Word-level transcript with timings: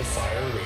Fire 0.00 0.46
Radio. 0.46 0.62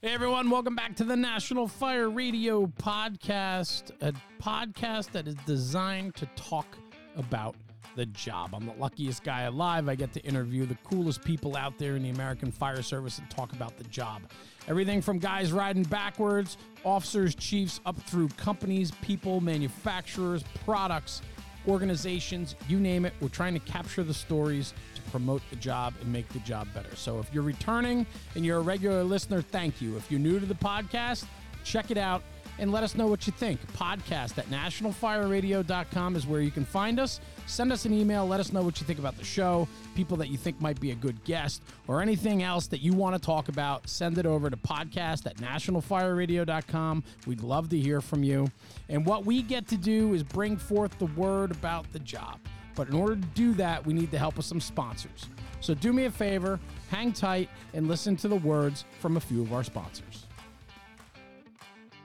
Hey 0.00 0.12
everyone, 0.12 0.50
welcome 0.50 0.76
back 0.76 0.94
to 0.96 1.04
the 1.04 1.16
National 1.16 1.66
Fire 1.66 2.08
Radio 2.08 2.66
podcast, 2.66 3.90
a 4.00 4.12
podcast 4.40 5.10
that 5.10 5.26
is 5.26 5.34
designed 5.46 6.14
to 6.14 6.26
talk 6.36 6.78
about 7.16 7.56
the 7.96 8.06
job. 8.06 8.54
I'm 8.54 8.66
the 8.66 8.74
luckiest 8.74 9.24
guy 9.24 9.42
alive. 9.42 9.88
I 9.88 9.96
get 9.96 10.12
to 10.12 10.20
interview 10.20 10.64
the 10.64 10.76
coolest 10.84 11.24
people 11.24 11.56
out 11.56 11.76
there 11.76 11.96
in 11.96 12.04
the 12.04 12.10
American 12.10 12.52
Fire 12.52 12.82
Service 12.82 13.18
and 13.18 13.28
talk 13.28 13.52
about 13.52 13.76
the 13.76 13.84
job. 13.84 14.22
Everything 14.68 15.02
from 15.02 15.18
guys 15.18 15.50
riding 15.50 15.82
backwards, 15.82 16.56
officers, 16.84 17.34
chiefs, 17.34 17.80
up 17.84 17.96
through 18.02 18.28
companies, 18.28 18.92
people, 19.02 19.40
manufacturers, 19.40 20.44
products, 20.64 21.20
organizations, 21.66 22.54
you 22.68 22.78
name 22.78 23.04
it. 23.04 23.12
We're 23.20 23.28
trying 23.28 23.54
to 23.54 23.60
capture 23.60 24.04
the 24.04 24.14
stories 24.14 24.72
to 24.94 24.95
promote 25.10 25.42
the 25.50 25.56
job 25.56 25.94
and 26.00 26.12
make 26.12 26.28
the 26.30 26.38
job 26.40 26.68
better. 26.74 26.94
So 26.96 27.18
if 27.18 27.32
you're 27.32 27.42
returning 27.42 28.06
and 28.34 28.44
you're 28.44 28.58
a 28.58 28.62
regular 28.62 29.04
listener, 29.04 29.42
thank 29.42 29.80
you. 29.80 29.96
If 29.96 30.10
you're 30.10 30.20
new 30.20 30.40
to 30.40 30.46
the 30.46 30.54
podcast, 30.54 31.24
check 31.64 31.90
it 31.90 31.98
out 31.98 32.22
and 32.58 32.72
let 32.72 32.82
us 32.82 32.94
know 32.94 33.06
what 33.06 33.26
you 33.26 33.32
think. 33.32 33.60
Podcast 33.72 34.38
at 34.38 34.46
nationalfireradio.com 34.46 36.16
is 36.16 36.26
where 36.26 36.40
you 36.40 36.50
can 36.50 36.64
find 36.64 36.98
us. 36.98 37.20
Send 37.46 37.72
us 37.72 37.84
an 37.84 37.92
email. 37.92 38.26
Let 38.26 38.40
us 38.40 38.52
know 38.52 38.62
what 38.62 38.80
you 38.80 38.86
think 38.86 38.98
about 38.98 39.16
the 39.18 39.24
show, 39.24 39.68
people 39.94 40.16
that 40.18 40.28
you 40.28 40.36
think 40.36 40.60
might 40.60 40.80
be 40.80 40.90
a 40.90 40.94
good 40.94 41.22
guest, 41.24 41.62
or 41.86 42.00
anything 42.00 42.42
else 42.42 42.66
that 42.68 42.80
you 42.80 42.92
want 42.92 43.14
to 43.14 43.20
talk 43.20 43.48
about. 43.48 43.88
Send 43.88 44.18
it 44.18 44.26
over 44.26 44.50
to 44.50 44.56
podcast 44.56 45.26
at 45.26 45.36
nationalfireradio.com. 45.36 47.04
We'd 47.26 47.42
love 47.42 47.68
to 47.70 47.78
hear 47.78 48.00
from 48.00 48.22
you. 48.22 48.48
And 48.88 49.04
what 49.04 49.24
we 49.24 49.42
get 49.42 49.68
to 49.68 49.76
do 49.76 50.14
is 50.14 50.22
bring 50.22 50.56
forth 50.56 50.98
the 50.98 51.06
word 51.06 51.50
about 51.50 51.90
the 51.92 51.98
job. 52.00 52.38
But 52.76 52.88
in 52.88 52.94
order 52.94 53.16
to 53.16 53.22
do 53.34 53.54
that, 53.54 53.84
we 53.84 53.94
need 53.94 54.12
the 54.12 54.18
help 54.18 54.38
of 54.38 54.44
some 54.44 54.60
sponsors. 54.60 55.26
So 55.60 55.74
do 55.74 55.92
me 55.92 56.04
a 56.04 56.10
favor, 56.10 56.60
hang 56.90 57.12
tight, 57.12 57.48
and 57.74 57.88
listen 57.88 58.14
to 58.18 58.28
the 58.28 58.36
words 58.36 58.84
from 59.00 59.16
a 59.16 59.20
few 59.20 59.42
of 59.42 59.52
our 59.52 59.64
sponsors. 59.64 60.26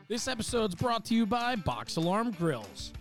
This 0.08 0.28
episode's 0.28 0.74
brought 0.74 1.06
to 1.06 1.14
you 1.14 1.26
by 1.26 1.56
Box 1.56 1.98
Alarm 1.98 2.32
Grills. 2.32 2.92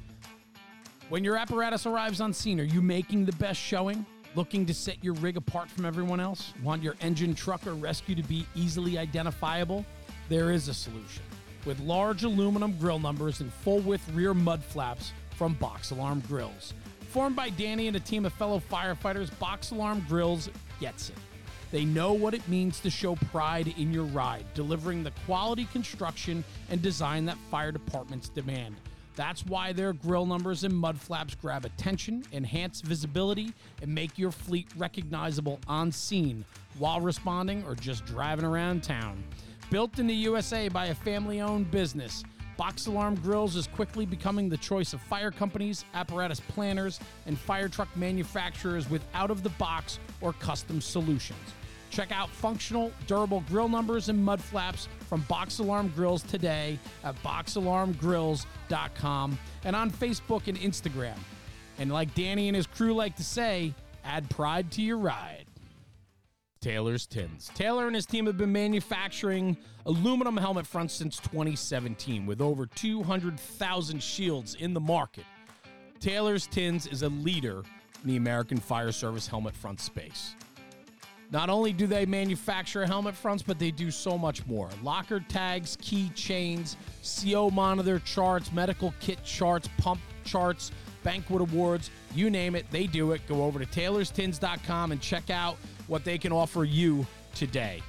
When 1.08 1.24
your 1.24 1.36
apparatus 1.36 1.86
arrives 1.86 2.20
on 2.20 2.32
scene, 2.32 2.60
are 2.60 2.64
you 2.64 2.82
making 2.82 3.24
the 3.24 3.32
best 3.32 3.58
showing? 3.58 4.04
Looking 4.36 4.64
to 4.66 4.74
set 4.74 5.02
your 5.02 5.14
rig 5.14 5.36
apart 5.36 5.68
from 5.68 5.84
everyone 5.84 6.20
else? 6.20 6.52
Want 6.62 6.82
your 6.82 6.94
engine, 7.00 7.34
truck, 7.34 7.66
or 7.66 7.74
rescue 7.74 8.14
to 8.14 8.22
be 8.22 8.46
easily 8.54 8.96
identifiable? 8.96 9.84
There 10.28 10.52
is 10.52 10.68
a 10.68 10.74
solution. 10.74 11.24
With 11.64 11.80
large 11.80 12.22
aluminum 12.22 12.76
grill 12.78 13.00
numbers 13.00 13.41
and 13.41 13.52
full 13.52 13.80
width 13.80 14.08
rear 14.14 14.32
mud 14.32 14.62
flaps 14.62 15.12
from 15.36 15.54
Box 15.54 15.91
Alarm 15.91 16.22
Grills. 16.28 16.74
Formed 17.11 17.34
by 17.34 17.50
Danny 17.50 17.89
and 17.89 17.97
a 17.97 18.00
team 18.00 18.25
of 18.25 18.33
fellow 18.34 18.62
firefighters, 18.70 19.36
Box 19.41 19.72
Alarm 19.72 20.06
Grills 20.08 20.48
gets 20.78 21.08
it. 21.08 21.16
They 21.72 21.84
know 21.84 22.12
what 22.12 22.34
it 22.34 22.47
means 22.47 22.78
to 22.80 22.91
show 22.91 23.16
pride 23.16 23.75
in 23.77 23.92
your 23.92 24.05
ride, 24.05 24.47
delivering 24.55 25.03
the 25.03 25.11
quality 25.27 25.64
construction 25.72 26.44
and 26.70 26.81
design 26.81 27.25
that 27.27 27.36
fire 27.50 27.72
departments 27.72 28.28
demand. 28.28 28.77
That's 29.16 29.44
why 29.44 29.72
their 29.72 29.92
grill 29.92 30.25
numbers 30.25 30.62
and 30.62 30.72
mud 30.72 31.00
flaps 31.00 31.34
grab 31.34 31.64
attention, 31.64 32.22
enhance 32.33 32.81
visibility, 32.81 33.55
and 33.83 33.92
make 33.92 34.16
your 34.16 34.31
fleet 34.31 34.69
recognizable 34.77 35.58
on 35.66 35.91
scene 35.91 36.44
while 36.78 37.00
responding 37.00 37.64
or 37.64 37.75
just 37.75 38.06
driving 38.06 38.44
around 38.44 38.84
town. 38.84 39.25
Built 39.69 39.98
in 39.98 40.06
the 40.06 40.14
USA 40.14 40.69
by 40.69 40.86
a 40.86 40.94
family 40.94 41.41
owned 41.41 41.72
business, 41.72 42.22
Box 42.61 42.86
Alarm 42.86 43.14
Grills 43.14 43.56
is 43.56 43.66
quickly 43.66 44.05
becoming 44.05 44.50
the 44.50 44.58
choice 44.58 44.92
of 44.92 45.00
fire 45.00 45.30
companies, 45.30 45.86
apparatus 45.94 46.41
planners, 46.41 47.00
and 47.25 47.39
fire 47.39 47.70
truck 47.70 47.89
manufacturers 47.97 48.91
with 48.91 49.03
out 49.14 49.30
of 49.30 49.42
the 49.42 49.48
box 49.50 49.98
or 50.20 50.34
custom 50.34 50.83
solutions. 50.83 51.55
Check 51.88 52.12
out 52.12 52.28
functional, 52.28 52.92
durable 53.06 53.43
grill 53.49 53.70
numbers 53.70 54.10
and 54.10 54.22
mud 54.22 54.43
flaps 54.43 54.88
from 55.09 55.22
Box 55.22 55.59
Alarm 55.59 55.91
Grills 55.97 56.22
today 56.22 56.78
at 57.03 57.16
boxalarmgrills.com 57.22 59.38
and 59.65 59.75
on 59.75 59.91
Facebook 59.91 60.47
and 60.47 60.59
Instagram. 60.59 61.16
And 61.78 61.91
like 61.91 62.15
Danny 62.15 62.49
and 62.49 62.56
his 62.56 62.66
crew 62.66 62.93
like 62.93 63.16
to 63.16 63.25
say, 63.25 63.72
add 64.04 64.28
pride 64.28 64.70
to 64.72 64.82
your 64.82 64.99
ride. 64.99 65.47
Taylor's 66.60 67.06
Tins. 67.06 67.50
Taylor 67.54 67.87
and 67.87 67.94
his 67.94 68.04
team 68.04 68.26
have 68.26 68.37
been 68.37 68.53
manufacturing 68.53 69.56
aluminum 69.87 70.37
helmet 70.37 70.66
fronts 70.66 70.93
since 70.93 71.16
2017 71.19 72.26
with 72.26 72.43
over 72.43 72.66
200,000 72.66 74.03
shields 74.03 74.56
in 74.56 74.75
the 74.75 74.81
market. 74.81 75.25
Taylor's 76.00 76.47
Tins 76.47 76.87
is 76.87 77.03
a 77.03 77.09
leader 77.09 77.62
in 78.03 78.10
the 78.10 78.16
American 78.16 78.59
Fire 78.59 78.93
Service 78.93 79.26
helmet 79.26 79.56
front 79.56 79.81
space. 79.81 80.34
Not 81.31 81.49
only 81.49 81.72
do 81.72 81.87
they 81.87 82.04
manufacture 82.04 82.84
helmet 82.84 83.15
fronts, 83.15 83.43
but 83.43 83.59
they 83.59 83.70
do 83.70 83.91
so 83.91 84.19
much 84.19 84.44
more. 84.47 84.69
Locker 84.82 85.25
tags, 85.28 85.78
key 85.81 86.10
chains, 86.10 86.76
CO 87.22 87.50
monitor 87.50 88.00
charts, 88.00 88.53
medical 88.53 88.93
kit 89.00 89.25
charts, 89.25 89.69
pump 89.78 90.00
charts, 90.25 90.72
banquet 91.03 91.41
awards, 91.41 91.91
you 92.15 92.31
name 92.31 92.55
it, 92.55 92.66
they 92.71 92.87
do 92.87 93.12
it. 93.12 93.21
Go 93.27 93.44
over 93.44 93.59
to 93.59 93.66
taylorstins.com 93.66 94.93
and 94.93 95.00
check 95.00 95.31
out 95.31 95.56
what 95.87 96.05
they 96.05 96.19
can 96.19 96.33
offer 96.33 96.65
you 96.65 97.06
today. 97.34 97.83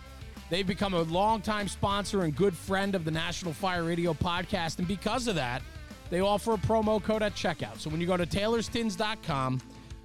They've 0.50 0.68
become 0.68 0.94
a 0.94 1.04
longtime 1.04 1.70
sponsor 1.70 2.24
and 2.24 2.36
good 2.36 2.56
friend 2.56 2.94
of 2.94 3.06
the 3.06 3.12
National 3.12 3.54
Fire 3.54 3.84
Radio 3.84 4.14
podcast, 4.14 4.80
and 4.80 4.88
because 4.88 5.28
of 5.28 5.36
that, 5.36 5.62
they 6.10 6.20
offer 6.20 6.54
a 6.54 6.58
promo 6.58 7.02
code 7.02 7.24
at 7.24 7.34
checkout. 7.36 7.80
So 7.80 7.90
when 7.90 8.02
you 8.02 8.08
go 8.08 8.18
to 8.18 8.26
taylorstins.com, 8.26 9.62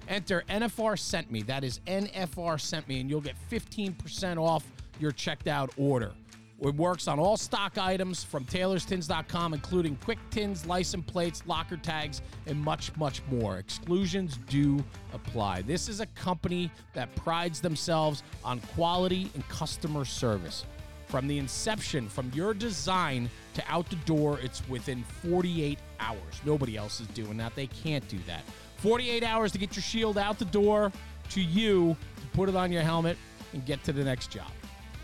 enter 0.07 0.43
NFR 0.49 0.97
sent 0.97 1.29
me. 1.29 1.41
That 1.43 1.65
is 1.65 1.81
NFR 1.85 2.61
sent 2.61 2.87
me, 2.87 3.01
and 3.01 3.09
you'll 3.09 3.19
get 3.19 3.35
15% 3.51 4.37
off 4.37 4.63
your 4.99 5.11
checked 5.11 5.47
out 5.47 5.69
order. 5.77 6.13
It 6.59 6.75
works 6.75 7.07
on 7.07 7.19
all 7.19 7.37
stock 7.37 7.77
items 7.77 8.23
from 8.23 8.43
taylorstins.com, 8.45 9.53
including 9.53 9.95
quick 9.97 10.17
tins, 10.31 10.65
license 10.65 11.05
plates, 11.05 11.43
locker 11.45 11.77
tags, 11.77 12.21
and 12.47 12.59
much, 12.59 12.95
much 12.97 13.21
more. 13.29 13.57
Exclusions 13.57 14.39
do 14.49 14.83
apply. 15.13 15.61
This 15.61 15.87
is 15.87 15.99
a 15.99 16.07
company 16.07 16.71
that 16.93 17.15
prides 17.15 17.61
themselves 17.61 18.23
on 18.43 18.59
quality 18.75 19.29
and 19.35 19.47
customer 19.49 20.03
service. 20.03 20.65
From 21.05 21.27
the 21.27 21.37
inception, 21.37 22.09
from 22.09 22.31
your 22.33 22.53
design 22.53 23.29
to 23.53 23.63
out 23.69 23.87
the 23.89 23.95
door, 23.97 24.39
it's 24.41 24.67
within 24.67 25.03
48 25.03 25.77
hours. 25.99 26.41
Nobody 26.43 26.75
else 26.75 26.99
is 26.99 27.07
doing 27.07 27.37
that. 27.37 27.55
They 27.55 27.67
can't 27.67 28.05
do 28.09 28.17
that. 28.25 28.41
48 28.77 29.23
hours 29.23 29.51
to 29.51 29.57
get 29.57 29.75
your 29.75 29.83
shield 29.83 30.17
out 30.17 30.39
the 30.39 30.45
door 30.45 30.91
to 31.29 31.41
you 31.41 31.95
to 32.19 32.27
put 32.33 32.49
it 32.49 32.55
on 32.55 32.71
your 32.71 32.81
helmet 32.81 33.15
and 33.53 33.65
get 33.65 33.83
to 33.83 33.93
the 33.93 34.03
next 34.03 34.31
job. 34.31 34.51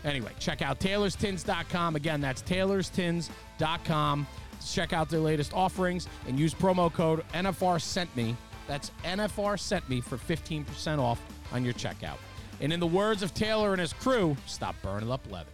Anyway, 0.04 0.32
check 0.38 0.62
out 0.62 0.78
taylorstins.com. 0.80 1.96
Again, 1.96 2.20
that's 2.20 2.42
taylorstins.com. 2.42 4.26
Check 4.66 4.92
out 4.92 5.08
their 5.08 5.20
latest 5.20 5.52
offerings 5.54 6.08
and 6.26 6.38
use 6.38 6.54
promo 6.54 6.92
code 6.92 7.24
NFR 7.32 7.80
sent 7.80 8.14
me. 8.16 8.36
That's 8.66 8.90
NFR 9.02 9.58
sent 9.58 9.88
me 9.88 10.00
for 10.00 10.16
15% 10.16 10.98
off 10.98 11.20
on 11.52 11.64
your 11.64 11.74
checkout. 11.74 12.16
And 12.60 12.72
in 12.72 12.80
the 12.80 12.86
words 12.86 13.22
of 13.22 13.34
Taylor 13.34 13.72
and 13.72 13.80
his 13.80 13.92
crew, 13.92 14.36
stop 14.46 14.74
burning 14.82 15.10
up 15.10 15.20
leather. 15.30 15.50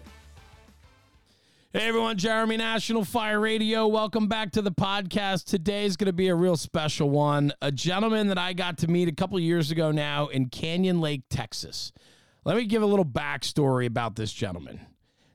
Hey 1.72 1.86
everyone, 1.86 2.18
Jeremy 2.18 2.56
National 2.56 3.04
Fire 3.04 3.38
Radio. 3.38 3.86
Welcome 3.86 4.26
back 4.26 4.50
to 4.52 4.62
the 4.62 4.72
podcast. 4.72 5.44
Today 5.44 5.84
is 5.84 5.96
going 5.96 6.06
to 6.06 6.12
be 6.12 6.26
a 6.26 6.34
real 6.34 6.56
special 6.56 7.10
one. 7.10 7.52
A 7.62 7.70
gentleman 7.70 8.26
that 8.26 8.38
I 8.38 8.54
got 8.54 8.78
to 8.78 8.88
meet 8.88 9.06
a 9.06 9.12
couple 9.12 9.38
years 9.38 9.70
ago 9.70 9.92
now 9.92 10.26
in 10.26 10.48
Canyon 10.48 11.00
Lake, 11.00 11.22
Texas. 11.30 11.92
Let 12.44 12.56
me 12.56 12.64
give 12.64 12.82
a 12.82 12.86
little 12.86 13.04
backstory 13.04 13.86
about 13.86 14.16
this 14.16 14.32
gentleman. 14.32 14.80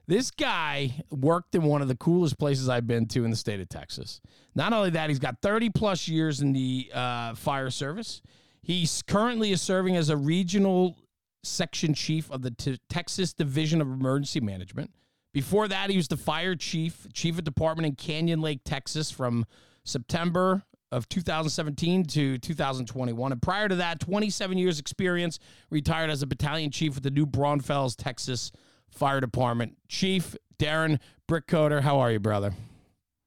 This 0.08 0.30
guy 0.30 1.04
worked 1.10 1.54
in 1.54 1.62
one 1.62 1.82
of 1.82 1.88
the 1.88 1.96
coolest 1.96 2.38
places 2.38 2.68
I've 2.68 2.86
been 2.86 3.06
to 3.08 3.24
in 3.24 3.30
the 3.30 3.36
state 3.36 3.60
of 3.60 3.68
Texas. 3.68 4.20
Not 4.54 4.72
only 4.72 4.90
that, 4.90 5.08
he's 5.08 5.18
got 5.18 5.42
30 5.42 5.70
plus 5.70 6.06
years 6.06 6.40
in 6.40 6.52
the 6.52 6.90
uh, 6.94 7.34
fire 7.34 7.70
service. 7.70 8.22
He's 8.62 9.02
currently 9.02 9.52
is 9.52 9.62
serving 9.62 9.96
as 9.96 10.08
a 10.08 10.16
regional 10.16 10.96
section 11.42 11.94
chief 11.94 12.30
of 12.30 12.42
the 12.42 12.50
T- 12.52 12.78
Texas 12.88 13.32
Division 13.32 13.80
of 13.80 13.88
Emergency 13.88 14.40
Management. 14.40 14.90
Before 15.32 15.68
that, 15.68 15.90
he 15.90 15.96
was 15.96 16.08
the 16.08 16.16
fire 16.16 16.54
chief, 16.54 17.06
chief 17.12 17.38
of 17.38 17.44
department 17.44 17.86
in 17.86 17.94
Canyon 17.94 18.40
Lake, 18.40 18.60
Texas 18.64 19.10
from 19.10 19.44
September 19.84 20.62
of 20.92 21.08
2017 21.08 22.04
to 22.04 22.38
2021. 22.38 23.32
And 23.32 23.42
prior 23.42 23.68
to 23.68 23.76
that, 23.76 24.00
27 24.00 24.58
years 24.58 24.78
experience, 24.78 25.38
retired 25.70 26.10
as 26.10 26.22
a 26.22 26.26
battalion 26.26 26.70
chief 26.70 26.94
with 26.94 27.04
the 27.04 27.10
New 27.10 27.26
Braunfels, 27.26 27.96
Texas 27.96 28.52
Fire 28.88 29.20
Department. 29.20 29.76
Chief 29.88 30.36
Darren 30.58 30.98
Brickcoder, 31.28 31.82
how 31.82 31.98
are 31.98 32.12
you, 32.12 32.20
brother? 32.20 32.52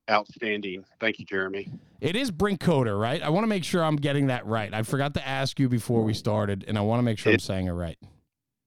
Outstanding. 0.09 0.85
Thank 0.99 1.19
you, 1.19 1.25
Jeremy. 1.25 1.69
It 2.01 2.15
is 2.15 2.31
Brinkcoder, 2.31 2.99
right? 2.99 3.21
I 3.21 3.29
want 3.29 3.43
to 3.43 3.47
make 3.47 3.63
sure 3.63 3.83
I'm 3.83 3.97
getting 3.97 4.27
that 4.27 4.45
right. 4.45 4.73
I 4.73 4.83
forgot 4.83 5.13
to 5.15 5.27
ask 5.27 5.59
you 5.59 5.69
before 5.69 6.01
we 6.01 6.13
started, 6.13 6.65
and 6.67 6.77
I 6.77 6.81
want 6.81 6.99
to 6.99 7.03
make 7.03 7.19
sure 7.19 7.33
I'm 7.33 7.39
saying 7.39 7.67
it 7.67 7.71
right. 7.71 7.97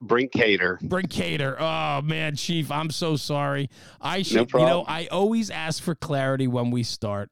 Brinkater. 0.04 0.80
Brinkater. 0.82 1.56
Oh 1.58 2.02
man, 2.02 2.36
Chief, 2.36 2.70
I'm 2.70 2.90
so 2.90 3.16
sorry. 3.16 3.70
I 4.00 4.22
should, 4.22 4.52
you 4.52 4.58
know. 4.60 4.84
I 4.86 5.06
always 5.06 5.48
ask 5.48 5.82
for 5.82 5.94
clarity 5.94 6.46
when 6.46 6.70
we 6.70 6.82
start, 6.82 7.30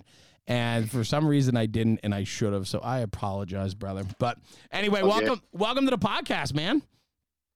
and 0.51 0.91
for 0.91 1.05
some 1.05 1.27
reason 1.29 1.57
I 1.57 1.67
didn't, 1.67 2.01
and 2.03 2.13
I 2.13 2.25
should 2.25 2.53
have. 2.53 2.67
So 2.67 2.81
I 2.81 2.99
apologize, 3.01 3.73
brother. 3.75 4.03
But 4.19 4.37
anyway, 4.73 5.01
Okay. 5.01 5.09
welcome, 5.09 5.41
welcome 5.53 5.85
to 5.85 5.91
the 5.93 5.99
podcast, 5.99 6.55
man. 6.55 6.83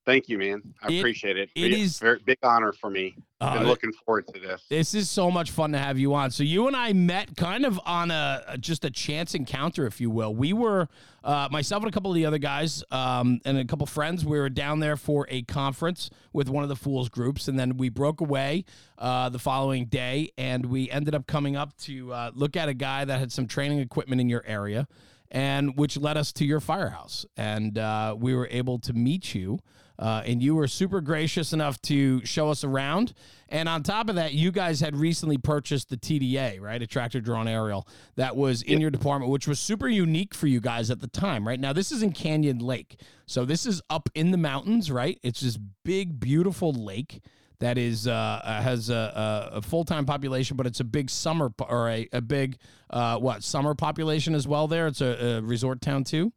Thank 0.07 0.29
you, 0.29 0.37
man. 0.37 0.63
I 0.83 0.93
It- 0.93 0.99
appreciate 0.99 1.39
it. 1.39 1.49
It 1.55 1.73
is 1.73 1.99
very 1.99 2.19
big 2.19 2.37
honor 2.43 2.73
for 2.73 2.91
me. 2.91 3.15
Uh, 3.41 3.59
Been 3.59 3.67
looking 3.67 3.93
forward 4.05 4.27
to 4.35 4.39
this. 4.41 4.63
This 4.69 4.95
is 4.95 5.09
so 5.09 5.31
much 5.31 5.51
fun 5.51 5.73
to 5.73 5.79
have 5.79 5.99
you 5.99 6.13
on. 6.15 6.31
So 6.31 6.43
you 6.43 6.67
and 6.67 6.77
I 6.77 6.93
met 6.93 7.37
kind 7.37 7.65
of 7.65 7.81
on 7.87 8.11
a 8.11 8.43
a- 8.49 8.59
just 8.59 8.85
a 8.85 8.91
chance 8.91 9.35
encounter, 9.35 9.87
if 9.87 10.01
you 10.03 10.11
will. 10.11 10.35
We 10.35 10.53
were 10.53 10.89
uh, 11.23 11.49
myself 11.51 11.83
and 11.83 11.89
a 11.89 11.93
couple 11.93 12.11
of 12.11 12.15
the 12.17 12.27
other 12.27 12.37
guys 12.39 12.85
um, 12.91 13.41
and 13.47 13.57
a 13.57 13.65
couple 13.65 13.87
friends. 13.87 14.27
We 14.27 14.39
were 14.39 14.51
down 14.51 14.81
there 14.81 14.97
for 14.99 15.27
a 15.31 15.41
conference 15.43 16.11
with 16.35 16.51
one 16.51 16.63
of 16.63 16.69
the 16.69 16.77
Fools 16.77 17.09
groups, 17.09 17.49
and 17.49 17.59
then 17.59 17.79
we 17.79 17.89
broke 17.89 18.21
away 18.21 18.65
uh, 18.99 19.31
the 19.31 19.39
following 19.39 19.87
day, 19.87 20.31
and 20.37 20.67
we 20.67 20.91
ended 20.91 21.15
up 21.15 21.27
coming 21.27 21.57
up 21.57 21.75
to 21.79 22.13
uh, 22.13 22.31
look 22.35 22.57
at 22.57 22.69
a 22.69 22.75
guy 22.75 23.07
that 23.07 23.19
had 23.19 23.33
some 23.33 23.47
training 23.47 23.79
equipment 23.79 24.21
in 24.21 24.29
your 24.29 24.45
area, 24.47 24.87
and 25.31 25.77
which 25.79 25.97
led 25.97 26.17
us 26.19 26.31
to 26.35 26.45
your 26.45 26.61
firehouse, 26.61 27.25
and 27.39 27.79
uh, 27.79 28.15
we 28.19 28.35
were 28.35 28.49
able 28.51 28.79
to 28.81 28.93
meet 28.93 29.35
you. 29.35 29.59
Uh, 29.99 30.23
and 30.25 30.43
you 30.43 30.55
were 30.55 30.67
super 30.67 31.01
gracious 31.01 31.53
enough 31.53 31.81
to 31.83 32.25
show 32.25 32.51
us 32.51 32.65
around. 32.65 33.15
And 33.49 33.69
on 33.69 33.83
top 33.83 34.09
of 34.09 34.17
that, 34.17 34.33
you 34.33 34.51
guys 34.51 34.81
had 34.81 34.97
recently 34.97 35.39
purchased 35.39 35.89
the 35.89 35.97
TDA, 35.97 36.61
right? 36.61 36.83
A 36.83 36.87
tractor 36.87 37.21
drawn 37.21 37.47
aerial 37.47 37.87
that 38.17 38.35
was 38.37 38.63
in 38.63 38.81
your 38.81 38.91
department, 38.91 39.31
which 39.31 39.47
was 39.47 39.61
super 39.61 39.89
unique 39.89 40.35
for 40.35 40.47
you 40.47 40.61
guys 40.61 40.91
at 40.91 41.01
the 41.01 41.07
time, 41.07 41.47
right? 41.47 41.61
Now, 41.61 41.73
this 41.73 41.93
is 41.93 42.03
in 42.03 42.13
Canyon 42.13 42.59
Lake. 42.59 43.01
So 43.27 43.45
this 43.45 43.67
is 43.67 43.81
up 43.89 44.09
in 44.15 44.33
the 44.33 44.39
mountains, 44.39 44.91
right? 44.91 45.19
It's 45.23 45.41
this 45.41 45.59
big, 45.85 46.19
beautiful 46.19 46.73
lake 46.73 47.21
that 47.61 47.79
is 47.79 48.09
uh, 48.09 48.13
uh, 48.13 48.61
has 48.61 48.91
a, 48.91 49.51
a, 49.53 49.57
a 49.57 49.63
full 49.63 49.85
time 49.85 50.05
population, 50.05 50.57
but 50.57 50.67
it's 50.67 50.81
a 50.81 50.85
big 50.85 51.09
summer 51.09 51.51
po- 51.51 51.67
or 51.67 51.89
a, 51.89 52.09
a 52.13 52.21
big 52.21 52.57
uh, 52.91 53.19
what 53.19 53.43
summer 53.43 53.75
population 53.75 54.35
as 54.35 54.49
well. 54.49 54.67
There, 54.67 54.87
it's 54.87 55.01
a, 55.01 55.39
a 55.39 55.43
resort 55.43 55.81
town 55.81 56.05
too. 56.05 56.33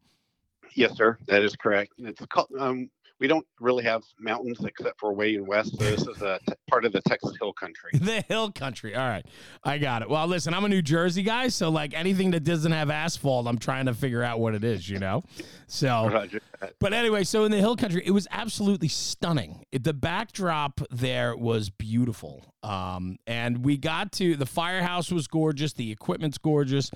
Yes, 0.74 0.96
sir. 0.96 1.18
That 1.26 1.42
is 1.42 1.56
correct. 1.56 1.92
It's 1.98 2.24
called, 2.26 2.48
um, 2.58 2.88
we 3.20 3.26
don't 3.26 3.46
really 3.60 3.84
have 3.84 4.02
mountains 4.18 4.64
except 4.64 4.98
for 5.00 5.12
way 5.12 5.34
in 5.34 5.44
west. 5.46 5.76
So 5.76 5.84
this 5.84 6.06
is 6.06 6.22
a 6.22 6.38
t- 6.46 6.54
part 6.70 6.84
of 6.84 6.92
the 6.92 7.00
Texas 7.02 7.32
Hill 7.40 7.52
Country. 7.52 7.90
the 7.94 8.20
hill 8.22 8.52
country. 8.52 8.94
All 8.94 9.08
right. 9.08 9.26
I 9.64 9.78
got 9.78 10.02
it. 10.02 10.10
Well, 10.10 10.26
listen, 10.26 10.54
I'm 10.54 10.64
a 10.64 10.68
New 10.68 10.82
Jersey 10.82 11.22
guy, 11.22 11.48
so 11.48 11.68
like 11.68 11.94
anything 11.94 12.30
that 12.30 12.44
doesn't 12.44 12.70
have 12.70 12.90
asphalt, 12.90 13.46
I'm 13.46 13.58
trying 13.58 13.86
to 13.86 13.94
figure 13.94 14.22
out 14.22 14.38
what 14.38 14.54
it 14.54 14.62
is, 14.62 14.88
you 14.88 14.98
know? 14.98 15.22
So, 15.66 16.28
but 16.78 16.92
anyway, 16.92 17.24
so 17.24 17.44
in 17.44 17.50
the 17.50 17.58
hill 17.58 17.76
country, 17.76 18.02
it 18.04 18.12
was 18.12 18.28
absolutely 18.30 18.88
stunning. 18.88 19.64
It, 19.72 19.84
the 19.84 19.94
backdrop 19.94 20.80
there 20.90 21.36
was 21.36 21.70
beautiful. 21.70 22.54
Um, 22.62 23.18
and 23.26 23.64
we 23.64 23.76
got 23.76 24.12
to 24.12 24.36
the 24.36 24.46
firehouse 24.46 25.10
was 25.10 25.26
gorgeous, 25.26 25.72
the 25.72 25.90
equipment's 25.90 26.38
gorgeous. 26.38 26.90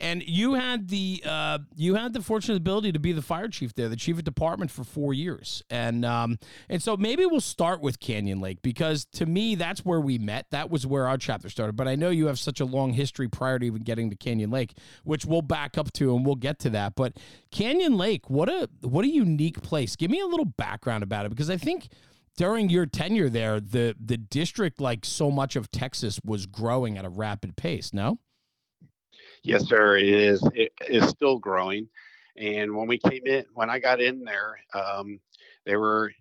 And 0.00 0.22
you 0.22 0.54
had 0.54 0.88
the 0.88 1.22
uh, 1.24 1.58
you 1.74 1.94
had 1.94 2.12
the 2.12 2.22
fortunate 2.22 2.56
ability 2.56 2.92
to 2.92 2.98
be 2.98 3.12
the 3.12 3.22
fire 3.22 3.48
chief 3.48 3.74
there, 3.74 3.88
the 3.88 3.96
chief 3.96 4.18
of 4.18 4.24
department 4.24 4.70
for 4.70 4.84
four 4.84 5.14
years, 5.14 5.62
and 5.70 6.04
um, 6.04 6.38
and 6.68 6.82
so 6.82 6.96
maybe 6.96 7.24
we'll 7.26 7.40
start 7.40 7.80
with 7.80 8.00
Canyon 8.00 8.40
Lake 8.40 8.62
because 8.62 9.04
to 9.12 9.26
me 9.26 9.54
that's 9.54 9.84
where 9.84 10.00
we 10.00 10.18
met. 10.18 10.46
That 10.50 10.70
was 10.70 10.86
where 10.86 11.06
our 11.08 11.18
chapter 11.18 11.48
started. 11.48 11.76
But 11.76 11.88
I 11.88 11.96
know 11.96 12.10
you 12.10 12.26
have 12.26 12.38
such 12.38 12.60
a 12.60 12.64
long 12.64 12.92
history 12.92 13.28
prior 13.28 13.58
to 13.58 13.66
even 13.66 13.82
getting 13.82 14.10
to 14.10 14.16
Canyon 14.16 14.50
Lake, 14.50 14.74
which 15.04 15.24
we'll 15.24 15.42
back 15.42 15.78
up 15.78 15.92
to 15.94 16.14
and 16.14 16.24
we'll 16.24 16.34
get 16.34 16.58
to 16.60 16.70
that. 16.70 16.94
But 16.94 17.16
Canyon 17.50 17.96
Lake, 17.96 18.28
what 18.30 18.48
a 18.48 18.68
what 18.82 19.04
a 19.04 19.08
unique 19.08 19.62
place. 19.62 19.96
Give 19.96 20.10
me 20.10 20.20
a 20.20 20.26
little 20.26 20.44
background 20.44 21.02
about 21.02 21.26
it 21.26 21.30
because 21.30 21.50
I 21.50 21.56
think 21.56 21.88
during 22.36 22.68
your 22.68 22.86
tenure 22.86 23.28
there, 23.28 23.60
the 23.60 23.96
the 23.98 24.16
district, 24.16 24.80
like 24.80 25.04
so 25.04 25.30
much 25.30 25.56
of 25.56 25.70
Texas, 25.70 26.20
was 26.24 26.46
growing 26.46 26.98
at 26.98 27.04
a 27.04 27.08
rapid 27.08 27.56
pace. 27.56 27.92
No. 27.92 28.18
Yes, 29.46 29.64
sir. 29.68 29.96
It 29.96 30.08
is. 30.08 30.42
It 30.54 30.72
is 30.88 31.08
still 31.08 31.38
growing. 31.38 31.88
And 32.36 32.76
when 32.76 32.88
we 32.88 32.98
came 32.98 33.24
in, 33.26 33.44
when 33.54 33.70
I 33.70 33.78
got 33.78 34.00
in 34.00 34.24
there, 34.24 34.58
um, 34.74 35.20
they 35.64 35.76
were 35.76 36.12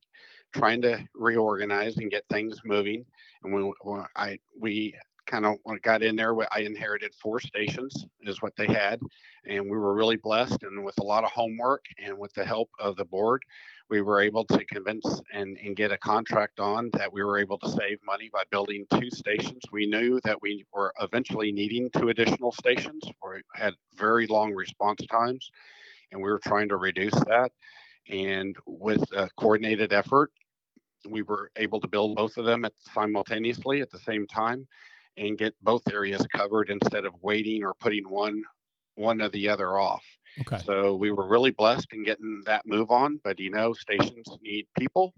trying 0.53 0.81
to 0.83 0.99
reorganize 1.15 1.97
and 1.97 2.11
get 2.11 2.23
things 2.29 2.61
moving. 2.63 3.03
And 3.43 3.51
when, 3.51 3.73
when 3.81 4.05
I 4.15 4.37
we 4.59 4.95
kind 5.25 5.45
of 5.47 5.55
got 5.81 6.03
in 6.03 6.15
there, 6.15 6.35
I 6.53 6.59
inherited 6.59 7.15
four 7.15 7.39
stations, 7.39 8.05
is 8.21 8.43
what 8.43 8.55
they 8.57 8.67
had, 8.67 8.99
and 9.47 9.63
we 9.63 9.75
were 9.75 9.95
really 9.95 10.17
blessed. 10.17 10.61
And 10.61 10.85
with 10.85 10.99
a 10.99 11.03
lot 11.03 11.23
of 11.23 11.31
homework 11.31 11.83
and 12.03 12.17
with 12.19 12.33
the 12.35 12.45
help 12.45 12.69
of 12.79 12.95
the 12.95 13.05
board, 13.05 13.41
we 13.89 14.01
were 14.01 14.21
able 14.21 14.43
to 14.45 14.65
convince 14.65 15.21
and, 15.33 15.57
and 15.63 15.75
get 15.75 15.91
a 15.91 15.97
contract 15.97 16.59
on 16.59 16.89
that 16.93 17.11
we 17.11 17.23
were 17.23 17.37
able 17.37 17.57
to 17.59 17.69
save 17.69 17.99
money 18.03 18.29
by 18.33 18.43
building 18.49 18.85
two 18.99 19.09
stations. 19.11 19.61
We 19.71 19.85
knew 19.85 20.19
that 20.23 20.41
we 20.41 20.65
were 20.73 20.91
eventually 20.99 21.51
needing 21.51 21.89
two 21.91 22.09
additional 22.09 22.51
stations. 22.51 23.03
We 23.23 23.41
had 23.53 23.73
very 23.95 24.25
long 24.27 24.53
response 24.53 25.05
times, 25.05 25.49
and 26.11 26.21
we 26.21 26.29
were 26.29 26.41
trying 26.43 26.69
to 26.69 26.77
reduce 26.77 27.13
that. 27.13 27.51
And 28.09 28.55
with 28.65 29.03
a 29.15 29.29
coordinated 29.37 29.93
effort, 29.93 30.31
we 31.07 31.21
were 31.21 31.51
able 31.55 31.79
to 31.81 31.87
build 31.87 32.15
both 32.15 32.37
of 32.37 32.45
them 32.45 32.65
at 32.65 32.73
simultaneously 32.93 33.81
at 33.81 33.91
the 33.91 33.99
same 33.99 34.25
time 34.25 34.67
and 35.17 35.37
get 35.37 35.53
both 35.61 35.83
areas 35.91 36.25
covered 36.35 36.69
instead 36.69 37.05
of 37.05 37.13
waiting 37.21 37.63
or 37.63 37.73
putting 37.75 38.09
one 38.09 38.43
one 38.95 39.21
or 39.21 39.29
the 39.29 39.49
other 39.49 39.77
off. 39.77 40.03
Okay. 40.41 40.61
So 40.65 40.95
we 40.95 41.11
were 41.11 41.27
really 41.27 41.51
blessed 41.51 41.87
in 41.93 42.03
getting 42.03 42.41
that 42.45 42.65
move 42.65 42.91
on. 42.91 43.19
But 43.23 43.39
you 43.39 43.51
know, 43.51 43.73
stations 43.73 44.27
need 44.41 44.67
people. 44.77 45.13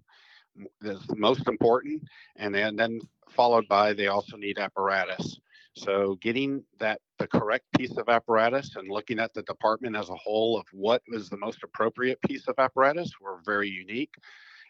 That's 0.81 1.05
the 1.07 1.15
most 1.15 1.47
important, 1.47 2.01
and 2.37 2.53
then, 2.53 2.75
then 2.75 2.99
followed 3.29 3.67
by 3.67 3.93
they 3.93 4.07
also 4.07 4.37
need 4.37 4.57
apparatus. 4.57 5.39
So 5.75 6.17
getting 6.21 6.63
that 6.79 6.99
the 7.19 7.27
correct 7.27 7.65
piece 7.77 7.95
of 7.97 8.09
apparatus 8.09 8.75
and 8.75 8.89
looking 8.89 9.19
at 9.19 9.33
the 9.35 9.43
department 9.43 9.95
as 9.95 10.09
a 10.09 10.15
whole 10.15 10.57
of 10.57 10.65
what 10.71 11.03
was 11.11 11.29
the 11.29 11.37
most 11.37 11.59
appropriate 11.63 12.19
piece 12.23 12.47
of 12.47 12.55
apparatus 12.57 13.11
were 13.21 13.39
very 13.45 13.69
unique. 13.69 14.13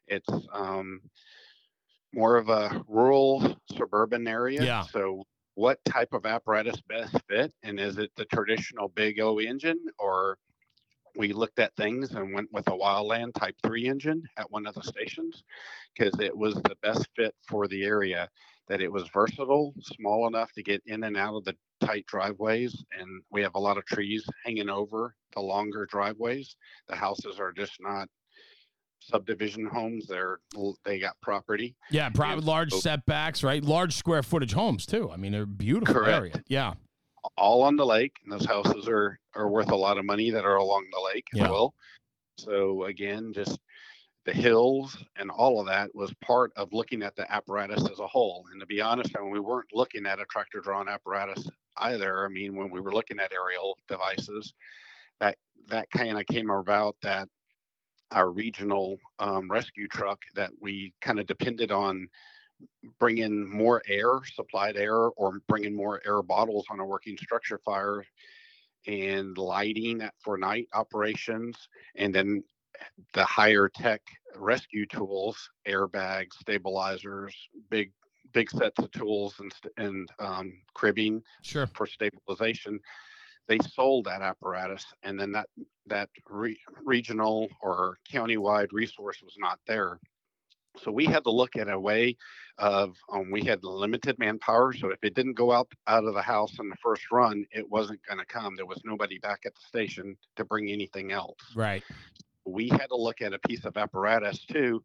It's 0.08 0.30
um, 0.52 1.02
more 2.14 2.36
of 2.36 2.50
a 2.50 2.84
rural 2.88 3.58
suburban 3.78 4.28
area. 4.28 4.64
Yeah. 4.64 4.82
So 4.82 5.24
what 5.58 5.84
type 5.86 6.14
of 6.14 6.28
apparatus 6.28 6.80
best 6.82 7.16
fit 7.28 7.52
and 7.64 7.80
is 7.80 7.98
it 7.98 8.12
the 8.16 8.26
traditional 8.26 8.90
big 8.90 9.20
O 9.20 9.40
engine 9.40 9.80
or 9.98 10.38
we 11.16 11.34
looked 11.34 11.58
at 11.58 11.76
things 11.76 12.12
and 12.12 12.32
went 12.32 12.48
with 12.54 12.68
a 12.68 12.78
wildland 12.78 13.34
type 13.34 13.56
3 13.64 13.88
engine 13.88 14.22
at 14.38 14.52
one 14.52 14.68
of 14.68 14.76
the 14.76 14.84
stations? 14.84 15.44
Because 15.98 16.20
it 16.20 16.38
was 16.38 16.54
the 16.54 16.78
best 16.84 17.08
fit 17.16 17.34
for 17.48 17.68
the 17.68 17.84
area 17.84 18.30
that 18.68 18.82
it 18.82 18.92
was 18.92 19.10
versatile 19.12 19.74
small 19.82 20.28
enough 20.28 20.52
to 20.52 20.62
get 20.62 20.84
in 20.86 21.06
and 21.06 21.18
out 21.18 21.36
of 21.36 21.44
the 21.44 21.56
tight 21.82 22.06
driveways 22.06 22.86
and 23.00 23.24
we 23.32 23.42
have 23.42 23.56
a 23.56 23.60
lot 23.60 23.80
of 23.80 23.86
trees 23.86 24.24
hanging 24.46 24.70
over 24.70 25.16
the 25.34 25.42
longer 25.42 25.88
driveways. 25.88 26.56
The 26.88 26.96
houses 26.96 27.40
are 27.40 27.52
just 27.52 27.78
not 27.80 28.08
subdivision 29.00 29.66
homes 29.66 30.08
they're 30.08 30.40
they 30.86 31.00
got 31.00 31.16
property 31.22 31.76
Yeah, 31.92 32.10
probably 32.10 32.44
large 32.44 32.72
so- 32.72 32.80
setbacks, 32.80 33.44
right? 33.44 33.64
Large 33.64 33.96
square 33.96 34.24
footage 34.24 34.54
homes 34.54 34.86
too. 34.86 35.10
I 35.12 35.18
mean, 35.18 35.32
they're 35.32 35.46
beautiful 35.46 35.94
Correct. 35.96 36.18
area. 36.18 36.44
Yeah. 36.48 36.74
all 37.38 37.62
on 37.64 37.76
the 37.76 37.86
lake, 37.86 38.16
and 38.24 38.32
those 38.32 38.46
houses 38.46 38.88
are 38.88 39.20
are 39.36 39.50
worth 39.50 39.72
a 39.72 39.76
lot 39.76 39.98
of 39.98 40.06
money 40.06 40.30
that 40.32 40.46
are 40.46 40.56
along 40.56 40.86
the 40.92 41.02
lake 41.14 41.28
as 41.34 41.40
Yeah. 41.40 41.50
well. 41.52 41.74
So 42.38 42.86
again, 42.86 43.34
just 43.34 43.60
the 44.26 44.34
hills 44.34 44.98
and 45.16 45.30
all 45.32 45.60
of 45.60 45.68
that 45.68 45.94
was 45.96 46.14
part 46.22 46.52
of 46.56 46.74
looking 46.74 47.02
at 47.04 47.16
the 47.16 47.30
apparatus 47.32 47.90
as 47.90 48.00
a 48.00 48.08
whole. 48.08 48.46
And 48.52 48.60
to 48.60 48.66
be 48.66 48.82
honest, 48.82 49.16
I 49.18 49.22
mean, 49.22 49.32
we 49.32 49.40
weren't 49.40 49.70
looking 49.74 50.06
at 50.06 50.20
a 50.20 50.26
tractor 50.26 50.60
drawn 50.60 50.88
apparatus 50.90 51.48
either. 51.78 52.26
I 52.26 52.30
mean, 52.30 52.56
when 52.56 52.70
we 52.70 52.80
were 52.82 52.94
looking 52.94 53.20
at 53.20 53.32
aerial 53.32 53.78
devices, 53.88 54.54
that 55.20 55.38
that 55.68 55.90
kind 55.92 56.18
of 56.20 56.26
came 56.28 56.50
about 56.50 56.96
that 57.02 57.28
our 58.12 58.32
regional 58.32 58.98
um, 59.20 59.50
rescue 59.50 59.88
truck 59.88 60.22
that 60.36 60.52
we 60.62 60.94
kind 61.02 61.20
of 61.20 61.26
depended 61.28 61.72
on 61.72 62.08
bringing 63.00 63.50
more 63.50 63.82
air, 63.88 64.20
supplied 64.34 64.78
air, 64.78 64.96
or 64.96 65.40
bringing 65.48 65.76
more 65.76 66.02
air 66.06 66.22
bottles 66.22 66.66
on 66.70 66.80
a 66.80 66.86
working 66.86 67.18
structure 67.18 67.60
fire, 67.64 68.04
and 68.88 69.38
lighting 69.38 70.02
for 70.20 70.38
night 70.38 70.68
operations, 70.74 71.68
and 71.96 72.14
then 72.14 72.44
the 73.14 73.24
higher 73.24 73.70
tech 73.70 74.02
rescue 74.36 74.86
tools, 74.86 75.50
airbags, 75.68 76.34
stabilizers, 76.40 77.36
big 77.70 77.92
big 78.34 78.50
sets 78.52 78.78
of 78.80 78.92
tools 78.92 79.36
and 79.40 79.54
and 79.78 80.10
um, 80.20 80.54
cribbing 80.74 81.22
Sure. 81.42 81.68
for 81.68 81.88
stabilization. 81.88 82.80
They 83.48 83.60
sold 83.60 84.06
that 84.06 84.22
apparatus, 84.22 84.86
and 85.04 85.20
then 85.20 85.32
that 85.32 85.48
that 85.88 86.10
re- 86.30 86.60
regional 86.84 87.48
or 87.62 87.98
countywide 88.12 88.72
resource 88.72 89.22
was 89.24 89.36
not 89.38 89.60
there. 89.68 90.00
So 90.84 90.92
we 90.92 91.06
had 91.06 91.24
to 91.24 91.32
look 91.32 91.56
at 91.56 91.70
a 91.70 91.80
way 91.80 92.18
of 92.58 92.96
um, 93.12 93.32
we 93.32 93.44
had 93.44 93.64
limited 93.64 94.20
manpower. 94.20 94.74
So 94.74 94.90
if 94.90 95.00
it 95.04 95.16
didn't 95.16 95.34
go 95.34 95.52
out 95.52 95.72
out 95.88 96.06
of 96.06 96.14
the 96.14 96.22
house 96.22 96.60
in 96.60 96.70
the 96.70 96.76
first 96.84 97.04
run, 97.12 97.46
it 97.52 97.70
wasn't 97.70 98.00
going 98.08 98.20
to 98.20 98.26
come. 98.26 98.56
There 98.56 98.66
was 98.66 98.82
nobody 98.84 99.18
back 99.20 99.42
at 99.46 99.54
the 99.56 99.62
station 99.68 100.18
to 100.36 100.46
bring 100.46 100.70
anything 100.70 101.12
else. 101.12 101.40
Right. 101.56 101.84
We 102.46 102.70
had 102.70 102.88
to 102.88 102.96
look 102.96 103.22
at 103.22 103.34
a 103.34 103.40
piece 103.40 103.66
of 103.66 103.78
apparatus 103.78 104.46
too. 104.46 104.84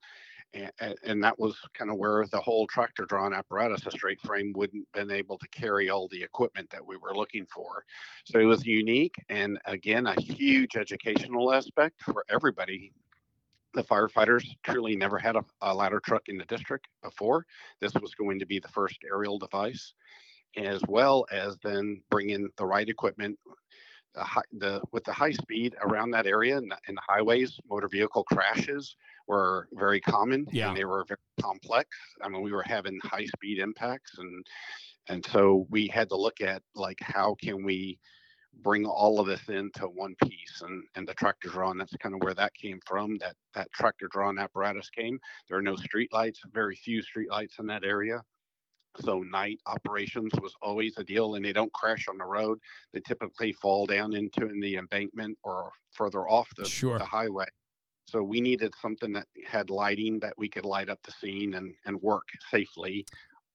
And, 0.55 0.95
and 1.03 1.25
that 1.25 1.39
was 1.39 1.57
kind 1.73 1.91
of 1.91 1.97
where 1.97 2.27
the 2.27 2.41
whole 2.41 2.67
tractor 2.67 3.07
drawn 3.07 3.33
apparatus, 3.33 3.87
a 3.87 3.91
straight 3.91 4.21
frame, 4.21 4.53
wouldn't 4.55 4.91
been 4.93 5.11
able 5.11 5.39
to 5.39 5.49
carry 5.49 5.89
all 5.89 6.09
the 6.09 6.23
equipment 6.23 6.69
that 6.71 6.87
we 6.87 6.97
were 6.99 7.17
looking 7.17 7.47
for. 7.47 7.85
So 8.25 8.39
it 8.39 8.45
was 8.45 8.67
unique 8.67 9.15
and 9.31 9.59
again 9.65 10.07
a 10.07 10.21
huge 10.21 10.77
educational 10.77 11.55
aspect 11.55 12.03
for 12.03 12.25
everybody 12.29 12.93
the 13.75 13.83
firefighters 13.83 14.45
truly 14.63 14.97
never 14.97 15.19
had 15.19 15.37
a, 15.37 15.45
a 15.63 15.75
ladder 15.75 16.01
truck 16.01 16.29
in 16.29 16.37
the 16.37 16.45
district 16.45 16.89
before. 17.03 17.47
This 17.81 17.95
was 17.95 18.15
going 18.15 18.39
to 18.39 18.47
be 18.47 18.59
the 18.59 18.69
first 18.69 18.99
aerial 19.05 19.39
device, 19.39 19.95
as 20.57 20.81
well 20.89 21.27
as 21.33 21.57
then 21.63 22.03
bring 22.11 22.31
in 22.31 22.51
the 22.57 22.67
right 22.67 22.89
equipment. 22.89 23.39
The, 24.15 24.27
the 24.59 24.83
with 24.93 25.05
the 25.05 25.13
high 25.13 25.31
speed 25.31 25.75
around 25.81 26.11
that 26.11 26.27
area 26.27 26.59
and, 26.59 26.75
and 26.87 26.97
the 26.97 27.03
highways, 27.07 27.59
motor 27.69 27.89
vehicle 27.89 28.25
crashes 28.25 28.97
were 29.33 29.69
very 29.73 30.01
common 30.01 30.47
Yeah. 30.53 30.69
and 30.69 30.77
they 30.77 30.85
were 30.85 31.05
very 31.09 31.19
complex. 31.41 31.89
I 32.23 32.29
mean, 32.29 32.43
we 32.43 32.53
were 32.53 32.62
having 32.77 32.99
high 33.03 33.27
speed 33.27 33.59
impacts 33.59 34.19
and 34.19 34.47
and 35.09 35.25
so 35.27 35.67
we 35.69 35.89
had 35.89 36.09
to 36.11 36.17
look 36.17 36.41
at 36.41 36.62
like 36.75 36.99
how 37.01 37.35
can 37.43 37.65
we 37.65 37.99
bring 38.62 38.85
all 38.85 39.19
of 39.19 39.27
this 39.27 39.49
into 39.49 39.87
one 40.05 40.15
piece 40.27 40.57
and 40.65 40.85
and 40.95 41.09
the 41.09 41.15
tractor 41.15 41.49
drawn 41.49 41.79
that's 41.79 41.97
kind 42.05 42.15
of 42.15 42.21
where 42.23 42.35
that 42.35 42.53
came 42.55 42.79
from 42.87 43.17
that 43.19 43.35
that 43.57 43.69
tractor 43.73 44.07
drawn 44.12 44.39
apparatus 44.39 44.89
came 44.91 45.19
there 45.49 45.59
are 45.59 45.62
no 45.71 45.77
street 45.77 46.12
lights 46.12 46.41
very 46.53 46.77
few 46.77 47.01
street 47.03 47.31
lights 47.31 47.59
in 47.59 47.67
that 47.67 47.83
area 47.85 48.19
so 49.01 49.21
night 49.41 49.59
operations 49.67 50.31
was 50.43 50.55
always 50.61 50.99
a 50.99 51.05
deal 51.12 51.35
and 51.35 51.45
they 51.45 51.53
don't 51.55 51.73
crash 51.73 52.07
on 52.09 52.19
the 52.19 52.25
road 52.39 52.59
they 52.93 53.01
typically 53.01 53.53
fall 53.55 53.87
down 53.87 54.12
into 54.12 54.43
in 54.47 54.61
the 54.61 54.77
embankment 54.77 55.37
or 55.43 55.73
further 55.93 56.29
off 56.29 56.49
the, 56.59 56.65
Sure. 56.67 56.99
the 56.99 57.05
highway 57.19 57.47
so 58.07 58.23
we 58.23 58.41
needed 58.41 58.75
something 58.81 59.13
that 59.13 59.27
had 59.47 59.71
lighting 59.71 60.19
that 60.21 60.35
we 60.37 60.49
could 60.49 60.65
light 60.65 60.89
up 60.89 60.99
the 61.05 61.13
scene 61.13 61.55
and 61.55 61.75
and 61.87 62.01
work 62.03 62.25
safely 62.51 63.05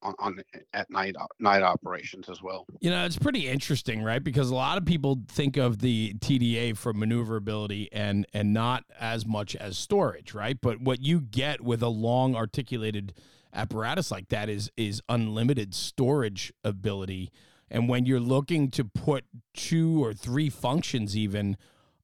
on, 0.01 0.13
on 0.19 0.39
at 0.73 0.89
night 0.89 1.15
uh, 1.19 1.25
night 1.39 1.63
operations 1.63 2.29
as 2.29 2.41
well 2.41 2.65
You 2.79 2.91
know, 2.91 3.05
it's 3.05 3.17
pretty 3.17 3.47
interesting, 3.47 4.03
right? 4.03 4.23
Because 4.23 4.49
a 4.49 4.55
lot 4.55 4.77
of 4.77 4.85
people 4.85 5.21
think 5.27 5.57
of 5.57 5.79
the 5.79 6.13
TDA 6.19 6.77
for 6.77 6.93
maneuverability 6.93 7.89
and 7.91 8.25
and 8.33 8.53
not 8.53 8.83
as 8.99 9.25
much 9.25 9.55
as 9.55 9.77
storage, 9.77 10.33
right? 10.33 10.57
But 10.61 10.81
what 10.81 11.01
you 11.01 11.19
get 11.21 11.61
with 11.61 11.81
a 11.81 11.89
long 11.89 12.35
articulated 12.35 13.13
apparatus 13.53 14.11
like 14.11 14.29
that 14.29 14.49
is 14.49 14.71
is 14.77 15.01
unlimited 15.09 15.73
storage 15.73 16.53
ability. 16.63 17.31
And 17.69 17.89
when 17.89 18.05
you're 18.05 18.19
looking 18.21 18.71
to 18.71 18.85
put 18.85 19.25
two 19.53 20.03
or 20.03 20.13
three 20.13 20.49
functions 20.49 21.17
even 21.17 21.57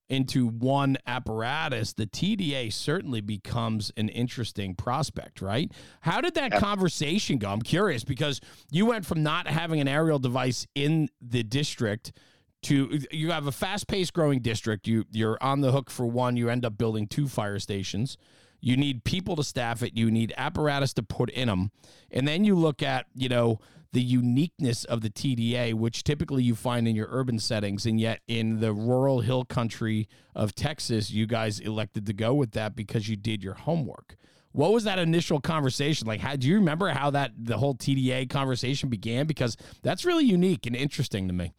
into 0.10 0.48
one 0.48 0.98
apparatus, 1.08 1.94
the 1.94 2.06
TDA 2.06 2.72
certainly 2.72 3.22
becomes 3.22 3.92
an 3.98 4.10
interesting 4.10 4.76
prospect, 4.76 5.42
right? 5.42 5.72
How 6.02 6.22
did 6.22 6.36
that 6.36 6.52
conversation 6.54 7.38
go? 7.38 7.50
I'm 7.50 7.62
curious 7.62 8.04
because 8.04 8.42
you 8.72 8.86
went 8.86 9.06
from 9.06 9.24
not 9.24 9.48
having 9.48 9.80
an 9.80 9.88
aerial 9.88 10.20
device 10.20 10.68
in 10.76 11.10
the 11.22 11.44
district 11.44 12.12
to 12.64 13.00
you 13.12 13.32
have 13.32 13.48
a 13.48 13.52
fast-paced 13.52 14.14
growing 14.14 14.40
district. 14.40 14.88
You 14.88 15.06
you're 15.12 15.38
on 15.42 15.62
the 15.62 15.72
hook 15.72 15.90
for 15.90 16.06
one, 16.06 16.38
you 16.38 16.50
end 16.50 16.66
up 16.66 16.78
building 16.78 17.08
two 17.08 17.28
fire 17.28 17.60
stations. 17.60 18.18
You 18.62 18.78
need 18.78 19.04
people 19.04 19.36
to 19.36 19.44
staff 19.44 19.84
it, 19.84 19.98
you 19.98 20.10
need 20.10 20.34
apparatus 20.38 20.94
to 20.94 21.04
put 21.04 21.30
in 21.30 21.50
them. 21.50 21.72
And 22.12 22.26
then 22.26 22.46
you 22.46 22.56
look 22.56 22.82
at, 22.82 23.06
you 23.14 23.28
know, 23.28 23.60
the 23.94 24.02
uniqueness 24.02 24.84
of 24.86 25.02
the 25.02 25.10
TDA, 25.10 25.76
which 25.76 26.04
typically 26.04 26.44
you 26.44 26.56
find 26.56 26.88
in 26.88 26.96
your 26.96 27.08
urban 27.12 27.40
settings, 27.40 27.86
and 27.86 28.00
yet 28.02 28.22
in 28.28 28.60
the 28.60 28.74
rural 28.74 29.22
hill 29.22 29.46
country 29.46 30.10
of 30.36 30.56
Texas, 30.56 31.12
you 31.12 31.28
guys 31.28 31.60
elected 31.60 32.08
to 32.08 32.14
go 32.14 32.34
with 32.34 32.52
that 32.52 32.76
because 32.76 33.08
you 33.08 33.16
did 33.16 33.44
your 33.44 33.54
homework. 33.54 34.18
What 34.52 34.74
was 34.74 34.84
that 34.84 35.00
initial 35.00 35.40
conversation 35.40 36.08
like? 36.08 36.20
How 36.20 36.36
do 36.36 36.48
you 36.48 36.56
remember 36.56 36.90
how 36.90 37.12
that 37.12 37.32
the 37.38 37.58
whole 37.58 37.76
TDA 37.76 38.30
conversation 38.30 38.90
began? 38.90 39.26
Because 39.26 39.58
that's 39.84 40.06
really 40.06 40.26
unique 40.26 40.66
and 40.66 40.76
interesting 40.76 41.28
to 41.28 41.34
me. 41.34 41.54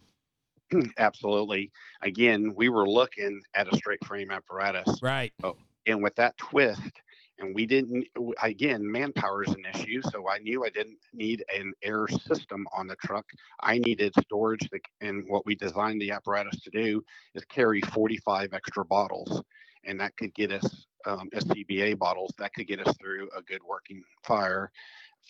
Absolutely. 0.99 1.71
Again, 2.03 2.53
we 2.57 2.69
were 2.69 2.88
looking 2.88 3.41
at 3.55 3.73
a 3.73 3.76
straight 3.76 4.05
frame 4.05 4.31
apparatus, 4.31 5.00
Right. 5.03 5.33
Oh, 5.43 5.57
and 5.87 6.03
with 6.03 6.14
that 6.17 6.37
twist, 6.37 6.81
and 7.38 7.55
we 7.55 7.67
didn't. 7.67 8.07
Again, 8.43 8.91
manpower 8.91 9.45
is 9.45 9.55
an 9.55 9.64
issue, 9.75 10.00
so 10.03 10.29
I 10.29 10.38
knew 10.38 10.64
I 10.64 10.71
didn't 10.71 10.99
need 11.12 11.45
an 11.55 11.73
air 11.83 12.07
system 12.09 12.67
on 12.76 12.87
the 12.87 12.97
truck. 12.97 13.26
I 13.61 13.79
needed 13.79 14.14
storage, 14.23 14.69
that, 14.71 14.81
and 15.00 15.25
what 15.29 15.47
we 15.47 15.55
designed 15.55 16.00
the 16.00 16.12
apparatus 16.12 16.61
to 16.62 16.71
do 16.71 17.03
is 17.35 17.45
carry 17.47 17.81
45 17.81 18.53
extra 18.53 18.85
bottles, 18.85 19.43
and 19.85 20.00
that 20.00 20.17
could 20.17 20.35
get 20.35 20.53
us 20.53 20.87
um, 21.07 21.29
SCBA 21.35 21.99
bottles. 21.99 22.33
That 22.38 22.53
could 22.55 22.69
get 22.69 22.87
us 22.87 22.95
through 22.99 23.29
a 23.37 23.43
good 23.43 23.62
working 23.69 24.03
fire 24.23 24.71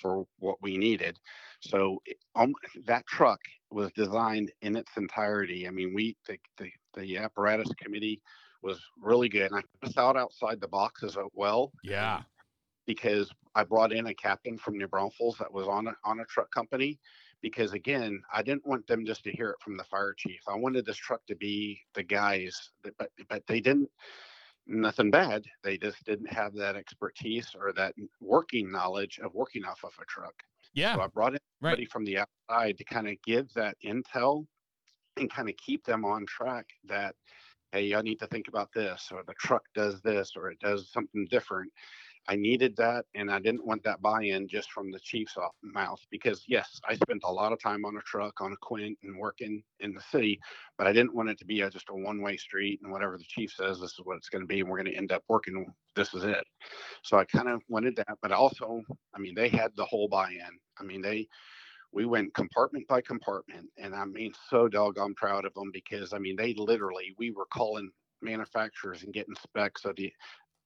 for 0.00 0.26
what 0.38 0.56
we 0.60 0.76
needed. 0.76 1.18
So 1.60 2.02
um, 2.34 2.52
that 2.86 3.06
truck 3.06 3.40
was 3.70 3.90
designed 3.92 4.52
in 4.62 4.76
its 4.76 4.90
entirety. 4.96 5.66
I 5.66 5.70
mean, 5.70 5.94
we 5.94 6.16
the, 6.26 6.38
the, 6.58 6.70
the 6.96 7.18
apparatus 7.18 7.68
committee 7.80 8.20
was 8.64 8.80
really 9.00 9.28
good, 9.28 9.52
and 9.52 9.62
I 9.82 9.88
thought 9.90 10.16
outside 10.16 10.60
the 10.60 10.68
box 10.68 11.02
as 11.04 11.16
well 11.34 11.72
Yeah. 11.84 12.22
because 12.86 13.30
I 13.54 13.64
brought 13.64 13.92
in 13.92 14.06
a 14.08 14.14
captain 14.14 14.58
from 14.58 14.76
New 14.78 14.88
Braunfels 14.88 15.38
that 15.38 15.52
was 15.52 15.68
on 15.68 15.86
a, 15.88 15.96
on 16.04 16.20
a 16.20 16.24
truck 16.24 16.50
company. 16.50 16.98
Because 17.40 17.74
again, 17.74 18.22
I 18.32 18.42
didn't 18.42 18.66
want 18.66 18.86
them 18.86 19.04
just 19.04 19.22
to 19.24 19.30
hear 19.30 19.50
it 19.50 19.60
from 19.62 19.76
the 19.76 19.84
fire 19.84 20.14
chief. 20.16 20.40
I 20.48 20.54
wanted 20.56 20.86
this 20.86 20.96
truck 20.96 21.26
to 21.26 21.36
be 21.36 21.78
the 21.92 22.02
guys, 22.02 22.72
that, 22.82 22.96
but 22.96 23.10
but 23.28 23.46
they 23.46 23.60
didn't. 23.60 23.90
Nothing 24.66 25.10
bad. 25.10 25.44
They 25.62 25.76
just 25.76 26.02
didn't 26.06 26.32
have 26.32 26.54
that 26.54 26.74
expertise 26.74 27.54
or 27.54 27.74
that 27.74 27.94
working 28.20 28.72
knowledge 28.72 29.18
of 29.22 29.34
working 29.34 29.64
off 29.66 29.84
of 29.84 29.92
a 30.00 30.06
truck. 30.06 30.34
Yeah. 30.72 30.94
So 30.94 31.02
I 31.02 31.06
brought 31.08 31.34
in 31.34 31.38
Right. 31.60 31.72
somebody 31.72 31.84
from 31.84 32.04
the 32.06 32.18
outside 32.18 32.78
to 32.78 32.84
kind 32.84 33.08
of 33.08 33.20
give 33.26 33.52
that 33.52 33.76
intel 33.84 34.46
and 35.18 35.30
kind 35.30 35.50
of 35.50 35.56
keep 35.58 35.84
them 35.84 36.04
on 36.04 36.24
track 36.26 36.66
that, 36.84 37.14
hey, 37.74 37.92
I 37.92 38.02
need 38.02 38.20
to 38.20 38.28
think 38.28 38.46
about 38.46 38.72
this, 38.72 39.08
or 39.12 39.24
the 39.26 39.34
truck 39.34 39.64
does 39.74 40.00
this, 40.00 40.34
or 40.36 40.48
it 40.48 40.60
does 40.60 40.88
something 40.92 41.26
different. 41.28 41.72
I 42.28 42.36
needed 42.36 42.76
that, 42.76 43.04
and 43.16 43.30
I 43.30 43.40
didn't 43.40 43.66
want 43.66 43.82
that 43.82 44.00
buy-in 44.00 44.46
just 44.46 44.70
from 44.70 44.92
the 44.92 45.00
chief's 45.00 45.36
mouth 45.62 46.00
because 46.08 46.44
yes, 46.46 46.80
I 46.88 46.94
spent 46.94 47.22
a 47.24 47.32
lot 47.32 47.52
of 47.52 47.60
time 47.60 47.84
on 47.84 47.96
a 47.96 48.00
truck 48.02 48.40
on 48.40 48.52
a 48.52 48.56
Quint 48.62 48.96
and 49.02 49.18
working 49.18 49.62
in 49.80 49.92
the 49.92 50.00
city, 50.00 50.40
but 50.78 50.86
I 50.86 50.92
didn't 50.92 51.16
want 51.16 51.30
it 51.30 51.38
to 51.40 51.44
be 51.44 51.62
a, 51.62 51.68
just 51.68 51.90
a 51.90 51.94
one-way 51.94 52.36
street 52.36 52.78
and 52.82 52.92
whatever 52.92 53.18
the 53.18 53.24
chief 53.24 53.52
says, 53.52 53.80
this 53.80 53.90
is 53.90 54.00
what 54.04 54.16
it's 54.16 54.28
going 54.28 54.42
to 54.42 54.46
be, 54.46 54.60
and 54.60 54.68
we're 54.70 54.78
going 54.78 54.92
to 54.92 54.96
end 54.96 55.10
up 55.10 55.24
working. 55.28 55.66
This 55.96 56.14
is 56.14 56.22
it. 56.22 56.44
So 57.02 57.18
I 57.18 57.24
kind 57.24 57.48
of 57.48 57.60
wanted 57.68 57.96
that, 57.96 58.16
but 58.22 58.30
also, 58.30 58.82
I 59.14 59.18
mean, 59.18 59.34
they 59.34 59.48
had 59.48 59.72
the 59.76 59.84
whole 59.84 60.08
buy-in. 60.08 60.58
I 60.78 60.84
mean, 60.84 61.02
they 61.02 61.26
we 61.94 62.04
went 62.04 62.34
compartment 62.34 62.86
by 62.88 63.00
compartment, 63.00 63.70
and 63.78 63.94
I 63.94 64.04
mean, 64.04 64.34
so 64.50 64.68
doggone 64.68 65.14
proud 65.14 65.44
of 65.44 65.54
them 65.54 65.70
because 65.72 66.12
I 66.12 66.18
mean, 66.18 66.36
they 66.36 66.52
literally 66.54 67.14
we 67.18 67.30
were 67.30 67.46
calling 67.46 67.90
manufacturers 68.20 69.04
and 69.04 69.14
getting 69.14 69.36
specs 69.36 69.84
of 69.84 69.96
the 69.96 70.12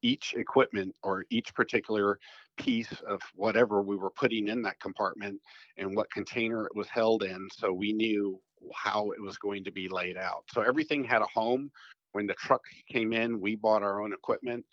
each 0.03 0.35
equipment 0.35 0.95
or 1.03 1.25
each 1.29 1.55
particular 1.55 2.19
piece 2.57 2.93
of 3.07 3.21
whatever 3.35 3.83
we 3.83 3.97
were 3.97 4.11
putting 4.11 4.49
in 4.49 4.63
that 4.63 4.81
compartment 4.81 5.41
and 5.77 5.95
what 5.95 6.11
container 6.11 6.65
it 6.65 6.75
was 6.75 6.89
held 6.89 7.25
in 7.25 7.49
so 7.53 7.73
we 7.73 7.93
knew 7.93 8.41
how 8.73 9.11
it 9.11 9.21
was 9.21 9.37
going 9.39 9.65
to 9.65 9.73
be 9.73 9.89
laid 9.89 10.17
out. 10.17 10.45
So 10.53 10.63
everything 10.63 11.05
had 11.05 11.23
a 11.23 11.27
home. 11.27 11.71
When 12.13 12.27
the 12.27 12.35
truck 12.35 12.63
came 12.91 13.13
in 13.13 13.41
we 13.41 13.55
bought 13.55 13.83
our 13.83 14.01
own 14.01 14.13
equipment 14.13 14.65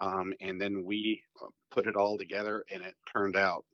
um, 0.00 0.32
and 0.40 0.60
then 0.60 0.84
we 0.84 1.22
uh, 1.42 1.48
put 1.70 1.86
it 1.86 1.96
all 1.96 2.16
together 2.18 2.64
and 2.72 2.82
it 2.82 2.94
turned 3.10 3.36
out 3.36 3.64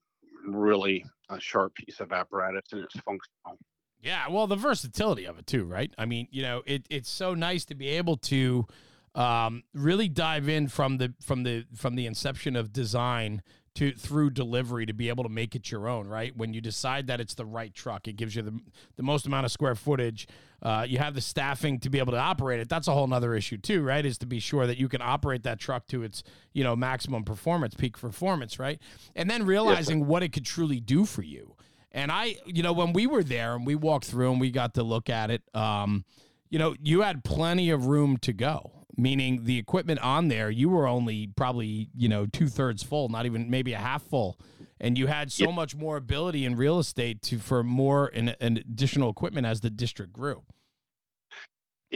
really 0.47 1.05
a 1.31 1.41
sharp 1.41 1.75
piece 1.75 2.01
of 2.01 2.12
apparatus 2.12 2.73
and 2.73 2.83
it's 2.83 2.95
functional 2.95 3.59
Yeah, 4.01 4.29
well, 4.29 4.47
the 4.47 4.57
versatility 4.57 5.25
of 5.27 5.39
it 5.39 5.47
too, 5.47 5.65
right? 5.65 5.93
I 5.97 6.07
mean, 6.07 6.29
you 6.31 6.43
know, 6.43 6.62
it 6.67 6.87
it's 6.91 7.11
so 7.11 7.35
nice 7.35 7.65
to 7.67 7.75
be 7.75 7.89
able 7.89 8.17
to 8.19 8.67
um, 9.15 9.62
really 9.75 10.09
dive 10.09 10.49
in 10.49 10.69
from 10.69 10.99
the 10.99 11.15
from 11.21 11.43
the 11.43 11.67
from 11.75 11.95
the 11.95 12.07
inception 12.07 12.57
of 12.57 12.73
design 12.73 13.43
to 13.75 13.93
through 13.93 14.31
delivery 14.31 14.85
to 14.85 14.93
be 14.93 15.09
able 15.09 15.25
to 15.25 15.31
make 15.31 15.55
it 15.55 15.71
your 15.71 15.88
own, 15.88 16.07
right? 16.07 16.37
When 16.37 16.52
you 16.52 16.61
decide 16.61 17.07
that 17.07 17.21
it's 17.21 17.35
the 17.35 17.47
right 17.47 17.73
truck, 17.75 18.07
it 18.07 18.17
gives 18.17 18.37
you 18.37 18.43
the 18.43 18.59
the 18.97 19.02
most 19.02 19.26
amount 19.26 19.47
of 19.47 19.52
square 19.52 19.75
footage. 19.75 20.29
Uh, 20.62 20.87
you 20.88 20.99
have 20.99 21.14
the 21.14 21.21
staffing 21.21 21.81
to 21.81 21.91
be 21.91 21.99
able 21.99 22.12
to 22.12 22.19
operate 22.19 22.61
it. 22.61 22.69
That's 22.69 22.87
a 22.87 22.93
whole 22.93 23.07
nother 23.07 23.35
issue 23.35 23.57
too, 23.57 23.83
right? 23.83 24.05
Is 24.05 24.19
to 24.19 24.26
be 24.26 24.38
sure 24.38 24.67
that 24.67 24.76
you 24.79 24.88
can 24.88 25.00
operate 25.02 25.43
that 25.45 25.59
truck 25.59 25.87
to 25.88 26.02
its 26.02 26.23
you 26.52 26.62
know 26.62 26.76
maximum 26.76 27.25
performance, 27.25 27.75
peak 27.75 27.99
performance, 27.99 28.59
right? 28.59 28.79
And 29.17 29.31
then 29.31 29.47
realizing 29.47 30.07
what 30.07 30.23
it 30.23 30.33
could 30.33 30.45
truly 30.45 30.81
do 30.81 31.05
for 31.05 31.23
you. 31.23 31.57
And 31.93 32.11
I, 32.11 32.37
you 32.47 32.62
know, 32.62 32.73
when 32.73 32.93
we 32.93 33.07
were 33.07 33.23
there 33.23 33.55
and 33.55 33.67
we 33.67 33.75
walked 33.75 34.07
through 34.07 34.33
and 34.33 34.41
we 34.41 34.50
got 34.50 34.75
to 34.75 34.83
look 34.83 35.11
at 35.11 35.31
it, 35.31 35.43
um, 35.55 36.05
you 36.49 36.59
know, 36.59 36.75
you 36.83 37.02
had 37.02 37.23
plenty 37.25 37.71
of 37.71 37.87
room 37.87 38.17
to 38.19 38.33
go. 38.33 38.82
Meaning 38.97 39.45
the 39.45 39.57
equipment 39.59 40.01
on 40.01 40.29
there, 40.29 40.51
you 40.51 40.69
were 40.69 40.87
only 40.87 41.29
probably, 41.35 41.89
you 41.97 42.09
know, 42.09 42.27
two 42.27 42.49
thirds 42.49 42.83
full, 42.83 43.09
not 43.09 43.25
even 43.25 43.49
maybe 43.49 43.73
a 43.73 43.79
half 43.79 44.03
full. 44.03 44.39
And 44.81 44.99
you 44.99 45.07
had 45.07 45.33
so 45.33 45.49
Yeah. 45.49 45.55
much 45.55 45.75
more 45.75 45.97
ability 45.97 46.45
in 46.45 46.57
real 46.57 46.79
estate 46.79 47.23
to 47.23 47.39
for 47.39 47.63
more 47.63 48.11
and, 48.13 48.37
and 48.41 48.59
additional 48.59 49.09
equipment 49.09 49.47
as 49.47 49.61
the 49.63 49.71
district 49.71 50.13
grew. 50.13 50.43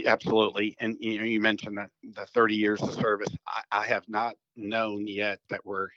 Absolutely. 0.04 0.76
And 0.80 0.96
you 1.00 1.18
know, 1.18 1.24
you 1.24 1.40
mentioned 1.40 1.78
that 1.78 1.90
the 2.02 2.26
30 2.26 2.54
years 2.54 2.82
of 2.82 2.92
service. 2.92 3.28
I, 3.48 3.62
I 3.80 3.86
have 3.86 4.04
not 4.08 4.34
known 4.56 5.06
yet 5.06 5.38
that 5.48 5.64
we're 5.64 5.88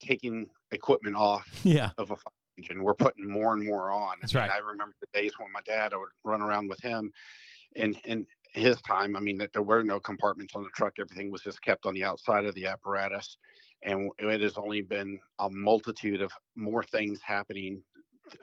taking 0.00 0.46
equipment 0.72 1.16
off 1.16 1.48
Yeah. 1.64 1.90
of 1.96 2.10
a 2.10 2.16
fire 2.16 2.32
engine. 2.58 2.82
We're 2.82 2.94
putting 2.94 3.30
more 3.30 3.52
and 3.54 3.64
more 3.64 3.90
on. 3.92 4.16
That's 4.20 4.32
And 4.34 4.40
right. 4.42 4.50
I 4.50 4.58
remember 4.58 4.94
the 5.00 5.06
days 5.20 5.32
when 5.38 5.50
my 5.52 5.60
dad 5.64 5.92
I 5.92 5.96
would 5.96 6.08
run 6.24 6.42
around 6.42 6.68
with 6.68 6.80
him 6.80 7.12
and 7.76 7.96
and 8.04 8.26
his 8.56 8.80
time, 8.82 9.16
I 9.16 9.20
mean, 9.20 9.38
that 9.38 9.52
there 9.52 9.62
were 9.62 9.84
no 9.84 10.00
compartments 10.00 10.54
on 10.56 10.62
the 10.62 10.70
truck. 10.70 10.94
Everything 10.98 11.30
was 11.30 11.42
just 11.42 11.62
kept 11.62 11.86
on 11.86 11.94
the 11.94 12.04
outside 12.04 12.46
of 12.46 12.54
the 12.54 12.66
apparatus. 12.66 13.36
And 13.82 14.10
it 14.18 14.40
has 14.40 14.56
only 14.56 14.80
been 14.80 15.20
a 15.38 15.50
multitude 15.50 16.22
of 16.22 16.32
more 16.56 16.82
things 16.82 17.20
happening 17.22 17.82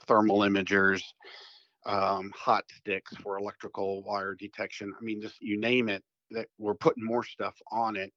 thermal 0.08 0.40
imagers, 0.40 1.02
um, 1.86 2.32
hot 2.36 2.64
sticks 2.78 3.16
for 3.18 3.38
electrical 3.38 4.04
wire 4.04 4.36
detection. 4.36 4.94
I 4.98 5.04
mean, 5.04 5.22
just 5.22 5.42
you 5.42 5.60
name 5.60 5.90
it, 5.90 6.04
that 6.32 6.48
we're 6.58 6.76
putting 6.76 7.04
more 7.04 7.24
stuff 7.24 7.56
on 7.72 7.98
it. 7.98 8.14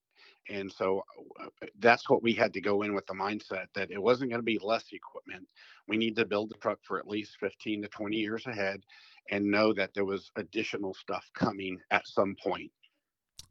And 0.48 0.70
so 0.70 1.02
uh, 1.42 1.48
that's 1.80 2.08
what 2.08 2.22
we 2.22 2.32
had 2.32 2.52
to 2.54 2.60
go 2.60 2.82
in 2.82 2.94
with 2.94 3.06
the 3.06 3.14
mindset 3.14 3.66
that 3.74 3.90
it 3.90 4.00
wasn't 4.00 4.30
going 4.30 4.38
to 4.38 4.44
be 4.44 4.60
less 4.62 4.84
equipment. 4.92 5.44
We 5.88 5.96
need 5.96 6.14
to 6.16 6.24
build 6.24 6.50
the 6.50 6.56
truck 6.56 6.78
for 6.82 6.98
at 6.98 7.08
least 7.08 7.36
15 7.40 7.82
to 7.82 7.88
20 7.88 8.16
years 8.16 8.46
ahead 8.46 8.82
and 9.30 9.44
know 9.44 9.72
that 9.74 9.90
there 9.94 10.04
was 10.04 10.30
additional 10.36 10.94
stuff 10.94 11.24
coming 11.34 11.78
at 11.90 12.06
some 12.06 12.36
point. 12.42 12.70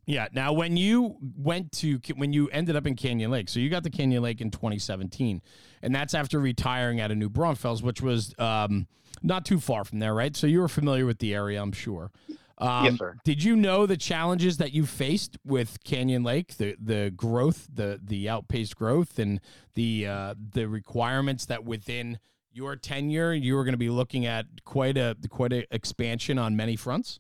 Yeah. 0.06 0.28
Now, 0.34 0.54
when 0.54 0.78
you 0.78 1.18
went 1.36 1.72
to 1.74 2.00
when 2.16 2.32
you 2.32 2.48
ended 2.50 2.76
up 2.76 2.86
in 2.86 2.96
Canyon 2.96 3.32
Lake, 3.32 3.50
so 3.50 3.60
you 3.60 3.70
got 3.70 3.84
to 3.84 3.90
Canyon 3.90 4.22
Lake 4.22 4.40
in 4.40 4.52
2017, 4.52 5.42
and 5.82 5.96
that's 5.96 6.14
after 6.14 6.40
retiring 6.40 7.02
out 7.02 7.12
of 7.12 7.18
New 7.18 7.30
Braunfels, 7.30 7.82
which 7.82 8.02
was 8.02 8.34
um, 8.38 8.88
not 9.24 9.46
too 9.46 9.60
far 9.60 9.84
from 9.84 10.00
there, 10.00 10.14
right? 10.14 10.36
So 10.36 10.48
you 10.48 10.60
were 10.60 10.68
familiar 10.68 11.06
with 11.06 11.20
the 11.20 11.34
area, 11.34 11.62
I'm 11.62 11.72
sure. 11.72 12.12
Um, 12.58 12.86
yes, 12.86 12.98
sir. 12.98 13.18
Did 13.24 13.44
you 13.44 13.56
know 13.56 13.86
the 13.86 13.98
challenges 13.98 14.58
that 14.58 14.72
you 14.72 14.86
faced 14.86 15.38
with 15.44 15.84
Canyon 15.84 16.24
Lake, 16.24 16.58
the 16.58 16.76
the 16.80 17.12
growth, 17.16 17.68
the 17.74 18.00
the 18.02 18.30
outpaced 18.30 18.76
growth, 18.76 19.18
and 19.18 19.42
the 19.74 20.08
uh, 20.08 20.36
the 20.54 20.68
requirements 20.68 21.46
that 21.48 21.66
within 21.66 22.20
your 22.56 22.76
tenure 22.78 23.34
you 23.34 23.56
were 23.56 23.64
going 23.64 23.74
to 23.74 23.78
be 23.78 23.90
looking 23.90 24.26
at 24.26 24.46
quite 24.64 24.98
a 24.98 25.16
quite 25.30 25.52
a 25.52 25.66
expansion 25.76 26.40
on 26.40 26.56
many 26.56 26.76
fronts? 26.76 27.20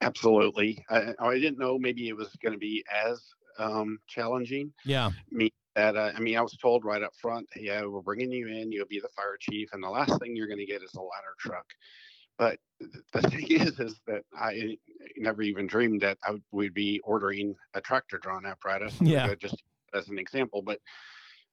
Absolutely. 0.00 0.84
I, 0.88 1.14
I 1.18 1.34
didn't 1.34 1.58
know 1.58 1.78
maybe 1.78 2.08
it 2.08 2.16
was 2.16 2.28
going 2.42 2.52
to 2.52 2.58
be 2.58 2.84
as 3.06 3.20
um, 3.58 3.98
challenging. 4.06 4.72
Yeah. 4.84 5.10
Me 5.30 5.52
that 5.74 5.96
uh, 5.96 6.12
I 6.16 6.20
mean, 6.20 6.36
I 6.36 6.40
was 6.40 6.56
told 6.56 6.84
right 6.84 7.02
up 7.02 7.14
front, 7.20 7.46
yeah, 7.54 7.84
we're 7.84 8.00
bringing 8.00 8.32
you 8.32 8.48
in. 8.48 8.72
You'll 8.72 8.86
be 8.86 9.00
the 9.00 9.08
fire 9.14 9.36
chief, 9.38 9.68
and 9.72 9.82
the 9.82 9.90
last 9.90 10.18
thing 10.20 10.34
you're 10.34 10.48
going 10.48 10.58
to 10.58 10.66
get 10.66 10.82
is 10.82 10.94
a 10.94 11.00
ladder 11.00 11.34
truck. 11.38 11.66
But 12.38 12.58
the 13.12 13.22
thing 13.22 13.46
is, 13.50 13.78
is 13.78 14.00
that 14.06 14.22
I 14.34 14.78
never 15.16 15.42
even 15.42 15.66
dreamed 15.66 16.00
that 16.00 16.18
I 16.24 16.36
would 16.52 16.72
be 16.72 17.00
ordering 17.04 17.54
a 17.74 17.80
tractor 17.80 18.18
drawn 18.18 18.46
apparatus. 18.46 18.94
Yeah. 19.00 19.34
Just 19.34 19.62
as 19.94 20.08
an 20.08 20.18
example, 20.18 20.62
but 20.62 20.80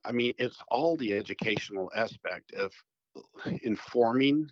I 0.05 0.12
mean, 0.12 0.33
it's 0.38 0.57
all 0.69 0.97
the 0.97 1.13
educational 1.13 1.91
aspect 1.95 2.53
of 2.53 2.71
uh, 3.15 3.51
informing 3.63 4.50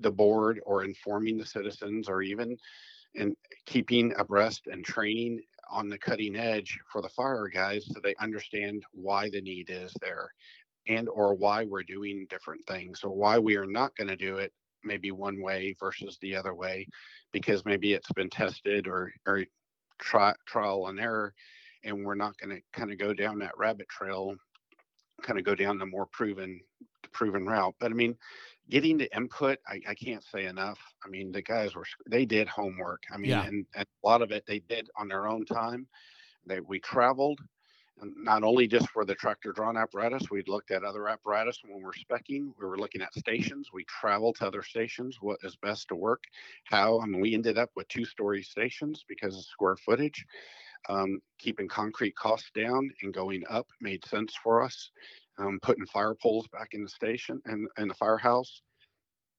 the 0.00 0.10
board 0.10 0.60
or 0.66 0.84
informing 0.84 1.38
the 1.38 1.46
citizens 1.46 2.08
or 2.08 2.22
even 2.22 2.56
and 3.16 3.36
keeping 3.66 4.12
abreast 4.18 4.66
and 4.66 4.84
training 4.84 5.40
on 5.70 5.88
the 5.88 5.98
cutting 5.98 6.36
edge 6.36 6.78
for 6.90 7.02
the 7.02 7.08
fire 7.08 7.48
guys 7.48 7.84
so 7.86 8.00
they 8.00 8.14
understand 8.20 8.82
why 8.92 9.28
the 9.30 9.40
need 9.40 9.68
is 9.68 9.92
there 10.00 10.30
and 10.88 11.08
or 11.08 11.34
why 11.34 11.64
we're 11.64 11.82
doing 11.82 12.26
different 12.30 12.64
things. 12.66 13.00
Or 13.04 13.10
why 13.10 13.38
we 13.38 13.56
are 13.56 13.66
not 13.66 13.94
going 13.96 14.08
to 14.08 14.16
do 14.16 14.36
it 14.36 14.52
maybe 14.82 15.10
one 15.10 15.42
way 15.42 15.76
versus 15.78 16.18
the 16.20 16.34
other 16.34 16.54
way 16.54 16.86
because 17.32 17.64
maybe 17.64 17.92
it's 17.92 18.12
been 18.12 18.30
tested 18.30 18.86
or 18.88 19.12
or 19.26 19.44
try, 19.98 20.32
trial 20.46 20.86
and 20.86 20.98
error 20.98 21.34
and 21.84 22.04
we're 22.04 22.14
not 22.14 22.36
going 22.38 22.56
to 22.56 22.62
kind 22.72 22.90
of 22.90 22.98
go 22.98 23.12
down 23.12 23.38
that 23.38 23.56
rabbit 23.58 23.88
trail 23.88 24.34
kind 25.22 25.38
of 25.38 25.44
go 25.44 25.54
down 25.54 25.78
the 25.78 25.86
more 25.86 26.06
proven 26.06 26.60
proven 27.12 27.46
route 27.46 27.74
but 27.80 27.90
i 27.90 27.94
mean 27.94 28.16
getting 28.70 28.96
the 28.96 29.14
input, 29.14 29.58
I, 29.66 29.80
I, 29.88 29.94
can't 29.94 30.24
say 30.24 30.46
enough. 30.46 30.78
I 31.04 31.08
mean, 31.08 31.32
the 31.32 31.42
guys 31.42 31.74
were 31.74 31.84
they 32.08 32.24
did 32.24 32.48
homework. 32.48 33.02
I 33.12 33.18
mean, 33.18 33.30
yeah. 33.30 33.44
and, 33.44 33.66
and, 33.74 33.86
a 34.02 34.06
lot 34.06 34.22
of 34.22 34.30
it 34.30 34.44
they 34.46 34.60
did 34.60 34.88
on 34.96 35.08
their 35.08 35.26
own 35.26 35.44
time. 35.44 35.86
They 36.46 36.60
we 36.60 36.78
traveled, 36.78 37.40
and 38.00 38.12
not 38.16 38.44
only 38.44 38.66
just 38.66 38.88
for 38.90 39.04
the 39.04 39.14
tractor 39.14 39.52
drawn 39.52 39.76
apparatus. 39.76 40.30
We 40.30 40.42
looked 40.46 40.70
at 40.70 40.84
other 40.84 41.08
apparatus 41.08 41.58
when 41.66 41.82
we're 41.82 41.92
specking. 41.92 42.52
We 42.58 42.66
were 42.66 42.78
looking 42.78 43.02
at 43.02 43.12
stations. 43.14 43.70
We 43.74 43.84
traveled 43.84 44.36
to 44.36 44.46
other 44.46 44.62
stations. 44.62 45.18
What 45.20 45.40
is 45.42 45.56
best 45.56 45.88
to 45.88 45.96
work? 45.96 46.22
How? 46.64 47.00
I 47.00 47.06
mean, 47.06 47.20
we 47.20 47.34
ended 47.34 47.58
up 47.58 47.70
with 47.76 47.88
two 47.88 48.04
story 48.04 48.42
stations 48.42 49.04
because 49.06 49.36
of 49.36 49.44
square 49.44 49.76
footage. 49.76 50.24
Um, 50.88 51.20
keeping 51.38 51.68
concrete 51.68 52.16
costs 52.16 52.50
down 52.54 52.90
and 53.02 53.12
going 53.12 53.44
up 53.50 53.68
made 53.80 54.04
sense 54.06 54.34
for 54.42 54.62
us 54.62 54.90
um, 55.40 55.58
putting 55.62 55.86
fire 55.86 56.14
poles 56.14 56.46
back 56.48 56.68
in 56.72 56.82
the 56.82 56.88
station 56.88 57.40
and, 57.46 57.68
in 57.78 57.88
the 57.88 57.94
firehouse. 57.94 58.62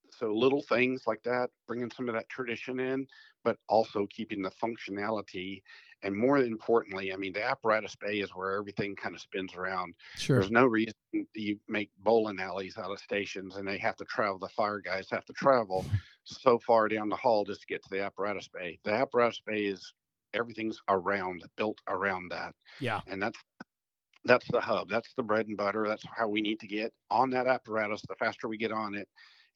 So 0.10 0.34
little 0.34 0.62
things 0.62 1.04
like 1.08 1.24
that, 1.24 1.50
bringing 1.68 1.92
some 1.96 2.10
of 2.10 2.16
that 2.16 2.28
tradition 2.28 2.80
in, 2.80 3.08
but 3.46 3.58
also 3.70 4.08
keeping 4.10 4.42
the 4.42 4.52
functionality. 4.52 5.62
And 6.04 6.16
more 6.16 6.40
importantly, 6.40 7.14
I 7.14 7.16
mean, 7.16 7.32
the 7.32 7.44
apparatus 7.44 7.96
bay 7.96 8.20
is 8.20 8.32
where 8.32 8.58
everything 8.58 8.96
kind 8.96 9.16
of 9.16 9.22
spins 9.22 9.56
around. 9.56 9.94
Sure. 10.16 10.40
There's 10.40 10.52
no 10.52 10.66
reason 10.66 10.94
you 11.34 11.60
make 11.70 11.92
bowling 12.00 12.42
alleys 12.42 12.78
out 12.78 12.92
of 12.92 13.00
stations 13.00 13.56
and 13.56 13.68
they 13.68 13.78
have 13.78 13.96
to 13.98 14.06
travel, 14.06 14.38
the 14.38 14.50
fire 14.50 14.82
guys 14.82 15.08
have 15.12 15.26
to 15.26 15.34
travel 15.34 15.86
so 16.24 16.60
far 16.60 16.90
down 16.90 17.08
the 17.08 17.16
hall 17.16 17.46
just 17.46 17.62
to 17.62 17.68
get 17.68 17.82
to 17.84 17.90
the 17.90 18.04
apparatus 18.04 18.50
bay. 18.50 18.80
The 18.84 18.92
apparatus 18.92 19.42
bay 19.46 19.66
is 19.66 19.94
everything's 20.34 20.80
around, 20.90 21.44
built 21.58 21.80
around 21.88 22.32
that. 22.32 22.54
Yeah. 22.80 23.02
And 23.08 23.22
that's 23.22 23.40
that's 24.26 24.48
the 24.52 24.62
hub. 24.62 24.90
That's 24.90 25.12
the 25.16 25.24
bread 25.24 25.48
and 25.48 25.58
butter. 25.58 25.86
That's 25.88 26.04
how 26.16 26.28
we 26.28 26.42
need 26.42 26.60
to 26.60 26.68
get 26.68 26.94
on 27.10 27.32
that 27.32 27.48
apparatus. 27.48 28.02
The 28.08 28.16
faster 28.16 28.48
we 28.48 28.58
get 28.58 28.72
on 28.72 28.96
it 28.96 29.08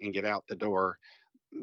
and 0.02 0.14
get 0.14 0.26
out 0.26 0.44
the 0.50 0.56
door, 0.56 0.98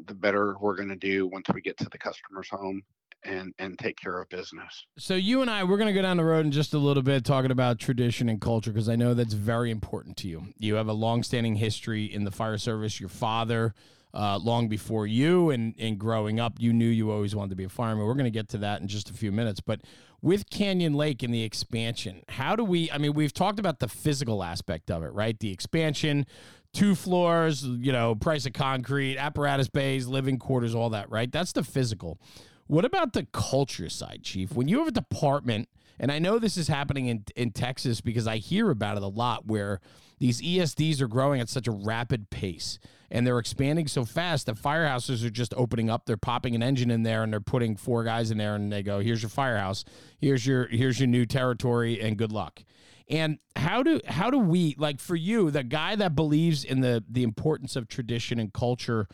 the 0.07 0.13
better 0.13 0.55
we're 0.59 0.75
going 0.75 0.89
to 0.89 0.95
do 0.95 1.27
once 1.27 1.47
we 1.53 1.61
get 1.61 1.77
to 1.77 1.89
the 1.91 1.97
customer's 1.97 2.49
home 2.49 2.81
and 3.25 3.53
and 3.59 3.77
take 3.79 3.97
care 3.97 4.19
of 4.19 4.29
business. 4.29 4.85
So 4.97 5.15
you 5.15 5.41
and 5.41 5.49
I 5.49 5.63
we're 5.63 5.77
going 5.77 5.87
to 5.87 5.93
go 5.93 6.01
down 6.01 6.17
the 6.17 6.25
road 6.25 6.45
in 6.45 6.51
just 6.51 6.73
a 6.73 6.77
little 6.77 7.03
bit 7.03 7.25
talking 7.25 7.51
about 7.51 7.79
tradition 7.79 8.29
and 8.29 8.39
culture 8.39 8.71
because 8.71 8.89
I 8.89 8.95
know 8.95 9.13
that's 9.13 9.33
very 9.33 9.71
important 9.71 10.17
to 10.17 10.27
you. 10.27 10.47
You 10.57 10.75
have 10.75 10.87
a 10.87 10.93
long-standing 10.93 11.55
history 11.55 12.05
in 12.05 12.23
the 12.23 12.31
fire 12.31 12.57
service. 12.57 12.99
Your 12.99 13.09
father 13.09 13.73
uh, 14.13 14.37
long 14.37 14.67
before 14.67 15.07
you 15.07 15.49
and, 15.49 15.73
and 15.79 15.97
growing 15.97 16.39
up, 16.39 16.53
you 16.59 16.71
knew 16.71 16.87
you 16.87 17.11
always 17.11 17.35
wanted 17.35 17.49
to 17.49 17.55
be 17.55 17.63
a 17.63 17.69
fireman. 17.69 18.05
We're 18.05 18.13
going 18.13 18.25
to 18.25 18.31
get 18.31 18.49
to 18.49 18.57
that 18.59 18.81
in 18.81 18.87
just 18.87 19.09
a 19.09 19.13
few 19.13 19.31
minutes. 19.31 19.59
But 19.59 19.81
with 20.21 20.49
Canyon 20.49 20.93
Lake 20.93 21.23
and 21.23 21.33
the 21.33 21.43
expansion, 21.43 22.21
how 22.29 22.55
do 22.55 22.63
we, 22.63 22.91
I 22.91 22.97
mean, 22.97 23.13
we've 23.13 23.33
talked 23.33 23.59
about 23.59 23.79
the 23.79 23.87
physical 23.87 24.43
aspect 24.43 24.91
of 24.91 25.03
it, 25.03 25.13
right? 25.13 25.37
The 25.39 25.51
expansion, 25.51 26.25
two 26.73 26.95
floors, 26.95 27.63
you 27.63 27.91
know, 27.91 28.15
price 28.15 28.45
of 28.45 28.53
concrete, 28.53 29.17
apparatus 29.17 29.67
bays, 29.67 30.07
living 30.07 30.37
quarters, 30.37 30.75
all 30.75 30.91
that, 30.91 31.09
right? 31.09 31.31
That's 31.31 31.51
the 31.51 31.63
physical. 31.63 32.19
What 32.67 32.85
about 32.85 33.13
the 33.13 33.25
culture 33.31 33.89
side, 33.89 34.21
Chief? 34.23 34.53
When 34.53 34.67
you 34.67 34.79
have 34.79 34.87
a 34.87 34.91
department, 34.91 35.69
and 35.99 36.11
I 36.11 36.19
know 36.19 36.39
this 36.39 36.57
is 36.57 36.67
happening 36.67 37.07
in, 37.07 37.25
in 37.35 37.51
Texas 37.51 37.99
because 37.99 38.27
I 38.27 38.37
hear 38.37 38.69
about 38.69 38.97
it 38.97 39.03
a 39.03 39.07
lot 39.07 39.45
where 39.45 39.81
these 40.19 40.41
ESDs 40.41 41.01
are 41.01 41.07
growing 41.07 41.41
at 41.41 41.49
such 41.49 41.67
a 41.67 41.71
rapid 41.71 42.29
pace 42.29 42.79
and 43.13 43.27
they're 43.27 43.37
expanding 43.37 43.87
so 43.87 44.03
fast 44.03 44.47
that 44.47 44.55
firehouses 44.55 45.23
are 45.23 45.29
just 45.29 45.53
opening 45.55 45.87
up. 45.87 46.07
They're 46.07 46.17
popping 46.17 46.55
an 46.55 46.63
engine 46.63 46.89
in 46.89 47.03
there 47.03 47.21
and 47.21 47.31
they're 47.31 47.39
putting 47.39 47.77
four 47.77 48.03
guys 48.03 48.31
in 48.31 48.39
there 48.39 48.55
and 48.55 48.73
they 48.73 48.81
go, 48.81 48.99
"Here's 48.99 49.21
your 49.21 49.29
firehouse. 49.29 49.85
Here's 50.19 50.45
your 50.47 50.65
here's 50.65 50.99
your 50.99 51.07
new 51.07 51.27
territory 51.27 52.01
and 52.01 52.17
good 52.17 52.31
luck." 52.31 52.63
And 53.07 53.37
how 53.55 53.83
do 53.83 54.01
how 54.07 54.31
do 54.31 54.39
we 54.39 54.75
like 54.79 54.99
for 54.99 55.15
you, 55.15 55.51
the 55.51 55.63
guy 55.63 55.95
that 55.95 56.15
believes 56.15 56.63
in 56.63 56.81
the 56.81 57.03
the 57.07 57.21
importance 57.21 57.75
of 57.75 57.87
tradition 57.87 58.39
and 58.39 58.51
culture 58.51 59.07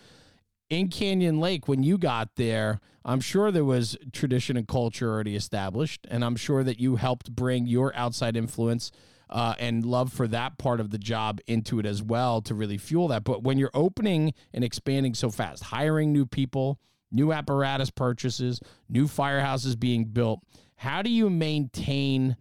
in 0.70 0.88
Canyon 0.88 1.42
Lake 1.42 1.68
when 1.68 1.84
you 1.84 1.98
got 1.98 2.38
there, 2.38 2.80
I'm 3.04 3.20
sure 3.20 3.52
there 3.52 3.66
was 3.66 3.98
tradition 4.14 4.56
and 4.56 4.68
culture 4.68 5.12
already 5.12 5.36
established, 5.36 6.08
and 6.10 6.24
I'm 6.24 6.38
sure 6.38 6.64
that 6.64 6.80
you 6.80 6.96
helped 6.96 7.36
bring 7.36 7.68
your 7.68 7.94
outside 7.96 8.38
influence 8.38 8.92
uh, 9.30 9.56
and 9.60 9.86
love 9.86 10.12
for 10.12 10.28
that 10.28 10.58
part 10.58 10.80
of 10.80 10.89
the 10.89 10.98
job 10.98 11.39
into 11.48 11.80
it 11.80 11.86
as 11.86 12.02
well 12.02 12.42
to 12.42 12.56
really 12.56 12.78
fuel 12.78 13.08
that. 13.10 13.24
But 13.24 13.44
when 13.44 13.58
you're 13.58 13.72
opening 13.74 14.34
and 14.54 14.63
expanding 14.63 15.13
so 15.13 15.30
fast, 15.30 15.65
hiring 15.65 16.12
new 16.12 16.26
people, 16.26 16.80
new 17.12 17.32
apparatus 17.32 17.92
purchases, 17.92 18.60
new 18.88 19.06
firehouses 19.06 19.80
being 19.80 20.06
built, 20.06 20.42
how 20.78 21.02
do 21.02 21.10
you 21.10 21.30
maintain 21.30 22.38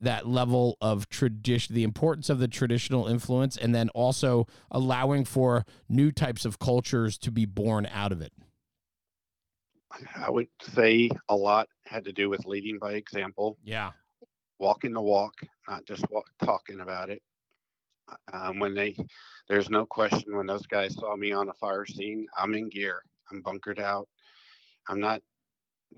that 0.00 0.26
level 0.26 0.76
of 0.80 1.08
tradition, 1.08 1.74
the 1.74 1.84
importance 1.84 2.28
of 2.28 2.38
the 2.38 2.48
traditional 2.48 3.06
influence, 3.06 3.56
and 3.56 3.74
then 3.74 3.88
also 3.90 4.46
allowing 4.70 5.24
for 5.24 5.64
new 5.88 6.10
types 6.10 6.44
of 6.44 6.58
cultures 6.58 7.16
to 7.18 7.30
be 7.30 7.46
born 7.46 7.86
out 7.92 8.12
of 8.12 8.20
it? 8.20 8.32
I 10.14 10.28
would 10.28 10.48
say 10.60 11.08
a 11.28 11.36
lot 11.36 11.68
had 11.86 12.04
to 12.04 12.12
do 12.12 12.28
with 12.28 12.44
leading 12.44 12.78
by 12.78 12.94
example. 12.94 13.56
Yeah 13.64 13.92
walking 14.58 14.92
the 14.92 15.00
walk, 15.00 15.34
not 15.68 15.84
just 15.84 16.04
walk, 16.10 16.26
talking 16.44 16.80
about 16.80 17.10
it. 17.10 17.22
Um, 18.32 18.58
when 18.58 18.74
they, 18.74 18.96
there's 19.48 19.70
no 19.70 19.84
question 19.84 20.36
when 20.36 20.46
those 20.46 20.66
guys 20.66 20.94
saw 20.94 21.16
me 21.16 21.32
on 21.32 21.48
a 21.48 21.54
fire 21.54 21.86
scene, 21.86 22.26
I'm 22.36 22.54
in 22.54 22.68
gear. 22.68 23.02
I'm 23.30 23.42
bunkered 23.42 23.80
out. 23.80 24.08
I'm 24.88 25.00
not 25.00 25.22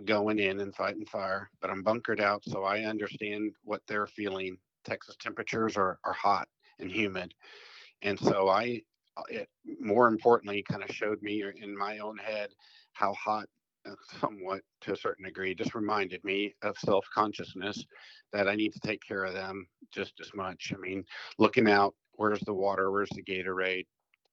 going 0.05 0.39
in 0.39 0.61
and 0.61 0.75
fighting 0.75 1.05
fire, 1.07 1.51
but 1.61 1.71
I'm 1.71 1.83
bunkered 1.83 2.21
out, 2.21 2.43
so 2.45 2.65
I 2.65 2.83
understand 2.83 3.53
what 3.65 3.83
they're 3.87 4.07
feeling. 4.07 4.57
Texas 4.85 5.17
temperatures 5.21 5.77
are, 5.77 5.99
are 6.05 6.13
hot 6.13 6.49
and 6.79 6.91
humid, 6.91 7.35
and 8.03 8.19
so 8.19 8.49
I, 8.49 8.81
it 9.29 9.49
more 9.81 10.09
importantly, 10.09 10.63
kind 10.63 10.83
of 10.83 10.95
showed 10.95 11.21
me 11.23 11.43
in 11.61 11.77
my 11.77 11.99
own 11.99 12.17
head 12.17 12.51
how 12.93 13.13
hot 13.15 13.49
somewhat 14.21 14.63
to 14.83 14.93
a 14.93 14.97
certain 14.97 15.25
degree 15.25 15.55
just 15.55 15.75
reminded 15.75 16.23
me 16.25 16.55
of 16.63 16.77
self-consciousness 16.79 17.85
that 18.33 18.49
I 18.49 18.55
need 18.55 18.73
to 18.75 18.81
take 18.81 19.03
care 19.07 19.25
of 19.25 19.35
them 19.35 19.67
just 19.91 20.15
as 20.21 20.31
much. 20.35 20.73
I 20.75 20.79
mean, 20.79 21.05
looking 21.39 21.69
out, 21.71 21.95
where's 22.13 22.41
the 22.41 22.55
water, 22.55 22.91
where's 22.91 23.11
the 23.11 23.23
Gatorade? 23.23 23.87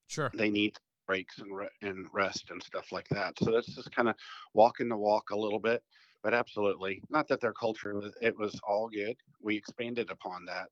Sure. 0.08 0.32
They 0.34 0.50
need 0.50 0.78
breaks 1.08 1.40
and 1.40 1.56
re- 1.56 1.70
and 1.82 2.08
rest 2.12 2.50
and 2.50 2.62
stuff 2.62 2.92
like 2.92 3.08
that. 3.10 3.38
So 3.40 3.52
that's 3.52 3.76
just 3.76 3.96
kind 3.96 4.10
of 4.10 4.16
walking 4.54 4.90
the 4.90 4.98
walk 4.98 5.30
a 5.32 5.38
little 5.38 5.60
bit, 5.60 5.84
but 6.24 6.34
absolutely 6.34 7.02
not 7.10 7.28
that 7.28 7.42
their 7.42 7.54
culture 7.54 7.96
was 7.96 8.14
it 8.22 8.38
was 8.38 8.60
all 8.68 8.90
good. 8.90 9.16
We 9.42 9.56
expanded 9.56 10.10
upon 10.10 10.46
that. 10.46 10.70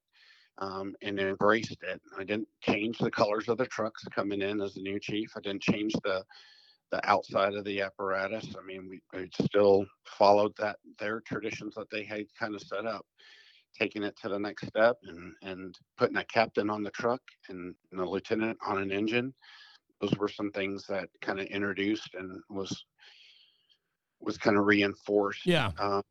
Um, 0.59 0.95
and 1.01 1.19
embraced 1.19 1.81
it. 1.81 1.99
I 2.15 2.23
didn't 2.23 2.47
change 2.61 2.99
the 2.99 3.09
colors 3.09 3.49
of 3.49 3.57
the 3.57 3.65
trucks 3.65 4.03
coming 4.13 4.43
in 4.43 4.61
as 4.61 4.75
the 4.75 4.83
new 4.83 4.99
chief. 4.99 5.31
I 5.35 5.39
didn't 5.39 5.63
change 5.63 5.93
the 6.03 6.23
the 6.93 7.09
outside 7.09 7.55
of 7.55 7.65
the 7.65 7.81
apparatus. 7.81 8.53
I 8.55 8.63
mean, 8.63 8.87
we, 8.87 9.01
we 9.17 9.27
still 9.45 9.83
followed 10.05 10.51
that 10.59 10.77
their 10.99 11.21
traditions 11.21 11.73
that 11.73 11.89
they 11.89 12.03
had 12.03 12.25
kind 12.39 12.53
of 12.53 12.61
set 12.61 12.85
up, 12.85 13.03
taking 13.75 14.03
it 14.03 14.15
to 14.21 14.29
the 14.29 14.37
next 14.37 14.67
step 14.67 14.97
and 15.07 15.33
and 15.41 15.75
putting 15.97 16.17
a 16.17 16.25
captain 16.25 16.69
on 16.69 16.83
the 16.83 16.91
truck 16.91 17.21
and, 17.49 17.73
and 17.91 17.99
a 17.99 18.07
lieutenant 18.07 18.59
on 18.63 18.79
an 18.79 18.91
engine. 18.91 19.33
Those 20.01 20.15
were 20.19 20.27
some 20.27 20.51
things 20.51 20.85
that 20.87 21.09
kind 21.19 21.39
of 21.39 21.47
introduced 21.47 22.13
and 22.13 22.39
was 22.47 22.85
was 24.21 24.37
kind 24.37 24.55
of 24.55 24.65
reinforced. 24.65 25.47
Yeah. 25.47 25.71
Um, 25.79 26.03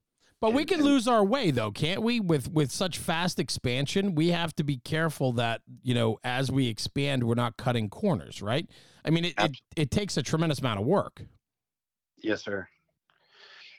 But 0.43 0.55
we 0.55 0.65
can 0.65 0.81
and- 0.81 0.89
lose 0.89 1.07
our 1.07 1.25
way 1.25 1.53
though, 1.53 1.71
can't 1.71 2.03
we? 2.03 2.19
With 2.19 2.51
with 2.51 2.73
such 2.73 2.99
fast 2.99 3.39
expansion, 3.39 4.17
we 4.17 4.31
have 4.31 4.53
to 4.57 4.65
be 4.65 4.79
careful 4.79 5.31
that, 5.35 5.63
you 5.85 5.95
know, 5.95 6.19
as 6.25 6.51
we 6.51 6.67
expand, 6.67 7.23
we're 7.23 7.37
not 7.37 7.57
cutting 7.57 7.89
corners, 7.89 8.43
right? 8.43 8.69
I 9.05 9.11
mean, 9.11 9.27
it, 9.27 9.35
it, 9.39 9.57
it 9.77 9.91
takes 9.93 10.17
a 10.17 10.23
tremendous 10.23 10.59
amount 10.59 10.81
of 10.81 10.87
work. 10.87 11.23
Yes, 12.25 12.43
sir. 12.43 12.67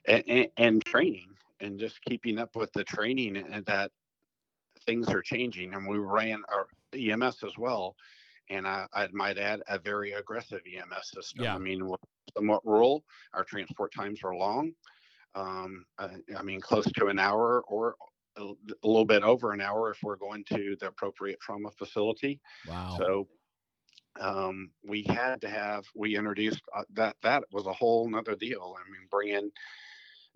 And, 0.08 0.24
and, 0.26 0.48
and 0.56 0.86
training 0.86 1.28
and 1.60 1.78
just 1.78 2.02
keeping 2.02 2.40
up 2.40 2.56
with 2.56 2.72
the 2.72 2.86
training 2.86 3.36
and 3.36 3.66
that 3.66 3.92
things 4.86 5.10
are 5.10 5.22
changing. 5.22 5.74
And 5.74 5.86
we 5.86 5.98
ran 5.98 6.44
our 6.48 6.68
EMS 6.94 7.44
as 7.44 7.58
well. 7.58 7.98
And 8.50 8.66
I, 8.66 8.86
I 8.94 9.10
might 9.12 9.38
add 9.38 9.64
a 9.68 9.80
very 9.80 10.14
aggressive 10.14 10.62
EMS 10.66 11.12
system. 11.14 11.44
Yeah. 11.44 11.56
I 11.56 11.58
mean, 11.58 11.90
somewhat 12.38 12.66
rural. 12.66 13.04
Our 13.34 13.44
transport 13.44 13.94
times 13.94 14.22
are 14.24 14.36
long. 14.36 14.74
Um, 15.36 15.86
I, 15.98 16.10
I 16.38 16.44
mean, 16.44 16.62
close 16.62 16.92
to 16.94 17.08
an 17.08 17.20
hour 17.20 17.64
or 17.68 17.96
a 18.38 18.44
little 18.84 19.06
bit 19.06 19.24
over 19.24 19.52
an 19.52 19.62
hour 19.62 19.92
if 19.92 19.98
we're 20.02 20.16
going 20.16 20.44
to 20.46 20.76
the 20.80 20.88
appropriate 20.88 21.40
trauma 21.40 21.70
facility. 21.72 22.40
Wow. 22.68 22.96
So 22.98 23.28
um, 24.20 24.72
we 24.84 25.04
had 25.04 25.42
to 25.42 25.50
have 25.50 25.86
we 25.96 26.16
introduced 26.16 26.62
uh, 26.76 26.84
that 26.94 27.16
that 27.24 27.44
was 27.52 27.66
a 27.66 27.74
whole 27.74 28.10
nother 28.10 28.36
deal. 28.36 28.76
I 28.78 28.90
mean, 28.90 29.08
bringing 29.10 29.52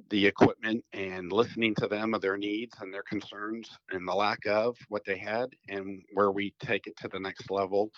the 0.09 0.25
equipment 0.25 0.83
and 0.93 1.31
listening 1.31 1.73
to 1.75 1.87
them 1.87 2.13
of 2.13 2.21
their 2.21 2.37
needs 2.37 2.75
and 2.81 2.93
their 2.93 3.03
concerns 3.03 3.69
and 3.91 4.07
the 4.07 4.13
lack 4.13 4.45
of 4.45 4.77
what 4.89 5.03
they 5.05 5.17
had 5.17 5.49
and 5.69 6.01
where 6.13 6.31
we 6.31 6.53
take 6.59 6.87
it 6.87 6.95
to 6.97 7.07
the 7.07 7.19
next 7.19 7.49
level 7.49 7.91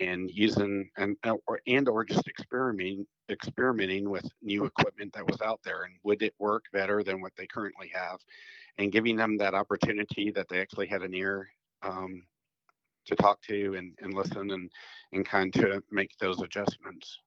and 0.00 0.30
using 0.32 0.90
and 0.96 1.16
uh, 1.24 1.34
or 1.46 1.60
and 1.66 1.88
or 1.88 2.04
just 2.04 2.26
experimenting 2.26 3.06
experimenting 3.30 4.10
with 4.10 4.28
new 4.42 4.64
equipment 4.64 5.12
that 5.12 5.26
was 5.26 5.40
out 5.40 5.60
there 5.64 5.84
and 5.84 5.94
would 6.02 6.22
it 6.22 6.34
work 6.38 6.64
better 6.72 7.02
than 7.02 7.20
what 7.20 7.32
they 7.38 7.46
currently 7.46 7.90
have 7.94 8.18
and 8.78 8.92
giving 8.92 9.16
them 9.16 9.36
that 9.38 9.54
opportunity 9.54 10.30
that 10.30 10.48
they 10.48 10.60
actually 10.60 10.88
had 10.88 11.02
an 11.02 11.14
ear 11.14 11.48
um, 11.82 12.22
to 13.06 13.14
talk 13.14 13.40
to 13.42 13.74
and, 13.74 13.92
and 14.00 14.12
listen 14.14 14.50
and 14.50 14.70
and 15.12 15.24
kind 15.24 15.52
to 15.52 15.82
make 15.90 16.10
those 16.18 16.40
adjustments. 16.42 17.20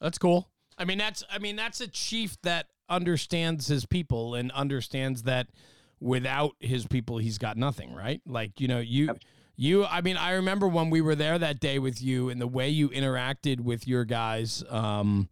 That's 0.00 0.18
cool. 0.18 0.50
I 0.76 0.84
mean, 0.84 0.98
that's 0.98 1.24
I 1.30 1.38
mean, 1.38 1.56
that's 1.56 1.80
a 1.80 1.88
chief 1.88 2.40
that 2.42 2.66
understands 2.88 3.68
his 3.68 3.86
people 3.86 4.34
and 4.34 4.50
understands 4.52 5.24
that 5.24 5.48
without 6.00 6.52
his 6.60 6.86
people 6.86 7.18
he's 7.18 7.38
got 7.38 7.56
nothing, 7.56 7.94
right? 7.94 8.20
Like, 8.26 8.60
you 8.60 8.68
know, 8.68 8.78
you 8.78 9.14
you 9.56 9.84
I 9.84 10.00
mean, 10.00 10.16
I 10.16 10.32
remember 10.32 10.68
when 10.68 10.90
we 10.90 11.00
were 11.00 11.14
there 11.14 11.38
that 11.38 11.60
day 11.60 11.78
with 11.78 12.00
you 12.00 12.28
and 12.28 12.40
the 12.40 12.46
way 12.46 12.68
you 12.68 12.88
interacted 12.90 13.60
with 13.60 13.86
your 13.88 14.04
guys 14.04 14.62
um 14.70 15.28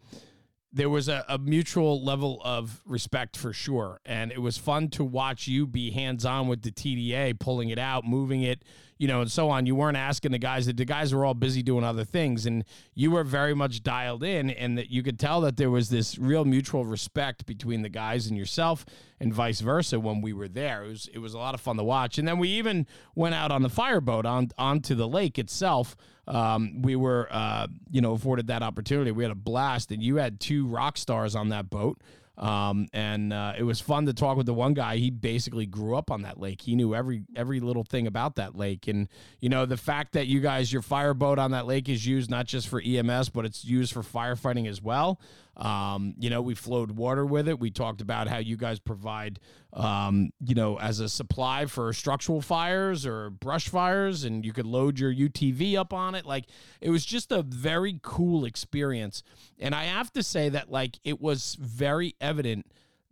there 0.73 0.90
was 0.90 1.09
a, 1.09 1.25
a 1.27 1.38
mutual 1.38 2.05
level 2.05 2.38
of 2.45 2.83
respect 2.85 3.35
for 3.35 3.53
sure. 3.55 3.99
And 4.05 4.31
it 4.31 4.42
was 4.42 4.59
fun 4.59 4.88
to 4.90 5.05
watch 5.05 5.49
you 5.49 5.66
be 5.66 5.90
hands 5.90 6.27
on 6.27 6.49
with 6.49 6.61
the 6.61 6.71
TDA, 6.71 7.40
pulling 7.40 7.71
it 7.71 7.79
out, 7.79 8.05
moving 8.05 8.42
it, 8.42 8.62
you 8.98 9.09
know, 9.09 9.20
and 9.20 9.30
so 9.30 9.50
on. 9.50 9.66
You 9.66 9.74
weren't 9.74 9.96
asking 9.96 10.32
the 10.32 10.38
guys 10.38 10.66
that 10.66 10.76
the 10.76 10.85
guys 10.85 11.14
were 11.14 11.24
all 11.24 11.35
busy 11.35 11.62
doing 11.62 11.85
other 11.85 12.04
things. 12.04 12.46
And 12.46 12.64
you 12.94 13.11
were 13.11 13.24
very 13.24 13.54
much 13.54 13.82
dialed 13.82 14.22
in, 14.22 14.50
and 14.50 14.78
that 14.78 14.90
you 14.90 15.02
could 15.02 15.18
tell 15.18 15.40
that 15.42 15.56
there 15.56 15.70
was 15.70 15.88
this 15.88 16.18
real 16.18 16.44
mutual 16.44 16.85
respect 16.85 17.46
between 17.46 17.82
the 17.82 17.88
guys 17.88 18.26
and 18.26 18.37
yourself, 18.37 18.87
and 19.20 19.32
vice 19.32 19.61
versa 19.61 20.00
when 20.00 20.20
we 20.20 20.32
were 20.32 20.48
there. 20.48 20.85
It 20.85 20.88
was 20.88 21.09
it 21.12 21.18
was 21.18 21.35
a 21.35 21.38
lot 21.38 21.54
of 21.54 21.61
fun 21.61 21.76
to 21.76 21.85
watch. 21.85 22.18
And 22.18 22.26
then 22.26 22.38
we 22.38 22.48
even 22.50 22.87
went 23.14 23.35
out 23.35 23.50
on 23.50 23.62
the 23.62 23.70
fireboat 23.70 24.26
on 24.26 24.50
onto 24.59 24.94
the 24.94 25.09
lake 25.09 25.38
itself. 25.38 25.96
Um, 26.28 26.82
we 26.82 26.96
were, 26.96 27.28
uh, 27.30 27.68
you 27.90 28.00
know, 28.00 28.12
afforded 28.12 28.48
that 28.48 28.62
opportunity. 28.62 29.12
We 29.12 29.22
had 29.22 29.30
a 29.30 29.37
blast, 29.37 29.92
and 29.92 30.02
you 30.02 30.16
had 30.16 30.40
two 30.40 30.66
rock 30.66 30.98
stars 30.98 31.37
on 31.37 31.50
that 31.50 31.70
boat. 31.70 32.00
Um, 32.38 32.88
and 32.92 33.33
uh, 33.33 33.55
it 33.57 33.62
was 33.62 33.81
fun 33.81 34.07
to 34.07 34.12
talk 34.12 34.37
with 34.37 34.46
the 34.46 34.55
one 34.55 34.75
guy. 34.75 34.96
He 34.96 35.11
basically 35.11 35.64
grew 35.66 35.96
up 35.96 36.11
on 36.11 36.22
that 36.22 36.38
lake. 36.38 36.61
He 36.61 36.75
knew 36.75 36.94
every 36.94 37.22
every 37.35 37.61
little 37.61 37.85
thing 37.85 38.07
about 38.07 38.37
that 38.37 38.55
lake. 38.55 38.88
And 38.88 39.09
you 39.40 39.49
know, 39.49 39.64
the 39.64 39.77
fact 39.77 40.12
that 40.12 40.27
you 40.27 40.40
guys, 40.40 40.72
your 40.72 40.83
fireboat 40.83 41.38
on 41.38 41.53
that 41.53 41.66
lake 41.66 41.88
is 41.88 42.07
used 42.07 42.31
not 42.31 42.46
just 42.46 42.68
for 42.68 42.81
EMS, 42.81 43.31
but 43.31 43.44
it's 43.44 43.64
used 43.64 43.92
for 43.92 44.03
firefighting 44.03 44.68
as 44.68 44.83
well. 44.83 45.18
Um, 45.57 46.14
you 46.19 46.29
know, 46.29 46.42
we 46.42 46.55
flowed 46.55 46.92
water 46.92 47.25
with 47.25 47.49
it. 47.49 47.59
We 47.59 47.71
talked 47.71 48.03
about 48.03 48.29
how 48.29 48.38
you 48.38 48.57
guys 48.57 48.79
provide, 48.79 49.40
um, 49.73 50.31
you 50.45 50.55
know, 50.55 50.79
as 50.79 51.01
a 51.01 51.09
supply 51.09 51.64
for 51.64 51.92
structural 51.95 52.42
fires 52.42 53.07
or 53.07 53.31
brush 53.31 53.69
fires, 53.69 54.25
and 54.25 54.45
you 54.45 54.53
could 54.53 54.66
load 54.66 54.99
your 54.99 55.14
UTV 55.14 55.77
up 55.77 55.95
on 55.95 56.14
it. 56.14 56.27
Like 56.27 56.45
it 56.81 56.90
was 56.90 57.07
just 57.07 57.33
a 57.33 57.42
very 57.42 57.99
cool 58.03 58.45
experience. 58.45 59.23
And 59.59 59.75
I 59.75 59.85
have 59.85 60.12
to 60.12 60.23
say 60.23 60.51
that, 60.51 60.71
like, 60.71 60.99
it 61.05 61.21
was 61.21 61.57
very 61.59 62.14
evident 62.21 62.66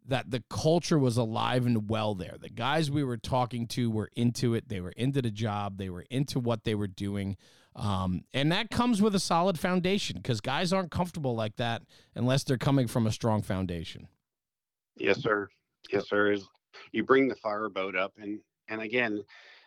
that 0.06 0.30
the 0.30 0.42
culture 0.50 0.98
was 0.98 1.16
alive 1.16 1.64
and 1.64 1.88
well 1.88 2.14
there. 2.14 2.36
The 2.38 2.50
guys 2.50 2.90
we 2.90 3.04
were 3.04 3.16
talking 3.16 3.66
to 3.68 3.90
were 3.90 4.10
into 4.14 4.54
it. 4.54 4.68
They 4.68 4.80
were 4.80 4.92
into 4.92 5.22
the 5.22 5.30
job. 5.30 5.78
They 5.78 5.88
were 5.88 6.04
into 6.10 6.38
what 6.38 6.64
they 6.64 6.74
were 6.74 6.86
doing. 6.88 7.36
Um, 7.76 8.24
and 8.32 8.52
that 8.52 8.70
comes 8.70 9.02
with 9.02 9.14
a 9.14 9.20
solid 9.20 9.58
foundation 9.58 10.16
because 10.16 10.40
guys 10.40 10.72
aren't 10.72 10.90
comfortable 10.90 11.34
like 11.34 11.56
that 11.56 11.82
unless 12.14 12.44
they're 12.44 12.56
coming 12.56 12.86
from 12.86 13.06
a 13.06 13.12
strong 13.12 13.42
foundation. 13.42 14.08
Yes, 14.96 15.20
sir. 15.20 15.48
Yes, 15.92 16.08
sir. 16.08 16.36
You 16.92 17.04
bring 17.04 17.28
the 17.28 17.34
fireboat 17.36 17.96
up, 17.96 18.12
and 18.18 18.38
and 18.68 18.80
again, 18.80 19.22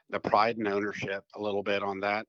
the 0.10 0.20
pride 0.20 0.58
and 0.58 0.67
ownership 0.67 1.24
a 1.36 1.41
little 1.41 1.63
bit 1.63 1.84
on 1.84 2.00
that 2.00 2.26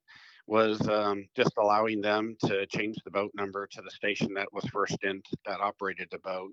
was 0.46 0.80
um, 0.88 1.28
just 1.36 1.52
allowing 1.58 2.00
them 2.00 2.36
to 2.44 2.66
change 2.66 2.96
the 3.04 3.10
boat 3.10 3.30
number 3.34 3.66
to 3.66 3.82
the 3.82 3.90
station 3.90 4.32
that 4.34 4.52
was 4.52 4.64
first 4.72 4.96
in 5.02 5.22
that 5.46 5.60
operated 5.60 6.08
the 6.10 6.18
boat, 6.18 6.52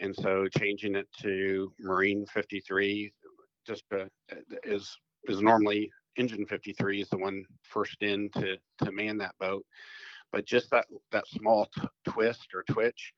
and 0.00 0.14
so 0.14 0.46
changing 0.58 0.94
it 0.94 1.08
to 1.20 1.72
Marine 1.80 2.26
53 2.26 3.12
just 3.66 3.84
uh, 3.94 4.04
is 4.64 4.94
is 5.24 5.40
normally 5.40 5.90
engine 6.18 6.44
53 6.46 7.02
is 7.02 7.08
the 7.08 7.18
one 7.18 7.44
first 7.62 8.02
in 8.02 8.28
to 8.30 8.56
to 8.84 8.92
man 8.92 9.18
that 9.18 9.34
boat, 9.38 9.64
but 10.32 10.44
just 10.44 10.70
that 10.70 10.86
that 11.12 11.26
small 11.28 11.66
t- 11.66 11.88
twist 12.06 12.48
or 12.54 12.64
twitch 12.64 13.14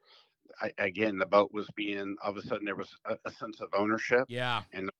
I, 0.61 0.73
again, 0.79 1.19
the 1.19 1.27
boat 1.27 1.53
was 1.53 1.69
being 1.75 2.17
all 2.23 2.31
of 2.31 2.37
a 2.37 2.43
sudden 2.43 2.65
there 2.65 2.77
was 2.77 2.95
a, 3.05 3.17
a 3.25 3.31
sense 3.31 3.61
of 3.61 3.69
ownership 3.75 4.25
Yeah. 4.29 4.63
and 4.73 4.91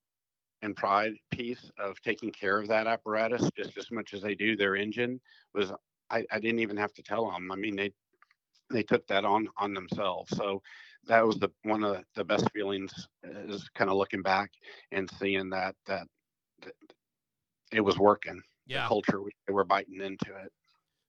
and 0.63 0.75
pride 0.75 1.13
piece 1.31 1.71
of 1.79 1.99
taking 2.01 2.31
care 2.31 2.59
of 2.59 2.67
that 2.67 2.85
apparatus 2.85 3.49
just 3.55 3.77
as 3.77 3.89
much 3.89 4.13
as 4.13 4.21
they 4.21 4.35
do 4.35 4.55
their 4.55 4.75
engine 4.75 5.19
was 5.53 5.71
I, 6.09 6.25
I 6.31 6.39
didn't 6.39 6.59
even 6.59 6.77
have 6.77 6.93
to 6.93 7.03
tell 7.03 7.29
them. 7.31 7.51
I 7.51 7.55
mean 7.55 7.75
they 7.75 7.91
they 8.69 8.83
took 8.83 9.05
that 9.07 9.25
on 9.25 9.47
on 9.57 9.73
themselves. 9.73 10.35
So 10.35 10.61
that 11.07 11.25
was 11.25 11.37
the 11.37 11.49
one 11.63 11.83
of 11.83 12.03
the 12.15 12.23
best 12.23 12.49
feelings 12.51 13.07
uh, 13.25 13.53
is 13.53 13.69
kind 13.75 13.89
of 13.89 13.97
looking 13.97 14.21
back 14.21 14.51
and 14.91 15.09
seeing 15.19 15.49
that 15.49 15.75
that, 15.87 16.07
that 16.61 16.73
it 17.71 17.81
was 17.81 17.97
working. 17.97 18.41
Yeah. 18.67 18.83
The 18.83 18.87
culture 18.89 19.21
we- 19.21 19.31
they 19.47 19.53
were 19.53 19.63
biting 19.63 20.01
into 20.01 20.35
it. 20.43 20.51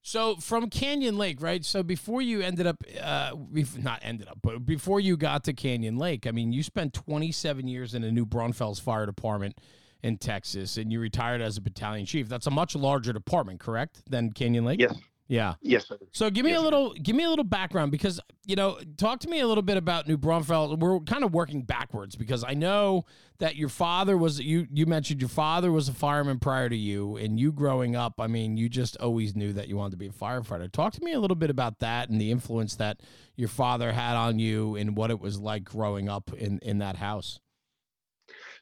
So 0.05 0.35
from 0.37 0.68
Canyon 0.68 1.16
Lake, 1.16 1.40
right? 1.40 1.64
So 1.64 1.85
before 1.85 2.22
you 2.22 2.40
ended 2.40 2.66
up, 2.66 2.83
uh, 3.01 3.33
we've 3.37 3.83
not 3.83 4.01
ended 4.03 4.27
up, 4.27 4.38
but 4.42 4.66
before 4.66 4.98
you 4.98 5.16
got 5.16 5.44
to 5.44 5.53
Canyon 5.53 5.96
Lake, 5.96 6.27
I 6.27 6.33
mean, 6.33 6.53
you 6.53 6.64
spent 6.64 6.92
27 6.92 7.68
years 7.68 7.94
in 7.94 8.03
the 8.03 8.11
New 8.11 8.27
Braunfels 8.27 8.81
Fire 8.81 9.07
Department 9.07 9.59
in 10.03 10.18
Texas, 10.18 10.77
and 10.77 10.90
you 10.92 10.98
retired 10.98 11.40
as 11.40 11.57
a 11.57 11.61
battalion 11.61 12.05
chief. 12.05 12.29
That's 12.29 12.48
a 12.48 12.51
much 12.51 12.75
larger 12.75 13.12
department, 13.12 13.61
correct, 13.61 14.03
than 14.11 14.33
Canyon 14.33 14.64
Lake? 14.64 14.81
Yes, 14.81 14.96
Yeah. 15.28 15.54
Yes, 15.62 15.87
sir. 15.88 15.96
So 16.12 16.28
give 16.30 16.44
me 16.44 16.50
Yes, 16.50 16.58
a 16.58 16.61
sir. 16.61 16.64
little 16.64 16.92
give 16.94 17.16
me 17.16 17.24
a 17.24 17.28
little 17.30 17.44
background 17.44 17.90
because 17.90 18.20
you 18.44 18.56
know 18.56 18.78
talk 18.96 19.20
to 19.20 19.28
me 19.28 19.40
a 19.40 19.46
little 19.46 19.62
bit 19.62 19.76
about 19.76 20.06
New 20.06 20.18
Braunfels. 20.18 20.76
We're 20.76 21.00
kind 21.00 21.24
of 21.24 21.32
working 21.32 21.62
backwards 21.62 22.16
because 22.16 22.44
I 22.44 22.54
know 22.54 23.06
that 23.38 23.56
your 23.56 23.70
father 23.70 24.16
was 24.16 24.40
you 24.40 24.66
you 24.70 24.85
mentioned 24.85 25.20
your 25.22 25.28
father 25.30 25.72
was 25.72 25.88
a 25.88 25.94
fireman 25.94 26.38
prior 26.38 26.68
to 26.68 26.76
you 26.76 27.16
and 27.16 27.40
you 27.40 27.50
growing 27.52 27.96
up. 27.96 28.14
I 28.20 28.26
mean, 28.26 28.56
you 28.56 28.68
just 28.68 28.96
always 28.98 29.35
knew 29.35 29.52
that 29.54 29.68
you 29.68 29.76
wanted 29.76 29.92
to 29.92 29.96
be 29.96 30.08
a 30.08 30.11
firefighter. 30.11 30.70
Talk 30.70 30.92
to 30.94 31.04
me 31.04 31.12
a 31.12 31.20
little 31.20 31.37
bit 31.37 31.48
about 31.50 31.78
that 31.78 32.11
and 32.11 32.20
the 32.20 32.30
influence 32.30 32.76
that 32.76 33.00
your 33.37 33.48
father 33.48 33.92
had 33.92 34.16
on 34.16 34.38
you 34.38 34.76
and 34.76 34.96
what 34.96 35.11
it 35.11 35.18
was 35.20 35.38
like 35.38 35.64
growing 35.64 36.08
up 36.08 36.30
in 36.35 36.58
in 36.58 36.78
that 36.78 36.96
house. 36.96 37.40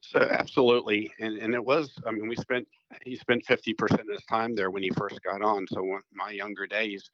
So 0.02 0.20
absolutely, 0.20 1.12
and 1.20 1.38
and 1.38 1.54
it 1.54 1.64
was. 1.64 1.92
I 2.06 2.10
mean, 2.10 2.28
we 2.28 2.36
spent 2.36 2.66
he 3.04 3.16
spent 3.16 3.44
fifty 3.46 3.74
percent 3.74 4.02
of 4.02 4.08
his 4.08 4.24
time 4.24 4.54
there 4.54 4.70
when 4.70 4.82
he 4.82 4.90
first 4.90 5.22
got 5.22 5.42
on. 5.42 5.66
So 5.68 5.82
when, 5.82 6.00
my 6.12 6.30
younger 6.30 6.66
days, 6.66 7.10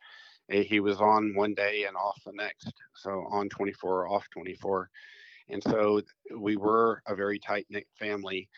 eh, 0.50 0.62
he 0.62 0.80
was 0.80 1.00
on 1.00 1.34
one 1.34 1.54
day 1.54 1.84
and 1.86 1.96
off 1.96 2.20
the 2.24 2.32
next. 2.32 2.72
So 2.94 3.26
on 3.30 3.48
twenty 3.48 3.72
four, 3.72 4.08
off 4.08 4.26
twenty 4.30 4.54
four, 4.54 4.88
and 5.48 5.62
so 5.62 6.00
we 6.36 6.56
were 6.56 7.02
a 7.06 7.14
very 7.14 7.38
tight 7.38 7.66
knit 7.70 7.86
family. 7.98 8.48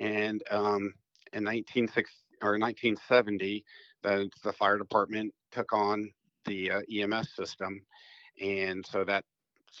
And 0.00 0.42
um, 0.50 0.94
in 1.32 1.44
nineteen 1.44 1.86
six 1.88 2.10
or 2.42 2.58
nineteen 2.58 2.96
seventy, 3.08 3.64
the 4.02 4.30
the 4.44 4.52
fire 4.52 4.78
department 4.78 5.32
took 5.52 5.72
on 5.72 6.10
the 6.46 6.70
uh, 6.70 6.80
EMS 6.92 7.34
system, 7.36 7.80
and 8.40 8.84
so 8.86 9.04
that's 9.04 9.26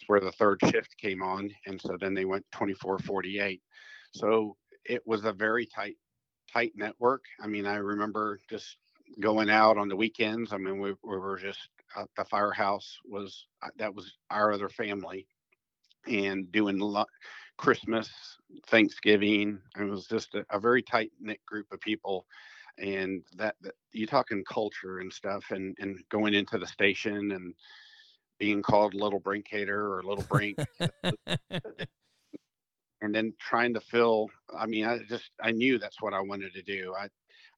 where 0.06 0.20
the 0.20 0.32
third 0.32 0.60
shift 0.70 0.96
came 0.98 1.22
on. 1.22 1.50
And 1.66 1.80
so 1.80 1.96
then 1.98 2.14
they 2.14 2.26
went 2.26 2.44
twenty 2.52 2.74
four 2.74 2.98
forty 2.98 3.40
eight. 3.40 3.62
So 4.14 4.56
it 4.84 5.02
was 5.06 5.24
a 5.24 5.32
very 5.32 5.66
tight, 5.66 5.96
tight 6.52 6.72
network. 6.76 7.24
I 7.40 7.46
mean, 7.46 7.66
I 7.66 7.76
remember 7.76 8.38
just 8.48 8.76
going 9.20 9.50
out 9.50 9.76
on 9.76 9.88
the 9.88 9.96
weekends. 9.96 10.52
I 10.52 10.56
mean, 10.56 10.80
we, 10.80 10.90
we 11.02 11.18
were 11.18 11.38
just 11.38 11.68
uh, 11.96 12.04
the 12.16 12.24
firehouse 12.24 12.98
was 13.04 13.46
uh, 13.62 13.68
that 13.76 13.94
was 13.94 14.12
our 14.30 14.52
other 14.52 14.68
family, 14.68 15.26
and 16.06 16.50
doing 16.52 16.78
lo- 16.78 17.04
Christmas, 17.56 18.10
Thanksgiving. 18.66 19.60
It 19.78 19.84
was 19.84 20.06
just 20.06 20.34
a, 20.34 20.44
a 20.50 20.58
very 20.58 20.82
tight 20.82 21.12
knit 21.20 21.44
group 21.46 21.66
of 21.72 21.80
people. 21.80 22.26
And 22.78 23.22
that, 23.36 23.54
that 23.62 23.74
you 23.92 24.04
talking 24.04 24.42
culture 24.44 24.98
and 24.98 25.12
stuff, 25.12 25.44
and 25.50 25.76
and 25.78 25.98
going 26.10 26.34
into 26.34 26.58
the 26.58 26.66
station 26.66 27.32
and 27.32 27.54
being 28.38 28.62
called 28.62 28.94
little 28.94 29.20
brinkator 29.20 29.68
or 29.68 30.02
little 30.02 30.24
brink 30.28 30.58
and 33.04 33.14
then 33.14 33.32
trying 33.38 33.74
to 33.74 33.80
fill 33.80 34.28
i 34.58 34.66
mean 34.66 34.84
i 34.84 34.98
just 35.08 35.30
i 35.42 35.50
knew 35.50 35.78
that's 35.78 36.00
what 36.02 36.14
i 36.14 36.20
wanted 36.20 36.52
to 36.54 36.62
do. 36.62 36.94
I 36.98 37.08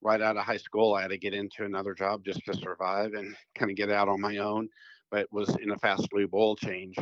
right 0.02 0.20
out 0.20 0.36
of 0.36 0.44
high 0.44 0.56
school 0.56 0.94
i 0.94 1.02
had 1.02 1.10
to 1.10 1.18
get 1.18 1.34
into 1.34 1.64
another 1.64 1.94
job 1.94 2.24
just 2.24 2.44
to 2.46 2.54
survive 2.54 3.14
and 3.14 3.34
kind 3.58 3.70
of 3.70 3.76
get 3.76 3.90
out 3.90 4.08
on 4.08 4.20
my 4.20 4.38
own 4.38 4.68
but 5.10 5.32
was 5.32 5.56
in 5.62 5.70
a 5.70 5.78
fast 5.78 6.08
lube 6.12 6.34
oil 6.34 6.56
change. 6.56 6.96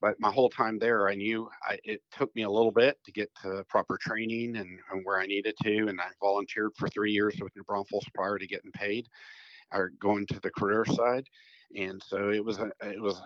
But 0.00 0.18
my 0.18 0.30
whole 0.30 0.50
time 0.50 0.78
there 0.78 1.08
i 1.08 1.14
knew 1.14 1.48
I, 1.66 1.78
it 1.84 2.02
took 2.16 2.34
me 2.36 2.42
a 2.42 2.50
little 2.50 2.72
bit 2.72 2.98
to 3.04 3.12
get 3.12 3.30
to 3.42 3.64
proper 3.68 3.96
training 3.98 4.56
and, 4.56 4.78
and 4.90 5.00
where 5.04 5.20
i 5.20 5.26
needed 5.26 5.54
to 5.62 5.86
and 5.86 6.00
i 6.00 6.08
volunteered 6.20 6.72
for 6.76 6.88
three 6.88 7.12
years 7.12 7.36
with 7.40 7.56
new 7.56 7.64
braunfels 7.64 8.04
prior 8.14 8.38
to 8.38 8.46
getting 8.46 8.72
paid 8.72 9.08
or 9.72 9.92
going 10.00 10.26
to 10.26 10.40
the 10.40 10.50
career 10.50 10.84
side. 10.84 11.26
And 11.76 12.02
so 12.06 12.30
it 12.30 12.44
was 12.44 12.58
a 12.58 12.70
it 12.82 13.00
was 13.00 13.20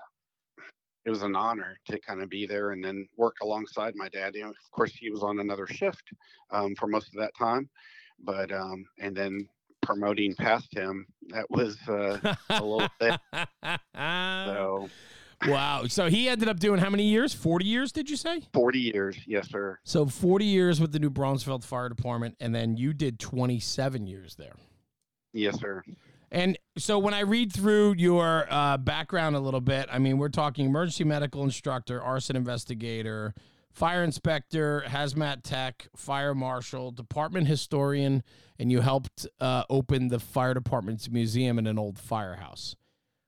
it 1.08 1.10
was 1.10 1.22
an 1.22 1.34
honor 1.34 1.78
to 1.86 1.98
kind 2.00 2.20
of 2.20 2.28
be 2.28 2.46
there 2.46 2.72
and 2.72 2.84
then 2.84 3.08
work 3.16 3.36
alongside 3.40 3.94
my 3.96 4.10
dad. 4.10 4.34
You 4.34 4.42
know, 4.42 4.50
of 4.50 4.70
course, 4.72 4.92
he 4.94 5.10
was 5.10 5.22
on 5.22 5.40
another 5.40 5.66
shift 5.66 6.02
um, 6.50 6.74
for 6.74 6.86
most 6.86 7.06
of 7.08 7.14
that 7.14 7.34
time, 7.34 7.66
but 8.22 8.52
um, 8.52 8.84
and 9.00 9.16
then 9.16 9.48
promoting 9.80 10.34
past 10.34 10.68
him, 10.76 11.06
that 11.28 11.50
was 11.50 11.78
uh, 11.88 12.34
a 12.50 12.62
little 12.62 12.88
bit. 13.00 13.18
So 13.94 14.88
wow. 15.46 15.84
So 15.86 16.08
he 16.08 16.28
ended 16.28 16.48
up 16.48 16.58
doing 16.60 16.78
how 16.78 16.90
many 16.90 17.04
years? 17.04 17.32
40 17.32 17.64
years, 17.64 17.92
did 17.92 18.10
you 18.10 18.16
say? 18.16 18.42
40 18.52 18.78
years, 18.78 19.16
yes, 19.26 19.48
sir. 19.48 19.78
So 19.84 20.06
40 20.06 20.44
years 20.44 20.80
with 20.80 20.92
the 20.92 20.98
New 20.98 21.10
Braunfels 21.10 21.64
Fire 21.64 21.88
Department, 21.88 22.36
and 22.40 22.54
then 22.54 22.76
you 22.76 22.92
did 22.92 23.18
27 23.18 24.06
years 24.06 24.34
there. 24.36 24.56
Yes, 25.32 25.58
sir. 25.58 25.82
And 26.30 26.57
so 26.78 26.98
when 26.98 27.14
I 27.14 27.20
read 27.20 27.52
through 27.52 27.94
your 27.98 28.46
uh, 28.50 28.78
background 28.78 29.36
a 29.36 29.40
little 29.40 29.60
bit, 29.60 29.88
I 29.90 29.98
mean, 29.98 30.18
we're 30.18 30.28
talking 30.28 30.66
emergency 30.66 31.04
medical 31.04 31.42
instructor, 31.42 32.00
arson 32.00 32.36
investigator, 32.36 33.34
fire 33.72 34.02
inspector, 34.02 34.84
hazmat 34.86 35.42
tech, 35.42 35.88
fire 35.96 36.34
marshal, 36.34 36.90
department 36.90 37.46
historian, 37.46 38.22
and 38.58 38.72
you 38.72 38.80
helped 38.80 39.26
uh, 39.40 39.64
open 39.70 40.08
the 40.08 40.18
fire 40.18 40.54
department's 40.54 41.10
museum 41.10 41.58
in 41.58 41.66
an 41.66 41.78
old 41.78 41.98
firehouse. 41.98 42.76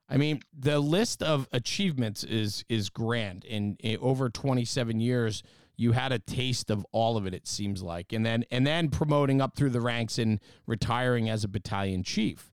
I 0.09 0.17
mean, 0.17 0.41
the 0.57 0.81
list 0.81 1.23
of 1.23 1.47
achievements 1.53 2.25
is 2.25 2.65
is 2.69 2.89
grand. 2.89 3.45
In, 3.45 3.77
in 3.79 3.99
over 4.01 4.29
27 4.29 4.99
years, 4.99 5.45
you 5.77 5.93
had 5.93 6.11
a 6.11 6.19
taste 6.19 6.69
of 6.69 6.85
all 6.91 7.17
of 7.17 7.27
it. 7.27 7.35
It 7.35 7.47
seems 7.47 7.81
like, 7.81 8.13
and 8.13 8.27
then 8.27 8.45
and 8.51 8.67
then 8.67 8.89
promoting 8.89 9.41
up 9.41 9.57
through 9.57 9.71
the 9.71 9.81
ranks 9.81 10.19
and 10.19 10.41
retiring 10.67 11.31
as 11.31 11.45
a 11.45 11.49
battalion 11.49 12.03
chief. 12.03 12.50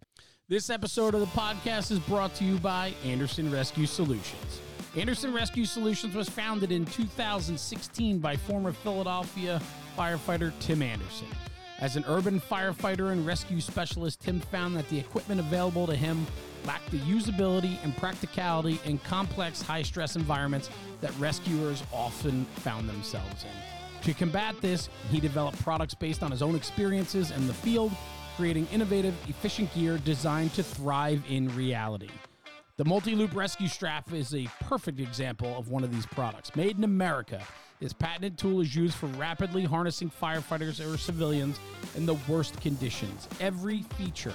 This 0.50 0.70
episode 0.70 1.14
of 1.14 1.20
the 1.20 1.26
podcast 1.26 1.92
is 1.92 2.00
brought 2.00 2.34
to 2.36 2.46
you 2.46 2.58
by 2.60 2.94
Anderson 3.04 3.52
Rescue 3.52 3.86
Solutions. 3.86 4.62
Anderson 4.96 5.34
Rescue 5.34 5.66
Solutions 5.66 6.16
was 6.16 6.30
founded 6.30 6.72
in 6.72 6.86
2016 6.86 8.20
by 8.20 8.38
former 8.38 8.72
Philadelphia 8.72 9.62
firefighter 9.98 10.54
Tim 10.62 10.82
Anderson. 10.82 11.28
As 11.80 11.98
an 11.98 12.06
urban 12.08 12.40
firefighter 12.40 13.12
and 13.12 13.26
rescue 13.26 13.60
specialist, 13.60 14.22
Tim 14.22 14.40
found 14.40 14.78
that 14.78 14.88
the 14.88 14.98
equipment 14.98 15.42
available 15.42 15.86
to 15.86 15.98
him 15.98 16.26
lacked 16.66 16.92
the 16.92 17.00
usability 17.00 17.78
and 17.84 17.94
practicality 17.98 18.80
in 18.86 19.00
complex, 19.00 19.62
high 19.62 19.82
stress 19.82 20.16
environments 20.16 20.70
that 21.02 21.12
rescuers 21.20 21.84
often 21.92 22.46
found 22.62 22.88
themselves 22.88 23.44
in. 23.44 24.02
To 24.04 24.14
combat 24.14 24.56
this, 24.62 24.88
he 25.12 25.20
developed 25.20 25.62
products 25.62 25.94
based 25.94 26.24
on 26.24 26.32
his 26.32 26.42
own 26.42 26.56
experiences 26.56 27.32
in 27.32 27.48
the 27.48 27.54
field 27.54 27.92
creating 28.38 28.68
innovative, 28.72 29.16
efficient 29.28 29.74
gear 29.74 29.98
designed 29.98 30.54
to 30.54 30.62
thrive 30.62 31.24
in 31.28 31.54
reality. 31.56 32.10
The 32.78 32.86
Multi 32.86 33.16
Loop 33.16 33.36
Rescue 33.36 33.68
Strap 33.68 34.14
is 34.14 34.36
a 34.36 34.48
perfect 34.62 35.00
example 35.00 35.58
of 35.58 35.70
one 35.70 35.84
of 35.84 35.92
these 35.92 36.06
products. 36.06 36.56
Made 36.56 36.78
in 36.78 36.84
America, 36.84 37.42
this 37.80 37.94
patented 37.94 38.38
tool 38.38 38.62
is 38.62 38.76
used 38.76 38.94
for 38.94 39.08
rapidly 39.08 39.64
harnessing 39.64 40.12
firefighters 40.12 40.80
or 40.80 40.98
civilians 40.98 41.60
in 41.96 42.06
the 42.06 42.14
worst 42.28 42.62
conditions. 42.62 43.28
Every 43.40 43.82
feature 43.98 44.34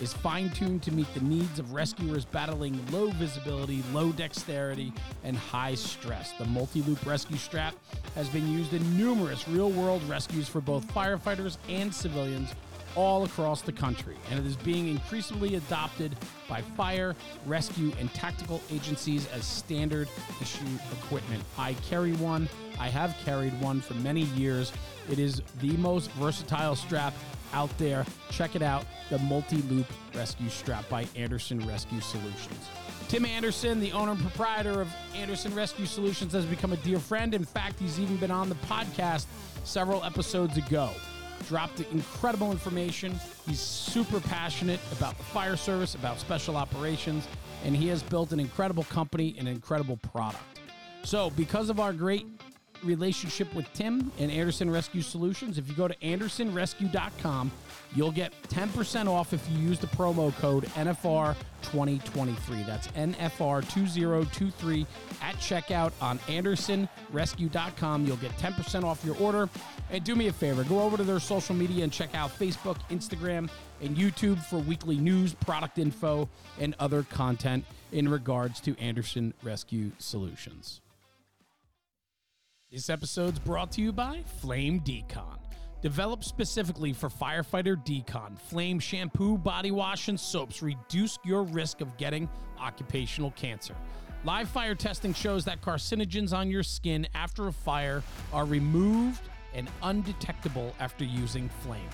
is 0.00 0.12
fine 0.12 0.50
tuned 0.50 0.84
to 0.84 0.92
meet 0.92 1.12
the 1.14 1.20
needs 1.20 1.58
of 1.58 1.72
rescuers 1.72 2.24
battling 2.24 2.78
low 2.92 3.08
visibility, 3.10 3.82
low 3.92 4.12
dexterity, 4.12 4.92
and 5.24 5.36
high 5.36 5.74
stress. 5.74 6.32
The 6.38 6.44
multi 6.44 6.82
loop 6.82 7.04
rescue 7.04 7.36
strap 7.36 7.74
has 8.14 8.28
been 8.28 8.48
used 8.52 8.72
in 8.72 8.96
numerous 8.96 9.48
real 9.48 9.70
world 9.70 10.04
rescues 10.08 10.48
for 10.48 10.60
both 10.60 10.86
firefighters 10.94 11.56
and 11.68 11.92
civilians 11.92 12.54
all 12.96 13.24
across 13.24 13.62
the 13.62 13.72
country, 13.72 14.16
and 14.30 14.38
it 14.38 14.46
is 14.46 14.56
being 14.56 14.88
increasingly 14.88 15.56
adopted 15.56 16.16
by 16.48 16.60
fire, 16.62 17.14
rescue, 17.46 17.92
and 17.98 18.12
tactical 18.14 18.60
agencies 18.70 19.28
as 19.28 19.44
standard 19.44 20.08
issue 20.40 20.64
equipment. 20.92 21.42
I 21.58 21.74
carry 21.88 22.12
one. 22.14 22.48
I 22.78 22.88
have 22.88 23.16
carried 23.24 23.58
one 23.60 23.80
for 23.80 23.94
many 23.94 24.22
years. 24.22 24.72
It 25.10 25.18
is 25.18 25.42
the 25.60 25.76
most 25.76 26.10
versatile 26.12 26.76
strap 26.76 27.14
out 27.52 27.76
there. 27.78 28.04
Check 28.30 28.56
it 28.56 28.62
out 28.62 28.84
the 29.10 29.18
Multi 29.18 29.56
Loop 29.62 29.86
Rescue 30.14 30.48
Strap 30.48 30.88
by 30.88 31.06
Anderson 31.16 31.66
Rescue 31.66 32.00
Solutions. 32.00 32.68
Tim 33.08 33.24
Anderson, 33.24 33.80
the 33.80 33.90
owner 33.90 34.12
and 34.12 34.20
proprietor 34.20 34.80
of 34.80 34.88
Anderson 35.16 35.52
Rescue 35.54 35.86
Solutions, 35.86 36.32
has 36.32 36.44
become 36.44 36.72
a 36.72 36.76
dear 36.76 37.00
friend. 37.00 37.34
In 37.34 37.44
fact, 37.44 37.80
he's 37.80 37.98
even 37.98 38.16
been 38.18 38.30
on 38.30 38.48
the 38.48 38.54
podcast 38.54 39.26
several 39.64 40.04
episodes 40.04 40.56
ago 40.56 40.90
dropped 41.50 41.80
incredible 41.80 42.52
information. 42.52 43.18
He's 43.44 43.58
super 43.58 44.20
passionate 44.20 44.78
about 44.92 45.18
the 45.18 45.24
fire 45.24 45.56
service, 45.56 45.96
about 45.96 46.20
special 46.20 46.56
operations, 46.56 47.26
and 47.64 47.76
he 47.76 47.88
has 47.88 48.04
built 48.04 48.30
an 48.30 48.38
incredible 48.38 48.84
company, 48.84 49.34
an 49.36 49.48
incredible 49.48 49.96
product. 49.96 50.60
So, 51.02 51.30
because 51.30 51.68
of 51.68 51.80
our 51.80 51.92
great 51.92 52.24
relationship 52.84 53.52
with 53.52 53.66
Tim 53.72 54.12
and 54.20 54.30
Anderson 54.30 54.70
Rescue 54.70 55.02
Solutions, 55.02 55.58
if 55.58 55.68
you 55.68 55.74
go 55.74 55.88
to 55.88 55.96
andersonrescue.com, 55.96 57.50
you'll 57.94 58.12
get 58.12 58.32
10% 58.48 59.08
off 59.08 59.32
if 59.32 59.48
you 59.50 59.58
use 59.58 59.78
the 59.78 59.86
promo 59.88 60.34
code 60.36 60.64
NFR2023. 60.74 62.66
That's 62.66 62.88
NFR2023 62.88 64.86
at 65.22 65.34
checkout 65.36 65.92
on 66.00 66.18
andersonrescue.com. 66.20 68.06
You'll 68.06 68.16
get 68.16 68.32
10% 68.38 68.84
off 68.84 69.04
your 69.04 69.16
order. 69.18 69.48
And 69.90 70.04
do 70.04 70.14
me 70.14 70.28
a 70.28 70.32
favor, 70.32 70.62
go 70.64 70.80
over 70.80 70.96
to 70.96 71.02
their 71.02 71.18
social 71.18 71.54
media 71.54 71.82
and 71.82 71.92
check 71.92 72.14
out 72.14 72.30
Facebook, 72.30 72.76
Instagram, 72.90 73.50
and 73.80 73.96
YouTube 73.96 74.38
for 74.38 74.58
weekly 74.58 74.96
news, 74.96 75.34
product 75.34 75.78
info, 75.78 76.28
and 76.58 76.76
other 76.78 77.02
content 77.02 77.64
in 77.92 78.08
regards 78.08 78.60
to 78.60 78.78
Anderson 78.78 79.34
Rescue 79.42 79.90
Solutions. 79.98 80.80
This 82.70 82.88
episode's 82.88 83.40
brought 83.40 83.72
to 83.72 83.82
you 83.82 83.92
by 83.92 84.22
Flame 84.40 84.80
Decon. 84.80 85.39
Developed 85.82 86.24
specifically 86.24 86.92
for 86.92 87.08
firefighter 87.08 87.74
decon, 87.86 88.38
Flame 88.38 88.78
shampoo, 88.78 89.38
body 89.38 89.70
wash, 89.70 90.08
and 90.08 90.20
soaps 90.20 90.62
reduce 90.62 91.18
your 91.24 91.42
risk 91.42 91.80
of 91.80 91.96
getting 91.96 92.28
occupational 92.60 93.30
cancer. 93.30 93.74
Live 94.24 94.50
fire 94.50 94.74
testing 94.74 95.14
shows 95.14 95.46
that 95.46 95.62
carcinogens 95.62 96.34
on 96.34 96.50
your 96.50 96.62
skin 96.62 97.06
after 97.14 97.48
a 97.48 97.52
fire 97.52 98.02
are 98.30 98.44
removed 98.44 99.22
and 99.54 99.70
undetectable 99.82 100.74
after 100.78 101.04
using 101.04 101.48
Flame. 101.62 101.88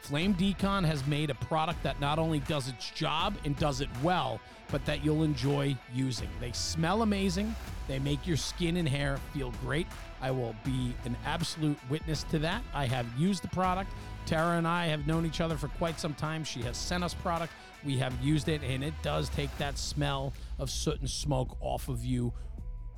Flame 0.00 0.34
Decon 0.34 0.84
has 0.84 1.06
made 1.06 1.28
a 1.28 1.34
product 1.34 1.82
that 1.82 2.00
not 2.00 2.18
only 2.18 2.38
does 2.40 2.68
its 2.68 2.90
job 2.90 3.36
and 3.44 3.54
does 3.58 3.82
it 3.82 3.90
well, 4.02 4.40
but 4.70 4.84
that 4.86 5.04
you'll 5.04 5.24
enjoy 5.24 5.76
using. 5.92 6.28
They 6.40 6.52
smell 6.52 7.02
amazing, 7.02 7.54
they 7.88 7.98
make 7.98 8.26
your 8.26 8.36
skin 8.36 8.78
and 8.78 8.88
hair 8.88 9.18
feel 9.34 9.52
great. 9.62 9.86
I 10.20 10.30
will 10.30 10.54
be 10.64 10.94
an 11.04 11.16
absolute 11.24 11.78
witness 11.88 12.24
to 12.24 12.38
that. 12.40 12.62
I 12.74 12.86
have 12.86 13.06
used 13.18 13.42
the 13.42 13.48
product. 13.48 13.90
Tara 14.26 14.58
and 14.58 14.66
I 14.66 14.86
have 14.86 15.06
known 15.06 15.24
each 15.24 15.40
other 15.40 15.56
for 15.56 15.68
quite 15.68 16.00
some 16.00 16.14
time. 16.14 16.44
She 16.44 16.60
has 16.62 16.76
sent 16.76 17.04
us 17.04 17.14
product. 17.14 17.52
We 17.84 17.96
have 17.98 18.12
used 18.22 18.48
it, 18.48 18.62
and 18.62 18.82
it 18.82 18.94
does 19.02 19.28
take 19.28 19.56
that 19.58 19.78
smell 19.78 20.32
of 20.58 20.70
soot 20.70 20.98
and 21.00 21.08
smoke 21.08 21.56
off 21.60 21.88
of 21.88 22.04
you 22.04 22.32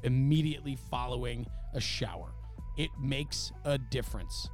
immediately 0.03 0.79
following 0.91 1.47
a 1.75 1.81
shower. 1.81 2.33
It 2.77 2.91
makes 3.01 3.53
a 3.65 3.77
difference. 3.77 4.49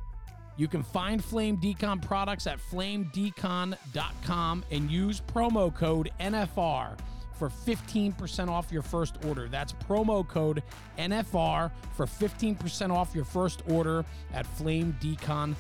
You 0.57 0.69
can 0.69 0.83
find 0.83 1.23
Flame 1.23 1.59
Decon 1.59 2.01
products 2.01 2.47
at 2.47 2.59
flamedecon.com 2.59 4.65
and 4.71 4.91
use 4.91 5.21
promo 5.21 5.75
code 5.75 6.11
NFR 6.21 6.97
for 7.39 7.49
15% 7.49 8.49
off 8.49 8.71
your 8.71 8.83
first 8.83 9.17
order. 9.27 9.49
That's 9.49 9.73
promo 9.73 10.27
code 10.27 10.63
NFR 10.99 11.71
for 11.95 12.07
15% 12.07 12.91
off 12.91 13.15
your 13.15 13.25
first 13.25 13.63
order 13.69 14.05
at 14.33 14.47
flamedecon.com. 14.57 15.57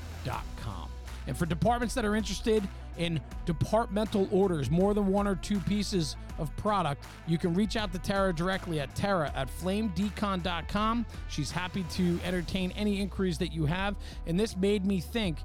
And 1.26 1.36
for 1.36 1.46
departments 1.46 1.94
that 1.94 2.04
are 2.04 2.14
interested 2.14 2.66
in 2.98 3.20
departmental 3.46 4.28
orders, 4.30 4.70
more 4.70 4.94
than 4.94 5.06
one 5.06 5.26
or 5.26 5.34
two 5.34 5.58
pieces 5.60 6.16
of 6.38 6.54
product, 6.56 7.04
you 7.26 7.38
can 7.38 7.54
reach 7.54 7.76
out 7.76 7.92
to 7.92 7.98
Tara 7.98 8.32
directly 8.32 8.80
at 8.80 8.94
Tara 8.94 9.32
at 9.34 9.48
flamedecon.com. 9.48 11.06
She's 11.28 11.50
happy 11.50 11.84
to 11.90 12.20
entertain 12.24 12.72
any 12.72 13.00
inquiries 13.00 13.38
that 13.38 13.52
you 13.52 13.66
have. 13.66 13.96
And 14.26 14.38
this 14.38 14.56
made 14.56 14.84
me 14.84 15.00
think 15.00 15.38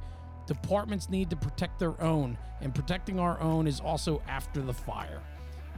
departments 0.47 1.09
need 1.09 1.29
to 1.29 1.35
protect 1.35 1.79
their 1.79 1.99
own, 2.01 2.37
and 2.61 2.73
protecting 2.73 3.19
our 3.19 3.39
own 3.39 3.67
is 3.67 3.79
also 3.79 4.21
after 4.27 4.61
the 4.61 4.73
fire. 4.73 5.21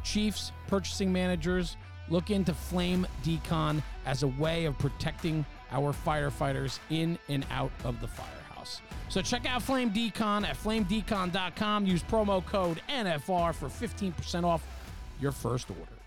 Chiefs, 0.03 0.51
purchasing 0.67 1.11
managers, 1.11 1.77
look 2.09 2.29
into 2.29 2.53
Flame 2.53 3.07
Decon 3.23 3.81
as 4.05 4.23
a 4.23 4.27
way 4.27 4.65
of 4.65 4.77
protecting 4.77 5.45
our 5.71 5.93
firefighters 5.93 6.79
in 6.89 7.17
and 7.29 7.45
out 7.49 7.71
of 7.83 7.99
the 8.01 8.07
firehouse. 8.07 8.81
So 9.09 9.21
check 9.21 9.45
out 9.45 9.61
Flame 9.61 9.91
Decon 9.91 10.45
at 10.45 10.57
flamedecon.com. 10.57 11.85
Use 11.85 12.03
promo 12.03 12.45
code 12.45 12.81
NFR 12.89 13.53
for 13.53 13.67
15% 13.67 14.43
off 14.43 14.65
your 15.19 15.31
first 15.31 15.69
order. 15.69 16.01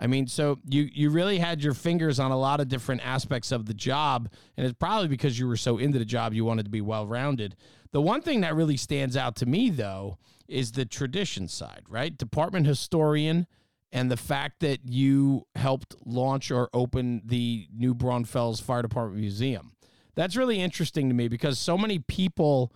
I 0.00 0.06
mean, 0.06 0.26
so 0.26 0.58
you 0.66 0.88
you 0.92 1.10
really 1.10 1.38
had 1.38 1.62
your 1.62 1.74
fingers 1.74 2.18
on 2.18 2.30
a 2.30 2.38
lot 2.38 2.60
of 2.60 2.68
different 2.68 3.06
aspects 3.06 3.52
of 3.52 3.66
the 3.66 3.74
job, 3.74 4.30
and 4.56 4.64
it's 4.64 4.76
probably 4.78 5.08
because 5.08 5.38
you 5.38 5.46
were 5.46 5.58
so 5.58 5.76
into 5.76 5.98
the 5.98 6.06
job 6.06 6.32
you 6.32 6.42
wanted 6.42 6.64
to 6.64 6.70
be 6.70 6.80
well 6.80 7.06
rounded. 7.06 7.54
The 7.92 8.00
one 8.00 8.22
thing 8.22 8.40
that 8.40 8.54
really 8.54 8.78
stands 8.78 9.14
out 9.14 9.36
to 9.36 9.46
me 9.46 9.68
though 9.68 10.16
is 10.50 10.72
the 10.72 10.84
tradition 10.84 11.48
side, 11.48 11.82
right? 11.88 12.16
Department 12.16 12.66
historian 12.66 13.46
and 13.92 14.10
the 14.10 14.16
fact 14.16 14.60
that 14.60 14.80
you 14.84 15.46
helped 15.54 15.96
launch 16.04 16.50
or 16.50 16.68
open 16.72 17.22
the 17.24 17.68
New 17.74 17.94
Braunfels 17.94 18.60
Fire 18.60 18.82
Department 18.82 19.20
Museum. 19.20 19.72
That's 20.14 20.36
really 20.36 20.60
interesting 20.60 21.08
to 21.08 21.14
me 21.14 21.28
because 21.28 21.58
so 21.58 21.78
many 21.78 21.98
people 21.98 22.72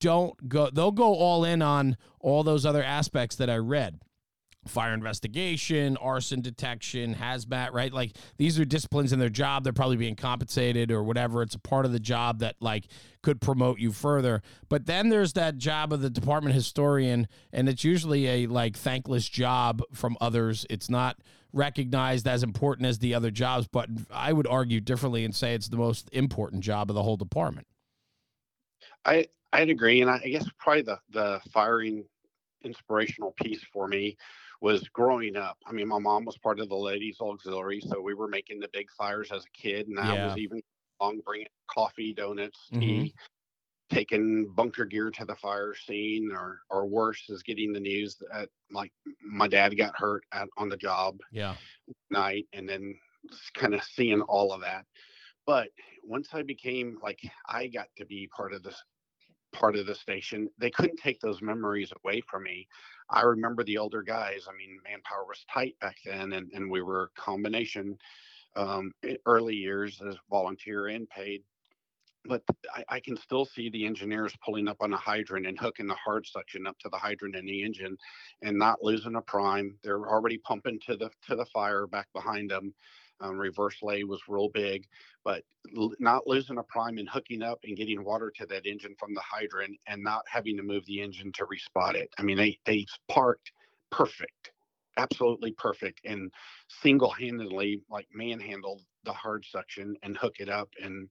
don't 0.00 0.48
go 0.48 0.70
they'll 0.70 0.90
go 0.90 1.14
all 1.14 1.44
in 1.44 1.60
on 1.60 1.96
all 2.20 2.42
those 2.42 2.64
other 2.64 2.82
aspects 2.82 3.36
that 3.36 3.50
I 3.50 3.56
read 3.56 4.00
fire 4.66 4.94
investigation, 4.94 5.96
arson 5.98 6.40
detection, 6.40 7.14
hazmat, 7.14 7.72
right? 7.72 7.92
Like 7.92 8.16
these 8.36 8.58
are 8.58 8.64
disciplines 8.64 9.12
in 9.12 9.18
their 9.18 9.28
job. 9.28 9.64
They're 9.64 9.72
probably 9.72 9.96
being 9.96 10.16
compensated 10.16 10.90
or 10.90 11.02
whatever. 11.02 11.42
It's 11.42 11.54
a 11.54 11.60
part 11.60 11.84
of 11.86 11.92
the 11.92 12.00
job 12.00 12.40
that 12.40 12.56
like 12.60 12.86
could 13.22 13.40
promote 13.40 13.78
you 13.78 13.92
further. 13.92 14.42
But 14.68 14.86
then 14.86 15.08
there's 15.08 15.32
that 15.34 15.58
job 15.58 15.92
of 15.92 16.00
the 16.00 16.10
department 16.10 16.54
historian, 16.54 17.28
and 17.52 17.68
it's 17.68 17.84
usually 17.84 18.26
a 18.28 18.46
like 18.46 18.76
thankless 18.76 19.28
job 19.28 19.82
from 19.92 20.16
others. 20.20 20.66
It's 20.70 20.90
not 20.90 21.16
recognized 21.52 22.26
as 22.26 22.42
important 22.42 22.86
as 22.86 22.98
the 22.98 23.14
other 23.14 23.30
jobs, 23.30 23.66
but 23.66 23.88
I 24.12 24.32
would 24.32 24.46
argue 24.46 24.80
differently 24.80 25.24
and 25.24 25.34
say 25.34 25.54
it's 25.54 25.68
the 25.68 25.76
most 25.76 26.08
important 26.12 26.62
job 26.62 26.90
of 26.90 26.94
the 26.94 27.02
whole 27.02 27.16
department. 27.16 27.66
I 29.04 29.26
I'd 29.52 29.70
agree, 29.70 30.00
and 30.00 30.10
I 30.10 30.18
guess 30.18 30.48
probably 30.58 30.82
the 30.82 30.98
the 31.10 31.40
firing 31.52 32.04
inspirational 32.64 33.34
piece 33.40 33.62
for 33.72 33.86
me 33.86 34.16
was 34.64 34.88
growing 34.90 35.36
up. 35.36 35.58
I 35.66 35.72
mean, 35.72 35.88
my 35.88 36.00
mom 36.00 36.24
was 36.26 36.38
part 36.38 36.60
of 36.60 36.70
the 36.70 36.76
ladies 36.76 37.18
auxiliary, 37.20 37.80
so 37.82 38.00
we 38.00 38.14
were 38.14 38.28
making 38.28 38.60
the 38.60 38.70
big 38.72 38.88
fires 38.98 39.30
as 39.32 39.44
a 39.44 39.50
kid, 39.62 39.88
and 39.88 40.00
I 40.00 40.14
was 40.14 40.36
even 40.38 40.62
along 41.00 41.20
bringing 41.26 41.48
coffee, 41.70 42.14
donuts, 42.14 42.70
Mhm. 42.70 43.08
tea, 43.12 43.14
taking 43.90 44.52
bunker 44.54 44.86
gear 44.86 45.10
to 45.12 45.24
the 45.26 45.36
fire 45.36 45.74
scene, 45.74 46.30
or 46.32 46.60
or 46.70 46.86
worse 46.86 47.30
is 47.30 47.42
getting 47.44 47.72
the 47.72 47.80
news 47.80 48.16
that 48.32 48.50
like 48.70 48.92
my 49.22 49.48
dad 49.48 49.76
got 49.76 49.96
hurt 49.96 50.24
at, 50.32 50.48
on 50.58 50.68
the 50.70 50.78
job 50.78 51.20
Yeah. 51.30 51.58
night, 52.10 52.46
and 52.52 52.68
then 52.68 52.98
kind 53.54 53.74
of 53.74 53.82
seeing 53.84 54.22
all 54.22 54.52
of 54.52 54.60
that. 54.62 54.86
But 55.46 55.70
once 56.04 56.30
I 56.34 56.42
became 56.42 56.98
like 57.02 57.20
I 57.48 57.68
got 57.68 57.88
to 57.98 58.06
be 58.06 58.28
part 58.36 58.54
of 58.54 58.62
this 58.62 58.82
part 59.52 59.76
of 59.76 59.86
the 59.86 59.94
station, 59.94 60.50
they 60.58 60.70
couldn't 60.70 60.98
take 60.98 61.20
those 61.20 61.42
memories 61.42 61.92
away 62.04 62.22
from 62.30 62.44
me. 62.44 62.68
I 63.10 63.22
remember 63.22 63.64
the 63.64 63.78
older 63.78 64.02
guys. 64.02 64.46
I 64.48 64.56
mean, 64.56 64.78
manpower 64.84 65.24
was 65.26 65.44
tight 65.52 65.76
back 65.80 65.96
then, 66.04 66.32
and, 66.32 66.50
and 66.52 66.70
we 66.70 66.82
were 66.82 67.04
a 67.04 67.20
combination 67.20 67.98
um, 68.56 68.92
early 69.26 69.54
years 69.54 70.00
as 70.06 70.16
volunteer 70.30 70.86
and 70.86 71.08
paid. 71.08 71.42
But 72.26 72.42
I, 72.74 72.84
I 72.88 73.00
can 73.00 73.16
still 73.18 73.44
see 73.44 73.68
the 73.68 73.84
engineers 73.84 74.34
pulling 74.42 74.66
up 74.68 74.78
on 74.80 74.92
a 74.94 74.96
hydrant 74.96 75.46
and 75.46 75.58
hooking 75.58 75.86
the 75.86 75.94
hard 75.94 76.26
suction 76.26 76.66
up 76.66 76.78
to 76.78 76.88
the 76.88 76.96
hydrant 76.96 77.36
in 77.36 77.44
the 77.44 77.62
engine, 77.62 77.96
and 78.42 78.58
not 78.58 78.82
losing 78.82 79.16
a 79.16 79.20
prime. 79.20 79.76
They're 79.82 80.08
already 80.08 80.38
pumping 80.38 80.80
to 80.86 80.96
the 80.96 81.10
to 81.28 81.36
the 81.36 81.46
fire 81.46 81.86
back 81.86 82.08
behind 82.14 82.50
them. 82.50 82.74
Um, 83.20 83.38
reverse 83.38 83.82
lay 83.82 84.04
was 84.04 84.20
real 84.28 84.48
big, 84.48 84.86
but 85.24 85.44
l- 85.76 85.94
not 85.98 86.26
losing 86.26 86.58
a 86.58 86.62
prime 86.64 86.98
and 86.98 87.08
hooking 87.08 87.42
up 87.42 87.60
and 87.64 87.76
getting 87.76 88.04
water 88.04 88.30
to 88.36 88.46
that 88.46 88.66
engine 88.66 88.94
from 88.98 89.14
the 89.14 89.20
hydrant 89.22 89.78
and 89.86 90.02
not 90.02 90.24
having 90.28 90.56
to 90.56 90.62
move 90.62 90.84
the 90.86 91.00
engine 91.00 91.32
to 91.32 91.46
respot 91.46 91.94
it. 91.94 92.12
I 92.18 92.22
mean, 92.22 92.36
they 92.36 92.58
they 92.66 92.86
parked 93.08 93.52
perfect, 93.90 94.50
absolutely 94.96 95.52
perfect, 95.52 96.00
and 96.04 96.32
single-handedly 96.68 97.82
like 97.88 98.08
manhandled 98.12 98.82
the 99.04 99.12
hard 99.12 99.44
suction 99.44 99.96
and 100.02 100.16
hook 100.16 100.40
it 100.40 100.48
up 100.48 100.70
and 100.82 101.08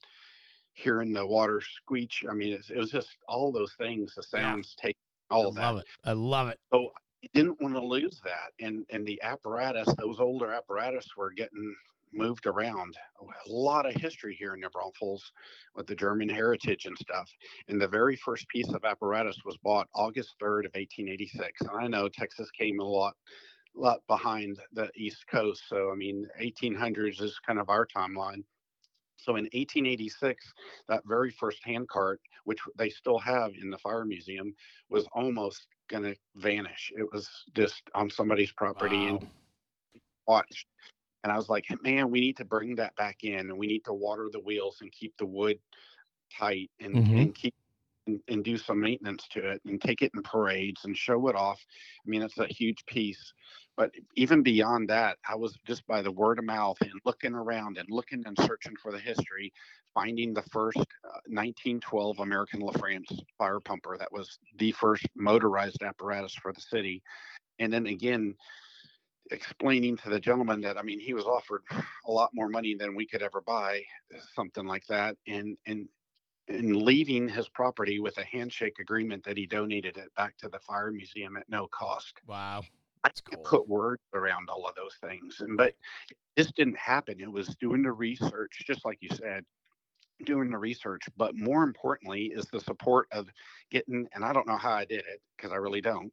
hearing 0.74 1.14
the 1.14 1.26
water 1.26 1.62
screech. 1.62 2.26
I 2.30 2.34
mean, 2.34 2.54
it 2.54 2.78
was 2.78 2.92
just 2.92 3.18
all 3.28 3.52
those 3.52 3.74
things, 3.76 4.14
the 4.16 4.24
Yeah. 4.34 4.40
sounds 4.40 4.76
take 4.76 4.98
all 5.30 5.52
I 5.52 5.56
that. 5.56 5.62
love 5.62 5.78
it. 5.78 5.86
I 6.04 6.12
love 6.14 6.48
it. 6.50 6.60
So 6.74 6.92
I 7.24 7.28
didn't 7.34 7.62
want 7.62 7.76
to 7.76 7.86
lose 7.86 8.20
that. 8.26 8.52
And 8.60 8.86
and 8.90 9.06
the 9.06 9.22
apparatus, 9.22 9.88
those 9.98 10.20
older 10.20 10.52
apparatus 10.52 11.08
were 11.16 11.32
getting 11.32 11.76
moved 12.14 12.46
around. 12.46 12.96
Oh, 13.22 13.28
a 13.28 13.52
lot 13.52 13.86
of 13.86 13.94
history 13.96 14.36
here 14.38 14.54
in 14.54 14.62
New 14.62 14.70
Braunfels 14.70 15.32
with 15.76 15.88
the 15.88 15.96
German 15.96 16.30
heritage 16.30 16.86
and 16.86 16.98
stuff. 16.98 17.30
And 17.68 17.82
the 17.82 17.88
very 17.88 18.16
first 18.16 18.48
piece 18.48 18.70
of 18.70 18.86
apparatus 18.86 19.38
was 19.46 19.58
bought 19.58 19.88
August 19.94 20.36
3rd 20.42 20.66
of 20.66 20.74
1886. 20.76 21.62
And 21.62 21.72
I 21.72 21.88
know 21.88 22.08
Texas 22.10 22.50
came 22.52 22.80
a 22.80 22.84
lot 22.84 23.16
lot 23.76 24.02
behind 24.08 24.60
the 24.74 24.90
East 24.96 25.26
Coast. 25.28 25.64
So 25.68 25.92
I 25.92 25.96
mean 25.96 26.28
1800s 26.40 27.22
is 27.22 27.40
kind 27.46 27.60
of 27.60 27.70
our 27.70 27.88
timeline. 27.88 28.44
So 29.18 29.36
in 29.38 29.46
1886, 29.46 30.54
that 30.90 31.02
very 31.06 31.32
first 31.32 31.60
hand 31.64 31.88
cart, 31.88 32.20
which 32.44 32.60
they 32.78 32.90
still 32.90 33.18
have 33.20 33.52
in 33.60 33.70
the 33.70 33.78
fire 33.78 34.06
museum, 34.06 34.54
was 34.90 35.08
almost 35.16 35.66
going 35.90 36.04
to 36.04 36.16
vanish. 36.36 36.92
It 36.96 37.08
was 37.12 37.30
just 37.56 37.82
on 37.96 38.10
somebody's 38.10 38.52
property 38.52 39.08
and 39.08 39.28
Wow. 40.28 40.44
And 41.24 41.32
I 41.32 41.38
was 41.38 41.50
like, 41.50 41.66
man, 41.82 42.12
we 42.12 42.20
need 42.20 42.38
to 42.38 42.46
bring 42.46 42.76
that 42.76 42.96
back 42.96 43.24
in 43.24 43.50
and 43.50 43.58
we 43.58 43.68
need 43.68 43.86
to 43.86 43.94
water 43.94 44.30
the 44.32 44.42
wheels 44.42 44.80
and 44.82 44.92
keep 44.92 45.16
the 45.18 45.26
wood 45.26 45.60
tight 46.38 46.70
and, 46.80 46.96
Mhm. 46.96 47.22
and 47.22 47.36
keep 47.36 47.54
and, 48.06 48.22
and 48.28 48.44
do 48.44 48.58
some 48.58 48.82
maintenance 48.82 49.28
to 49.30 49.52
it 49.52 49.62
and 49.66 49.82
take 49.82 50.02
it 50.02 50.12
in 50.14 50.22
parades 50.24 50.84
and 50.84 50.98
show 50.98 51.28
it 51.30 51.36
off. 51.36 51.66
I 52.06 52.10
mean, 52.10 52.22
it's 52.22 52.38
a 52.38 52.48
huge 52.48 52.86
piece. 52.86 53.34
But 53.78 53.92
even 54.16 54.44
beyond 54.44 54.90
that, 54.90 55.18
I 55.28 55.36
was 55.36 55.58
just 55.66 55.86
by 55.88 56.02
the 56.02 56.12
word 56.12 56.38
of 56.38 56.46
mouth 56.46 56.78
and 56.82 56.92
looking 57.06 57.34
around 57.34 57.78
and 57.78 57.90
looking 57.90 58.24
and 58.26 58.38
searching 58.40 58.76
for 58.82 58.92
the 58.92 59.00
history, 59.00 59.54
finding 59.94 60.34
the 60.34 60.44
first 60.44 60.78
uh, 60.78 61.22
1912 61.28 62.20
American 62.20 62.62
LaFrance 62.62 63.20
fire 63.38 63.60
pumper 63.60 63.98
that 63.98 64.12
was 64.12 64.38
the 64.58 64.72
first 64.74 65.08
motorized 65.16 65.82
apparatus 65.82 66.36
for 66.36 66.52
the 66.52 66.62
city. 66.62 67.02
And 67.60 67.72
then 67.72 67.88
again, 67.88 68.36
explaining 69.32 69.98
to 69.98 70.10
the 70.10 70.20
gentleman 70.20 70.62
that 70.62 70.78
I 70.78 70.82
mean 70.82 71.00
he 71.00 71.14
was 71.14 71.26
offered 71.26 71.64
a 72.06 72.12
lot 72.12 72.32
more 72.34 72.50
money 72.50 72.76
than 72.76 72.96
we 72.96 73.06
could 73.06 73.22
ever 73.22 73.42
buy 73.42 73.82
something 74.36 74.66
like 74.66 74.86
that 74.88 75.16
and 75.28 75.58
and 75.66 75.88
in 76.50 76.84
leaving 76.84 77.28
his 77.30 77.48
property 77.48 78.00
with 78.00 78.18
a 78.18 78.26
handshake 78.26 78.80
agreement 78.80 79.24
that 79.24 79.38
he 79.38 79.46
donated 79.46 79.98
it 79.98 80.14
back 80.16 80.38
to 80.38 80.50
the 80.50 80.60
fire 80.60 80.92
museum 80.92 81.38
at 81.38 81.48
no 81.48 81.68
cost. 81.68 82.20
Wow. 82.28 82.64
That's 83.04 83.22
I 83.32 83.36
cool. 83.36 83.44
put 83.44 83.70
words 83.70 84.02
around 84.14 84.50
all 84.50 84.66
of 84.68 84.76
those 84.76 84.96
things. 85.02 85.38
And 85.40 85.58
but 85.58 85.74
this 86.36 86.52
didn't 86.52 86.78
happen. 86.78 87.22
It 87.22 87.32
was 87.32 87.56
doing 87.62 87.82
the 87.82 87.92
research, 87.92 88.64
just 88.66 88.84
like 88.84 88.98
you 89.02 89.10
said, 89.16 89.46
doing 90.26 90.50
the 90.50 90.58
research, 90.58 91.04
but 91.18 91.36
more 91.36 91.64
importantly 91.64 92.32
is 92.36 92.46
the 92.46 92.60
support 92.60 93.08
of 93.12 93.30
getting, 93.72 94.08
and 94.14 94.24
I 94.24 94.34
don't 94.34 94.48
know 94.48 94.58
how 94.58 94.72
I 94.72 94.86
did 94.86 95.00
it 95.00 95.22
because 95.36 95.52
I 95.52 95.58
really 95.58 95.82
don't, 95.82 96.12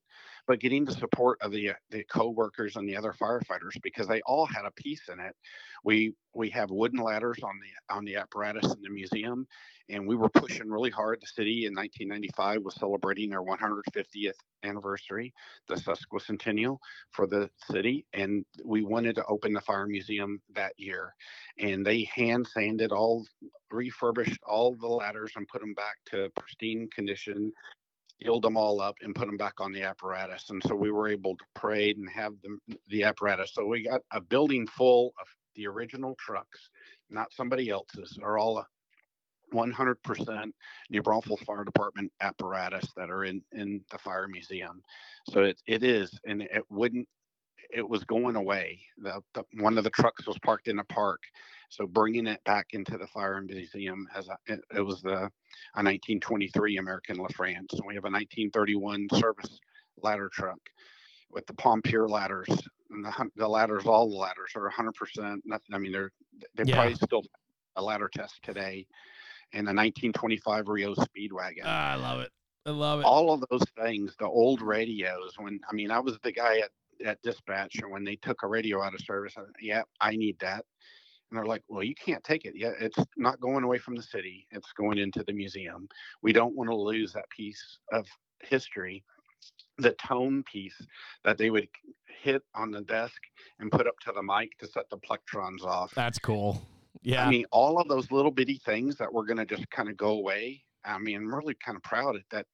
but 0.50 0.58
getting 0.58 0.84
the 0.84 0.90
support 0.90 1.38
of 1.42 1.52
the 1.52 1.70
uh, 1.70 1.74
the 1.90 2.02
co-workers 2.10 2.74
and 2.74 2.88
the 2.88 2.96
other 2.96 3.12
firefighters 3.12 3.80
because 3.84 4.08
they 4.08 4.20
all 4.22 4.44
had 4.44 4.64
a 4.64 4.72
piece 4.72 5.08
in 5.08 5.20
it. 5.20 5.36
We 5.84 6.12
we 6.34 6.50
have 6.50 6.72
wooden 6.72 6.98
ladders 6.98 7.38
on 7.44 7.60
the 7.60 7.94
on 7.94 8.04
the 8.04 8.16
apparatus 8.16 8.64
in 8.64 8.82
the 8.82 8.90
museum, 8.90 9.46
and 9.88 10.08
we 10.08 10.16
were 10.16 10.28
pushing 10.28 10.68
really 10.68 10.90
hard. 10.90 11.20
The 11.20 11.28
city 11.28 11.66
in 11.66 11.74
1995 11.76 12.64
was 12.64 12.74
celebrating 12.74 13.30
their 13.30 13.44
150th 13.44 14.32
anniversary, 14.64 15.32
the 15.68 15.76
sesquicentennial 15.76 16.78
for 17.12 17.28
the 17.28 17.48
city, 17.70 18.04
and 18.12 18.44
we 18.64 18.82
wanted 18.82 19.14
to 19.14 19.24
open 19.26 19.52
the 19.52 19.60
fire 19.60 19.86
museum 19.86 20.40
that 20.56 20.72
year. 20.76 21.14
And 21.58 21.86
they 21.86 22.10
hand 22.12 22.48
sanded 22.48 22.90
all, 22.90 23.24
refurbished 23.70 24.40
all 24.44 24.74
the 24.74 24.88
ladders 24.88 25.30
and 25.36 25.46
put 25.46 25.60
them 25.60 25.74
back 25.74 25.94
to 26.06 26.28
pristine 26.36 26.88
condition 26.92 27.52
sealed 28.22 28.42
them 28.42 28.56
all 28.56 28.80
up 28.80 28.96
and 29.02 29.14
put 29.14 29.26
them 29.26 29.36
back 29.36 29.60
on 29.60 29.72
the 29.72 29.82
apparatus. 29.82 30.50
And 30.50 30.62
so 30.66 30.74
we 30.74 30.90
were 30.90 31.08
able 31.08 31.36
to 31.36 31.44
parade 31.54 31.96
and 31.96 32.08
have 32.10 32.32
the, 32.42 32.76
the 32.88 33.04
apparatus. 33.04 33.52
So 33.54 33.66
we 33.66 33.84
got 33.84 34.02
a 34.12 34.20
building 34.20 34.66
full 34.66 35.12
of 35.20 35.26
the 35.56 35.66
original 35.66 36.14
trucks, 36.18 36.70
not 37.08 37.32
somebody 37.32 37.70
else's, 37.70 38.16
They're 38.18 38.38
all 38.38 38.64
100% 39.52 40.52
New 40.90 41.02
Braunfels 41.02 41.40
Fire 41.40 41.64
Department 41.64 42.12
apparatus 42.20 42.86
that 42.96 43.10
are 43.10 43.24
in, 43.24 43.42
in 43.52 43.80
the 43.90 43.98
fire 43.98 44.28
museum. 44.28 44.82
So 45.28 45.42
it, 45.42 45.60
it 45.66 45.82
is, 45.82 46.18
and 46.26 46.42
it 46.42 46.62
wouldn't, 46.70 47.08
it 47.72 47.88
was 47.88 48.04
going 48.04 48.36
away. 48.36 48.80
The, 48.98 49.20
the, 49.34 49.44
one 49.54 49.78
of 49.78 49.84
the 49.84 49.90
trucks 49.90 50.26
was 50.26 50.38
parked 50.38 50.68
in 50.68 50.78
a 50.78 50.84
park. 50.84 51.20
So 51.68 51.86
bringing 51.86 52.26
it 52.26 52.42
back 52.44 52.68
into 52.72 52.98
the 52.98 53.06
fire 53.06 53.40
museum 53.40 54.08
as 54.14 54.28
a, 54.28 54.36
it, 54.46 54.60
it 54.76 54.80
was 54.80 55.02
the 55.02 55.30
a 55.74 55.82
1923 55.82 56.78
American 56.78 57.16
LaFrance, 57.16 57.72
and 57.72 57.82
we 57.86 57.94
have 57.94 58.04
a 58.04 58.10
1931 58.10 59.08
service 59.14 59.60
ladder 60.02 60.28
truck 60.32 60.58
with 61.30 61.46
the 61.46 61.54
Pompier 61.54 62.08
ladders. 62.08 62.48
And 62.90 63.04
the, 63.04 63.30
the 63.36 63.48
ladders, 63.48 63.86
all 63.86 64.08
the 64.10 64.16
ladders 64.16 64.50
are 64.56 64.70
100%. 64.70 65.40
Nothing. 65.44 65.74
I 65.74 65.78
mean, 65.78 65.92
they're 65.92 66.10
they 66.56 66.64
yeah. 66.64 66.74
probably 66.74 66.94
still 66.96 67.22
a 67.76 67.82
ladder 67.82 68.10
test 68.12 68.42
today. 68.42 68.86
And 69.52 69.66
a 69.66 69.74
1925 69.74 70.68
REO 70.68 70.94
Speedwagon. 70.94 71.62
Ah, 71.64 71.92
I 71.92 71.96
love 71.96 72.20
it. 72.20 72.30
I 72.66 72.70
love 72.70 73.00
it. 73.00 73.04
All 73.04 73.32
of 73.32 73.44
those 73.50 73.64
things, 73.82 74.14
the 74.18 74.26
old 74.26 74.60
radios. 74.60 75.34
When 75.38 75.60
I 75.68 75.74
mean, 75.74 75.90
I 75.90 75.98
was 75.98 76.18
the 76.22 76.32
guy 76.32 76.58
at 76.58 76.70
at 77.04 77.20
dispatch, 77.22 77.76
and 77.82 77.90
when 77.90 78.04
they 78.04 78.16
took 78.16 78.42
a 78.42 78.48
radio 78.48 78.82
out 78.82 78.94
of 78.94 79.00
service, 79.00 79.34
I, 79.36 79.42
yeah, 79.60 79.82
I 80.00 80.16
need 80.16 80.38
that. 80.40 80.64
And 81.30 81.38
they're 81.38 81.46
like, 81.46 81.62
well, 81.68 81.84
you 81.84 81.94
can't 81.94 82.24
take 82.24 82.44
it. 82.44 82.54
Yeah, 82.56 82.72
it's 82.80 82.98
not 83.16 83.40
going 83.40 83.62
away 83.62 83.78
from 83.78 83.94
the 83.94 84.02
city. 84.02 84.46
It's 84.50 84.72
going 84.72 84.98
into 84.98 85.22
the 85.24 85.32
museum. 85.32 85.88
We 86.22 86.32
don't 86.32 86.56
want 86.56 86.70
to 86.70 86.76
lose 86.76 87.12
that 87.12 87.30
piece 87.30 87.78
of 87.92 88.06
history, 88.42 89.04
the 89.78 89.92
tone 89.92 90.42
piece 90.50 90.76
that 91.24 91.38
they 91.38 91.50
would 91.50 91.68
hit 92.22 92.42
on 92.54 92.72
the 92.72 92.80
desk 92.82 93.20
and 93.60 93.70
put 93.70 93.86
up 93.86 93.98
to 94.00 94.12
the 94.12 94.22
mic 94.22 94.58
to 94.58 94.66
set 94.66 94.90
the 94.90 94.98
plectrons 94.98 95.62
off. 95.62 95.92
That's 95.94 96.18
cool. 96.18 96.60
Yeah. 97.02 97.26
I 97.26 97.30
mean, 97.30 97.44
all 97.52 97.80
of 97.80 97.88
those 97.88 98.10
little 98.10 98.32
bitty 98.32 98.60
things 98.64 98.96
that 98.96 99.12
were 99.12 99.24
going 99.24 99.38
to 99.38 99.46
just 99.46 99.70
kind 99.70 99.88
of 99.88 99.96
go 99.96 100.10
away. 100.10 100.62
I 100.84 100.98
mean, 100.98 101.16
I'm 101.16 101.34
really 101.34 101.56
kind 101.64 101.76
of 101.76 101.82
proud 101.82 102.16
that 102.32 102.46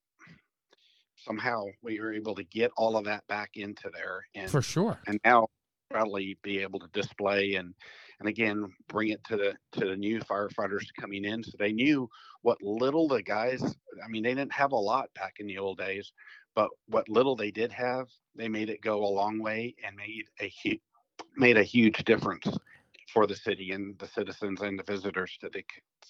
somehow 1.27 1.65
we 1.83 2.01
were 2.01 2.13
able 2.13 2.35
to 2.35 2.45
get 2.45 2.71
all 2.77 2.97
of 2.97 3.05
that 3.05 3.27
back 3.27 3.51
into 3.55 3.91
there. 3.93 4.25
And, 4.35 4.51
For 4.51 4.63
sure. 4.63 5.01
And 5.07 5.21
now 5.25 5.49
probably 5.91 6.37
be 6.43 6.59
able 6.59 6.81
to 6.81 6.89
display 6.93 7.55
and 7.55 7.73
and 8.19 8.29
again 8.29 8.67
bring 8.89 9.11
it 9.11 9.23
to 9.25 9.37
the 9.37 9.55
to 9.73 9.87
the 9.87 9.97
new 9.97 10.21
firefighters 10.21 10.87
coming 10.99 11.25
in 11.25 11.45
so 11.45 11.53
they 11.59 11.73
knew 11.73 12.09
what 12.43 12.61
little 12.61 13.07
the 13.07 13.23
guys 13.23 13.63
i 14.05 14.09
mean 14.09 14.25
they 14.25 14.35
didn't 14.35 14.53
have 14.53 14.73
a 14.73 14.77
lot 14.77 15.09
back 15.15 15.35
in 15.39 15.47
the 15.47 15.59
old 15.59 15.79
days 15.79 16.13
but 16.57 16.71
what 16.89 17.09
little 17.09 17.37
they 17.37 17.53
did 17.53 17.71
have 17.71 18.09
they 18.35 18.49
made 18.49 18.69
it 18.69 18.81
go 18.81 19.05
a 19.05 19.07
long 19.07 19.41
way 19.41 19.75
and 19.87 19.95
made 19.95 20.25
a 20.41 20.49
huge 20.49 20.81
made 21.37 21.57
a 21.57 21.63
huge 21.63 22.03
difference 22.05 22.49
for 23.07 23.27
the 23.27 23.35
city 23.35 23.73
and 23.73 23.99
the 23.99 24.07
citizens 24.07 24.61
and 24.61 24.79
the 24.79 24.83
visitors 24.83 25.37
to 25.41 25.49
the 25.49 25.63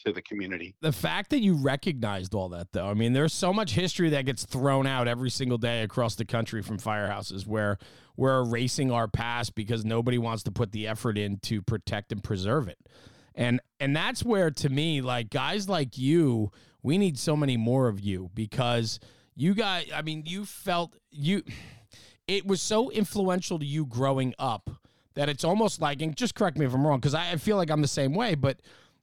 to 0.05 0.12
the 0.12 0.22
community. 0.22 0.74
The 0.80 0.92
fact 0.92 1.30
that 1.30 1.40
you 1.40 1.55
recognized 1.55 2.34
all 2.34 2.49
that 2.51 2.72
though, 2.72 2.88
I 2.88 2.94
mean 2.94 3.12
there's 3.12 3.32
so 3.32 3.53
much 3.53 3.72
history 3.72 4.11
that 4.11 4.26
gets 4.26 4.44
thrown 4.44 4.86
out 4.86 5.09
every 5.09 5.30
single 5.30 5.59
day 5.59 5.82
across 5.82 6.14
the 6.14 6.24
country 6.24 6.62
from 6.62 6.78
firehouses 6.78 7.47
where 7.47 7.78
we're 8.16 8.40
erasing 8.40 8.90
our 8.90 9.09
past 9.09 9.55
because 9.55 9.84
nobody 9.84 10.18
wants 10.18 10.42
to 10.44 10.51
put 10.51 10.72
the 10.72 10.86
effort 10.86 11.18
in 11.18 11.38
to 11.40 11.62
protect 11.62 12.12
and 12.12 12.22
preserve 12.22 12.68
it. 12.68 12.78
And 13.34 13.61
and 13.78 13.94
that's 13.94 14.24
where 14.24 14.51
to 14.51 14.68
me 14.68 15.01
like 15.03 15.30
guys 15.30 15.68
like 15.68 15.99
you, 15.99 16.51
we 16.82 16.99
need 16.99 17.18
so 17.18 17.36
many 17.36 17.57
more 17.57 17.88
of 17.88 18.01
you 18.01 18.30
because 18.34 19.01
you 19.34 19.55
guys 19.55 19.86
I 19.94 20.03
mean 20.03 20.22
you 20.26 20.44
felt 20.44 20.97
you 21.11 21.42
it 22.26 22.47
was 22.47 22.61
so 22.61 22.90
influential 22.90 23.59
to 23.59 23.66
you 23.66 23.86
growing 23.86 24.34
up 24.38 24.70
that 25.17 25.29
it's 25.29 25.45
almost 25.45 25.81
like, 25.81 26.01
and 26.01 26.17
just 26.17 26.35
correct 26.35 26.57
me 26.57 26.64
if 26.64 26.73
I'm 26.73 26.87
wrong, 26.87 27.01
because 27.01 27.14
I, 27.14 27.33
I 27.33 27.37
feel 27.37 27.57
like 27.57 27.71
I'm 27.71 27.83
the 27.83 27.89
same 27.89 28.14
way, 28.14 28.35
but 28.35 28.61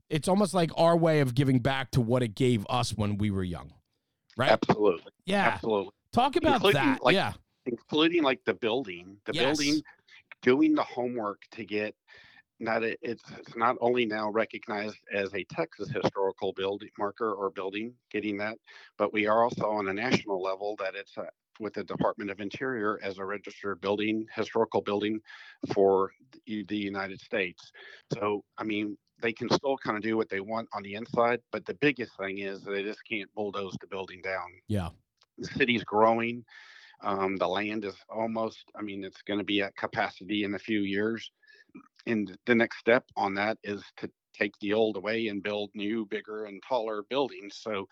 it's 0.10 0.28
almost 0.28 0.54
like 0.54 0.72
our 0.78 0.96
way 0.96 1.20
of 1.20 1.36
giving 1.36 1.60
back 1.60 1.92
to 1.92 2.02
what 2.02 2.24
it 2.24 2.36
gave 2.36 2.66
us 2.70 2.92
when 2.92 3.18
we 3.18 3.32
were 3.32 3.44
young. 3.44 3.74
Right? 4.38 4.52
Absolutely. 4.52 5.12
Yeah. 5.26 5.50
Absolutely. 5.56 5.92
Talk 6.14 6.36
about 6.36 6.56
including, 6.56 6.82
that. 6.82 7.04
Like, 7.04 7.16
yeah. 7.16 7.34
Including 7.66 8.24
like 8.24 8.44
the 8.46 8.54
building, 8.54 9.18
the 9.26 9.34
yes. 9.34 9.58
building, 9.58 9.82
doing 10.42 10.76
the 10.76 10.84
homework 10.84 11.42
to 11.52 11.66
get 11.66 11.96
not 12.60 12.84
a, 12.84 12.96
it's, 13.02 13.24
it's 13.38 13.56
not 13.56 13.76
only 13.82 14.06
now 14.06 14.30
recognized 14.30 14.98
as 15.12 15.34
a 15.34 15.44
Texas 15.46 15.90
historical 15.90 16.54
building 16.54 16.90
marker 16.98 17.34
or 17.34 17.50
building, 17.50 17.94
getting 18.12 18.38
that, 18.38 18.58
but 18.98 19.12
we 19.12 19.26
are 19.28 19.44
also 19.44 19.66
on 19.66 19.88
a 19.90 19.94
national 19.94 20.42
level 20.42 20.76
that 20.78 20.94
it's 20.96 21.18
a, 21.18 21.28
with 21.60 21.74
the 21.74 21.84
Department 21.84 22.30
of 22.30 22.40
Interior 22.40 23.00
as 23.04 23.18
a 23.18 23.26
registered 23.26 23.82
building, 23.82 24.26
historical 24.36 24.82
building 24.82 25.20
for 25.74 26.12
the, 26.46 26.66
the 26.68 26.78
United 26.78 27.20
States. 27.20 27.72
So, 28.14 28.44
I 28.58 28.64
mean, 28.64 28.98
they 29.22 29.34
can 29.34 29.50
still 29.50 29.78
kind 29.78 29.98
of 29.98 30.04
do 30.04 30.18
what 30.18 30.30
they 30.30 30.40
want 30.40 30.68
on 30.74 30.84
the 30.84 30.96
inside, 30.96 31.40
but 31.52 31.66
the 31.66 31.76
biggest 31.76 32.18
thing 32.18 32.40
is 32.40 32.62
they 32.62 32.84
just 32.84 33.00
can't 33.10 33.34
bulldoze 33.34 33.76
the 33.80 33.88
building 33.88 34.22
down. 34.22 34.48
Yeah. 34.68 34.90
The 35.38 35.48
city's 35.48 35.84
growing. 35.84 36.44
Um, 37.04 37.38
the 37.38 37.48
land 37.48 37.86
is 37.86 37.96
almost, 38.10 38.64
I 38.78 38.82
mean, 38.82 39.04
it's 39.04 39.22
going 39.24 39.40
to 39.40 39.46
be 39.46 39.62
at 39.62 39.76
capacity 39.76 40.44
in 40.44 40.56
a 40.56 40.60
few 40.60 40.82
years. 40.82 41.32
And 42.06 42.38
the 42.46 42.56
next 42.56 42.80
step 42.80 43.06
on 43.16 43.34
that 43.36 43.58
is 43.64 43.84
to 43.98 44.10
take 44.34 44.54
the 44.60 44.74
old 44.74 44.98
away 44.98 45.28
and 45.28 45.44
build 45.44 45.70
new, 45.74 46.06
bigger, 46.06 46.46
and 46.46 46.62
taller 46.68 47.04
buildings. 47.10 47.60
So 47.62 47.88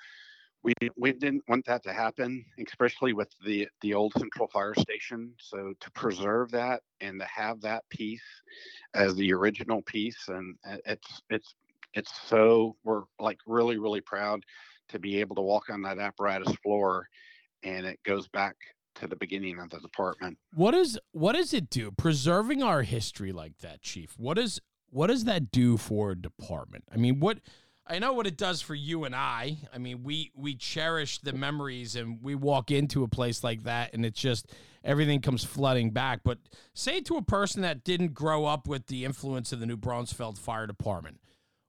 we 0.63 0.73
we 0.95 1.11
didn't 1.13 1.43
want 1.47 1.65
that 1.65 1.83
to 1.83 1.93
happen, 1.93 2.45
especially 2.65 3.13
with 3.13 3.29
the 3.45 3.67
the 3.81 3.93
old 3.93 4.13
central 4.17 4.47
fire 4.47 4.75
station. 4.75 5.33
So 5.39 5.73
to 5.79 5.91
preserve 5.91 6.51
that 6.51 6.81
and 6.99 7.19
to 7.19 7.25
have 7.25 7.61
that 7.61 7.83
piece 7.89 8.21
as 8.93 9.15
the 9.15 9.33
original 9.33 9.81
piece, 9.83 10.27
and 10.27 10.55
uh, 10.69 10.77
it's 10.85 11.21
it's 11.29 11.55
it's 11.93 12.11
so 12.27 12.75
we're 12.83 13.03
like 13.19 13.39
really 13.47 13.77
really 13.77 14.01
proud 14.01 14.43
to 14.89 14.99
be 14.99 15.19
able 15.19 15.35
to 15.35 15.41
walk 15.41 15.69
on 15.69 15.81
that 15.83 15.97
apparatus 15.97 16.53
floor, 16.63 17.07
and 17.63 17.85
it 17.85 17.99
goes 18.03 18.27
back 18.27 18.55
to 18.95 19.07
the 19.07 19.15
beginning 19.15 19.57
of 19.59 19.69
the 19.69 19.79
department. 19.79 20.37
What 20.53 20.75
is 20.75 20.99
what 21.11 21.33
does 21.33 21.53
it 21.53 21.69
do? 21.69 21.91
Preserving 21.91 22.61
our 22.61 22.83
history 22.83 23.31
like 23.31 23.59
that, 23.59 23.81
Chief. 23.81 24.13
What 24.17 24.35
does 24.35 24.59
what 24.91 25.07
does 25.07 25.23
that 25.23 25.51
do 25.51 25.77
for 25.77 26.11
a 26.11 26.15
department? 26.15 26.83
I 26.93 26.97
mean, 26.97 27.19
what 27.19 27.39
I 27.91 27.99
know 27.99 28.13
what 28.13 28.25
it 28.25 28.37
does 28.37 28.61
for 28.61 28.73
you 28.73 29.03
and 29.03 29.13
I. 29.13 29.57
I 29.73 29.77
mean, 29.77 30.01
we 30.01 30.31
we 30.33 30.55
cherish 30.55 31.19
the 31.19 31.33
memories 31.33 31.97
and 31.97 32.23
we 32.23 32.35
walk 32.35 32.71
into 32.71 33.03
a 33.03 33.07
place 33.09 33.43
like 33.43 33.63
that 33.63 33.93
and 33.93 34.05
it's 34.05 34.19
just 34.19 34.49
everything 34.81 35.19
comes 35.19 35.43
flooding 35.43 35.91
back. 35.91 36.21
But 36.23 36.37
say 36.73 37.01
to 37.01 37.17
a 37.17 37.21
person 37.21 37.63
that 37.63 37.83
didn't 37.83 38.13
grow 38.13 38.45
up 38.45 38.65
with 38.65 38.87
the 38.87 39.03
influence 39.03 39.51
of 39.51 39.59
the 39.59 39.65
New 39.65 39.75
Braunfels 39.75 40.39
Fire 40.39 40.67
Department, 40.67 41.19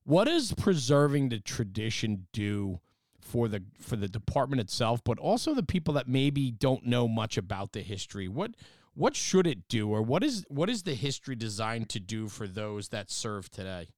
what 0.05 0.27
does 0.27 0.53
preserving 0.53 1.31
the 1.31 1.41
tradition 1.41 2.29
do 2.33 2.79
for 3.21 3.49
the 3.49 3.65
for 3.81 3.97
the 3.97 4.09
department 4.09 4.61
itself, 4.61 5.03
but 5.03 5.19
also 5.19 5.55
the 5.55 5.65
people 5.65 5.95
that 5.95 6.07
maybe 6.07 6.53
don't 6.53 6.87
know 6.87 7.09
much 7.09 7.37
about 7.37 7.73
the 7.73 7.83
history? 7.83 8.29
What 8.29 8.53
what 8.95 9.17
should 9.17 9.49
it 9.49 9.67
do 9.67 9.91
or 9.91 10.03
what 10.03 10.23
is 10.23 10.45
what 10.47 10.71
is 10.71 10.85
the 10.85 10.95
history 10.95 11.35
designed 11.35 11.89
to 11.89 11.99
do 11.99 12.29
for 12.29 12.47
those 12.47 12.91
that 12.91 13.11
serve 13.11 13.51
today? 13.51 13.89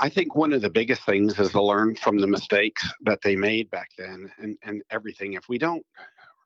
I 0.00 0.08
think 0.08 0.34
one 0.34 0.52
of 0.52 0.62
the 0.62 0.70
biggest 0.70 1.02
things 1.02 1.38
is 1.38 1.50
to 1.52 1.62
learn 1.62 1.96
from 1.96 2.18
the 2.18 2.26
mistakes 2.26 2.86
that 3.02 3.20
they 3.22 3.36
made 3.36 3.70
back 3.70 3.90
then 3.98 4.30
and, 4.38 4.56
and 4.62 4.82
everything. 4.90 5.34
If 5.34 5.48
we 5.48 5.58
don't 5.58 5.84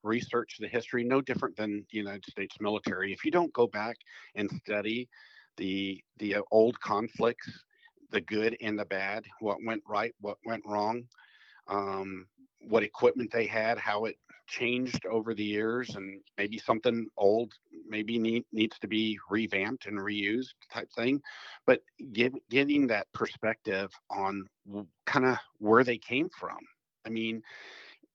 research 0.02 0.56
the 0.58 0.68
history, 0.68 1.04
no 1.04 1.20
different 1.20 1.56
than 1.56 1.84
the 1.90 1.98
United 1.98 2.24
States 2.30 2.56
military, 2.60 3.12
if 3.12 3.24
you 3.24 3.30
don't 3.30 3.52
go 3.52 3.66
back 3.66 3.96
and 4.34 4.50
study 4.64 5.08
the 5.56 6.02
the 6.18 6.36
old 6.50 6.80
conflicts 6.80 7.64
the 8.10 8.20
good 8.20 8.56
and 8.60 8.78
the 8.78 8.84
bad, 8.84 9.24
what 9.40 9.58
went 9.64 9.82
right, 9.88 10.12
what 10.20 10.38
went 10.44 10.64
wrong, 10.66 11.04
um, 11.68 12.26
what 12.60 12.82
equipment 12.82 13.30
they 13.32 13.46
had, 13.46 13.78
how 13.78 14.04
it 14.04 14.16
changed 14.50 15.06
over 15.06 15.32
the 15.32 15.44
years, 15.44 15.94
and 15.94 16.20
maybe 16.36 16.58
something 16.58 17.06
old 17.16 17.52
maybe 17.88 18.18
need, 18.18 18.44
needs 18.52 18.78
to 18.80 18.88
be 18.88 19.18
revamped 19.30 19.86
and 19.86 19.98
reused 19.98 20.54
type 20.72 20.90
thing. 20.96 21.22
But 21.66 21.80
give, 22.12 22.34
getting 22.50 22.86
that 22.88 23.06
perspective 23.14 23.90
on 24.10 24.46
kind 25.06 25.26
of 25.26 25.38
where 25.58 25.84
they 25.84 25.98
came 25.98 26.28
from. 26.38 26.58
I 27.06 27.10
mean, 27.10 27.42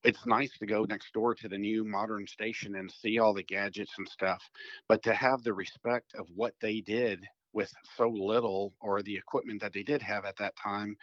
it's 0.03 0.25
nice 0.25 0.51
to 0.59 0.65
go 0.65 0.86
next 0.86 1.13
door 1.13 1.33
to 1.36 1.49
the 1.49 1.57
new 1.57 1.83
modern 1.83 2.27
station 2.27 2.75
and 2.75 2.91
see 2.91 3.17
all 3.17 3.33
the 3.33 3.43
gadgets 3.43 3.93
and 3.97 4.07
stuff, 4.07 4.41
but 4.88 5.01
to 5.03 5.13
have 5.13 5.41
the 5.41 5.53
respect 5.53 6.13
of 6.15 6.27
what 6.36 6.53
they 6.61 6.81
did 6.81 7.25
with 7.53 7.71
so 7.97 8.09
little 8.09 8.73
or 8.81 9.01
the 9.01 9.15
equipment 9.15 9.61
that 9.61 9.73
they 9.73 9.81
did 9.81 10.01
have 10.01 10.25
at 10.25 10.38
that 10.38 10.53
time, 10.61 10.95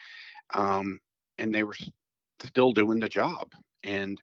um, 0.55 1.01
and 1.39 1.53
they 1.53 1.65
were 1.65 1.77
still 2.45 2.73
doing 2.73 3.01
the 3.01 3.09
job. 3.09 3.51
And 3.85 4.21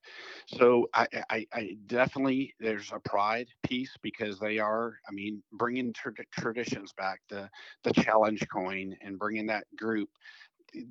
so 0.48 0.88
I, 0.94 1.08
I, 1.30 1.46
I, 1.54 1.78
definitely 1.88 2.54
there's 2.60 2.92
a 2.94 3.00
pride 3.00 3.48
piece 3.64 3.96
because 4.02 4.40
they 4.40 4.58
are, 4.60 4.94
I 5.08 5.12
mean, 5.12 5.44
bringing 5.54 5.94
tra- 5.94 6.14
traditions 6.32 6.94
back, 6.94 7.20
the 7.30 7.50
the 7.84 7.94
challenge 7.94 8.46
coin 8.52 8.96
and 9.02 9.20
bringing 9.20 9.48
that 9.48 9.66
group 9.76 10.10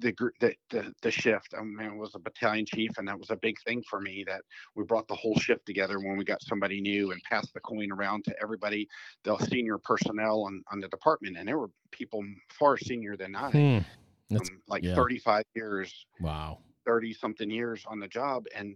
the 0.01 0.13
group 0.13 0.35
the 0.41 0.55
the, 0.71 0.93
the 1.03 1.11
shift. 1.11 1.55
I 1.59 1.63
mean, 1.63 1.99
was 1.99 2.15
a 2.15 2.19
battalion 2.19 2.67
chief, 2.67 2.99
and 2.99 3.07
that 3.09 3.19
was 3.19 3.31
a 3.31 3.37
big 3.37 3.57
thing 3.67 3.83
for 3.89 4.01
me 4.01 4.25
that 4.27 4.43
we 4.75 4.85
brought 4.85 5.09
the 5.09 5.15
whole 5.15 5.39
shift 5.39 5.67
together 5.67 5.99
when 5.99 6.17
we 6.17 6.25
got 6.25 6.43
somebody 6.43 6.81
new 6.81 7.13
and 7.13 7.21
passed 7.31 7.53
the 7.55 7.61
coin 7.61 7.91
around 7.93 8.25
to 8.25 8.35
everybody, 8.43 8.89
the 9.25 9.37
senior 9.51 9.79
personnel 9.79 10.45
on 10.45 10.63
on 10.73 10.81
the 10.81 10.89
department, 10.89 11.37
and 11.37 11.49
there 11.49 11.59
were 11.59 11.71
people 11.91 12.23
far 12.51 12.77
senior 12.77 13.17
than 13.17 13.35
I, 13.35 13.51
hmm. 13.51 14.37
um, 14.37 14.61
like 14.67 14.83
yeah. 14.83 14.95
35 14.95 15.45
years. 15.55 16.07
Wow. 16.21 16.59
30 16.89 17.13
something 17.13 17.51
years 17.51 17.85
on 17.87 18.01
the 18.01 18.09
job, 18.09 18.47
and 18.57 18.75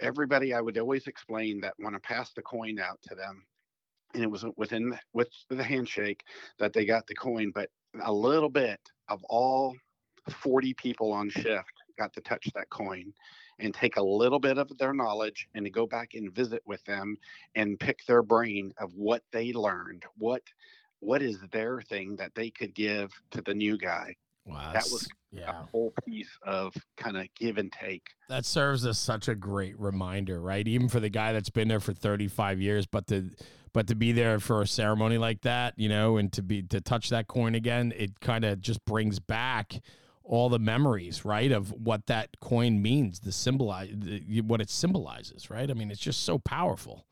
everybody 0.00 0.54
I 0.54 0.60
would 0.62 0.78
always 0.78 1.06
explain 1.06 1.60
that 1.60 1.74
when 1.76 1.94
I 1.94 1.98
passed 1.98 2.34
the 2.34 2.42
coin 2.42 2.78
out 2.80 2.98
to 3.02 3.14
them, 3.14 3.44
and 4.14 4.22
it 4.22 4.30
was 4.30 4.44
within 4.56 4.98
with 5.12 5.28
the 5.50 5.62
handshake 5.62 6.24
that 6.58 6.72
they 6.72 6.86
got 6.86 7.06
the 7.06 7.14
coin, 7.14 7.52
but 7.54 7.68
a 8.02 8.12
little 8.12 8.48
bit 8.48 8.80
of 9.08 9.22
all 9.28 9.76
40 10.30 10.74
people 10.74 11.12
on 11.12 11.28
shift 11.28 11.72
got 11.98 12.12
to 12.14 12.20
touch 12.22 12.48
that 12.54 12.70
coin 12.70 13.12
and 13.58 13.72
take 13.74 13.96
a 13.96 14.02
little 14.02 14.38
bit 14.38 14.58
of 14.58 14.70
their 14.78 14.92
knowledge 14.92 15.48
and 15.54 15.64
to 15.64 15.70
go 15.70 15.86
back 15.86 16.10
and 16.14 16.34
visit 16.34 16.62
with 16.66 16.84
them 16.84 17.16
and 17.54 17.80
pick 17.80 18.00
their 18.06 18.22
brain 18.22 18.72
of 18.78 18.94
what 18.94 19.22
they 19.32 19.52
learned 19.52 20.04
what 20.18 20.42
what 21.00 21.22
is 21.22 21.38
their 21.52 21.80
thing 21.82 22.16
that 22.16 22.34
they 22.34 22.50
could 22.50 22.74
give 22.74 23.12
to 23.30 23.40
the 23.42 23.54
new 23.54 23.78
guy 23.78 24.14
wow, 24.46 24.72
that 24.72 24.84
was 24.90 25.08
yeah. 25.30 25.50
a 25.50 25.66
whole 25.70 25.92
piece 26.06 26.30
of 26.42 26.72
kind 26.96 27.16
of 27.16 27.26
give 27.38 27.58
and 27.58 27.72
take 27.72 28.02
that 28.28 28.44
serves 28.44 28.86
as 28.86 28.98
such 28.98 29.28
a 29.28 29.34
great 29.34 29.78
reminder 29.78 30.40
right 30.40 30.66
even 30.66 30.88
for 30.88 31.00
the 31.00 31.10
guy 31.10 31.32
that's 31.32 31.50
been 31.50 31.68
there 31.68 31.80
for 31.80 31.92
35 31.92 32.60
years 32.60 32.86
but 32.86 33.06
to 33.06 33.30
but 33.72 33.88
to 33.88 33.94
be 33.94 34.12
there 34.12 34.40
for 34.40 34.62
a 34.62 34.66
ceremony 34.66 35.18
like 35.18 35.42
that 35.42 35.74
you 35.76 35.88
know 35.88 36.16
and 36.16 36.32
to 36.32 36.42
be 36.42 36.62
to 36.62 36.80
touch 36.80 37.10
that 37.10 37.26
coin 37.26 37.54
again 37.54 37.92
it 37.96 38.20
kind 38.20 38.44
of 38.44 38.60
just 38.60 38.84
brings 38.84 39.18
back 39.18 39.80
all 40.28 40.48
the 40.48 40.58
memories, 40.58 41.24
right, 41.24 41.52
of 41.52 41.72
what 41.72 42.06
that 42.06 42.28
coin 42.40 42.82
means, 42.82 43.20
the 43.20 43.32
symbolize, 43.32 43.90
the, 43.92 44.40
what 44.40 44.60
it 44.60 44.68
symbolizes, 44.68 45.50
right? 45.50 45.70
I 45.70 45.74
mean, 45.74 45.90
it's 45.90 46.00
just 46.00 46.24
so 46.24 46.38
powerful. 46.38 47.06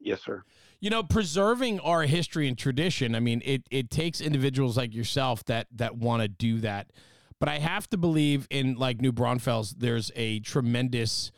Yes, 0.00 0.22
sir. 0.24 0.42
You 0.80 0.90
know, 0.90 1.02
preserving 1.02 1.80
our 1.80 2.02
history 2.02 2.48
and 2.48 2.56
tradition. 2.56 3.14
I 3.14 3.20
mean, 3.20 3.42
it 3.44 3.62
it 3.70 3.90
takes 3.90 4.20
individuals 4.20 4.76
like 4.76 4.94
yourself 4.94 5.44
that 5.44 5.66
that 5.76 5.96
want 5.96 6.22
to 6.22 6.28
do 6.28 6.60
that. 6.60 6.90
But 7.38 7.48
I 7.48 7.58
have 7.58 7.88
to 7.90 7.96
believe 7.96 8.46
in 8.50 8.74
like 8.74 9.00
New 9.00 9.12
Braunfels, 9.12 9.74
there's 9.78 10.10
a 10.14 10.40
tremendous 10.40 11.32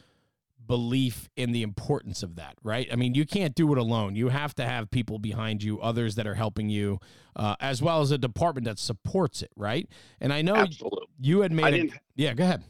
belief 0.66 1.28
in 1.36 1.52
the 1.52 1.62
importance 1.62 2.22
of 2.22 2.36
that, 2.36 2.54
right? 2.62 2.88
I 2.92 2.96
mean, 2.96 3.14
you 3.14 3.24
can't 3.24 3.54
do 3.54 3.72
it 3.72 3.78
alone. 3.78 4.16
You 4.16 4.28
have 4.28 4.54
to 4.54 4.64
have 4.64 4.90
people 4.90 5.18
behind 5.18 5.62
you, 5.62 5.80
others 5.80 6.14
that 6.16 6.26
are 6.26 6.34
helping 6.34 6.68
you, 6.68 6.98
uh, 7.36 7.56
as 7.60 7.82
well 7.82 8.00
as 8.00 8.10
a 8.10 8.18
department 8.18 8.64
that 8.66 8.78
supports 8.78 9.42
it, 9.42 9.50
right? 9.56 9.88
And 10.20 10.32
I 10.32 10.42
know 10.42 10.56
Absolutely. 10.56 11.06
you 11.20 11.40
had 11.40 11.52
made 11.52 11.74
it. 11.74 11.92
Yeah, 12.16 12.34
go 12.34 12.44
ahead. 12.44 12.62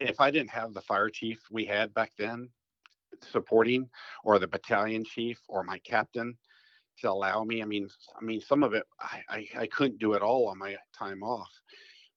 If 0.00 0.20
I 0.20 0.30
didn't 0.30 0.50
have 0.50 0.74
the 0.74 0.82
fire 0.82 1.08
chief 1.08 1.40
we 1.50 1.64
had 1.64 1.94
back 1.94 2.12
then 2.18 2.50
supporting, 3.30 3.88
or 4.24 4.38
the 4.38 4.48
battalion 4.48 5.04
chief, 5.04 5.38
or 5.48 5.62
my 5.62 5.78
captain 5.78 6.36
to 6.98 7.10
allow 7.10 7.42
me, 7.44 7.62
I 7.62 7.64
mean, 7.64 7.88
I 8.20 8.24
mean, 8.24 8.40
some 8.40 8.62
of 8.62 8.74
it 8.74 8.84
I, 9.00 9.22
I, 9.28 9.48
I 9.60 9.66
couldn't 9.66 9.98
do 9.98 10.12
it 10.12 10.22
all 10.22 10.48
on 10.48 10.58
my 10.58 10.76
time 10.96 11.22
off 11.22 11.50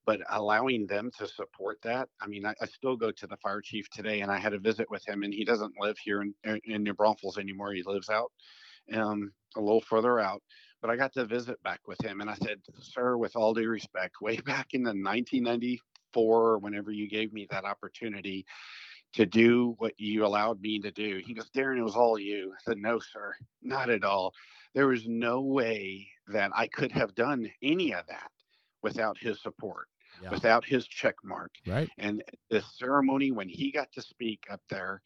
but 0.06 0.22
allowing 0.30 0.86
them 0.86 1.12
to 1.18 1.28
support 1.28 1.80
that 1.84 2.08
i 2.22 2.28
mean 2.28 2.46
I, 2.46 2.54
I, 2.62 2.66
still 2.68 2.96
go 2.96 3.12
to 3.12 3.28
the 3.28 3.38
fire 3.38 3.62
chief 3.62 3.90
today 3.90 4.22
and 4.22 4.32
i 4.32 4.38
had 4.38 4.54
a 4.54 4.60
visit 4.60 4.90
with 4.90 5.08
him 5.08 5.24
and 5.24 5.34
he 5.34 5.44
doesn't 5.44 5.74
live 5.80 5.98
here 5.98 6.22
in, 6.22 6.34
in 6.66 6.84
new 6.84 6.94
braunfels 6.94 7.38
anymore. 7.38 7.74
He 7.74 7.84
lives 7.84 8.10
out 8.10 8.32
um, 8.94 9.32
a 9.56 9.62
little 9.62 9.82
further 9.82 10.20
out. 10.20 10.42
But 10.82 10.92
i 10.92 10.96
got 10.96 11.14
to 11.14 11.26
visit 11.26 11.62
back 11.64 11.80
with 11.88 12.00
him 12.04 12.22
and 12.22 12.30
i 12.30 12.36
said 12.36 12.60
sir 12.80 13.18
with 13.18 13.36
all 13.36 13.54
due 13.54 13.68
respect 13.68 14.22
way 14.22 14.38
back 14.46 14.68
in 14.74 14.84
the 14.84 14.90
1994 14.90 16.60
whenever 16.60 16.92
you 16.92 17.10
gave 17.10 17.34
me 17.34 17.48
that 17.50 17.66
opportunity 17.66 18.46
to 19.16 19.26
do 19.26 19.76
what 19.78 19.94
you 19.98 20.26
allowed 20.26 20.62
me 20.62 20.80
to 20.80 20.92
do 20.92 21.22
he 21.26 21.34
goes 21.34 21.50
darren 21.52 21.78
it 21.78 21.84
was 21.84 21.96
all 21.96 22.20
you 22.20 22.52
i 22.54 22.62
said 22.64 22.78
no 22.78 23.00
sir 23.00 23.34
not 23.62 23.90
at 23.90 24.04
all 24.04 24.34
there 24.74 24.88
was 24.88 25.08
no 25.08 25.42
way 25.42 26.08
that 26.28 26.52
i 26.56 26.68
could 26.68 26.92
have 26.92 27.16
done 27.16 27.50
any 27.62 27.94
of 27.94 28.06
that 28.08 28.30
without 28.82 29.18
his 29.18 29.42
support 29.42 29.88
yeah. 30.22 30.30
without 30.30 30.66
his 30.66 30.88
check 30.88 31.16
mark. 31.24 31.52
Right. 31.68 31.90
And 31.98 32.24
the 32.50 32.62
ceremony 32.62 33.32
when 33.32 33.50
he 33.50 33.72
got 33.72 33.92
to 33.94 34.02
speak 34.02 34.46
up 34.50 34.62
there 34.70 35.02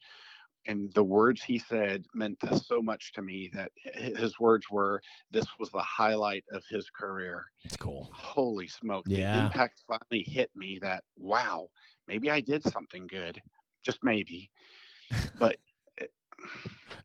and 0.66 0.92
the 0.94 1.04
words 1.04 1.42
he 1.42 1.58
said 1.58 2.04
meant 2.14 2.38
so 2.66 2.82
much 2.82 3.12
to 3.14 3.22
me 3.22 3.50
that 3.54 3.72
his 3.94 4.38
words 4.38 4.66
were 4.70 5.00
this 5.30 5.46
was 5.58 5.70
the 5.70 5.78
highlight 5.78 6.44
of 6.52 6.62
his 6.68 6.90
career. 6.90 7.46
It's 7.64 7.76
cool. 7.76 8.10
Holy 8.12 8.68
smoke. 8.68 9.04
Yeah. 9.06 9.36
The 9.36 9.46
impact 9.46 9.82
finally 9.88 10.24
hit 10.28 10.50
me 10.54 10.78
that 10.82 11.04
wow, 11.16 11.68
maybe 12.06 12.30
I 12.30 12.40
did 12.40 12.62
something 12.64 13.06
good. 13.06 13.40
Just 13.84 14.02
maybe. 14.02 14.50
But 15.38 15.56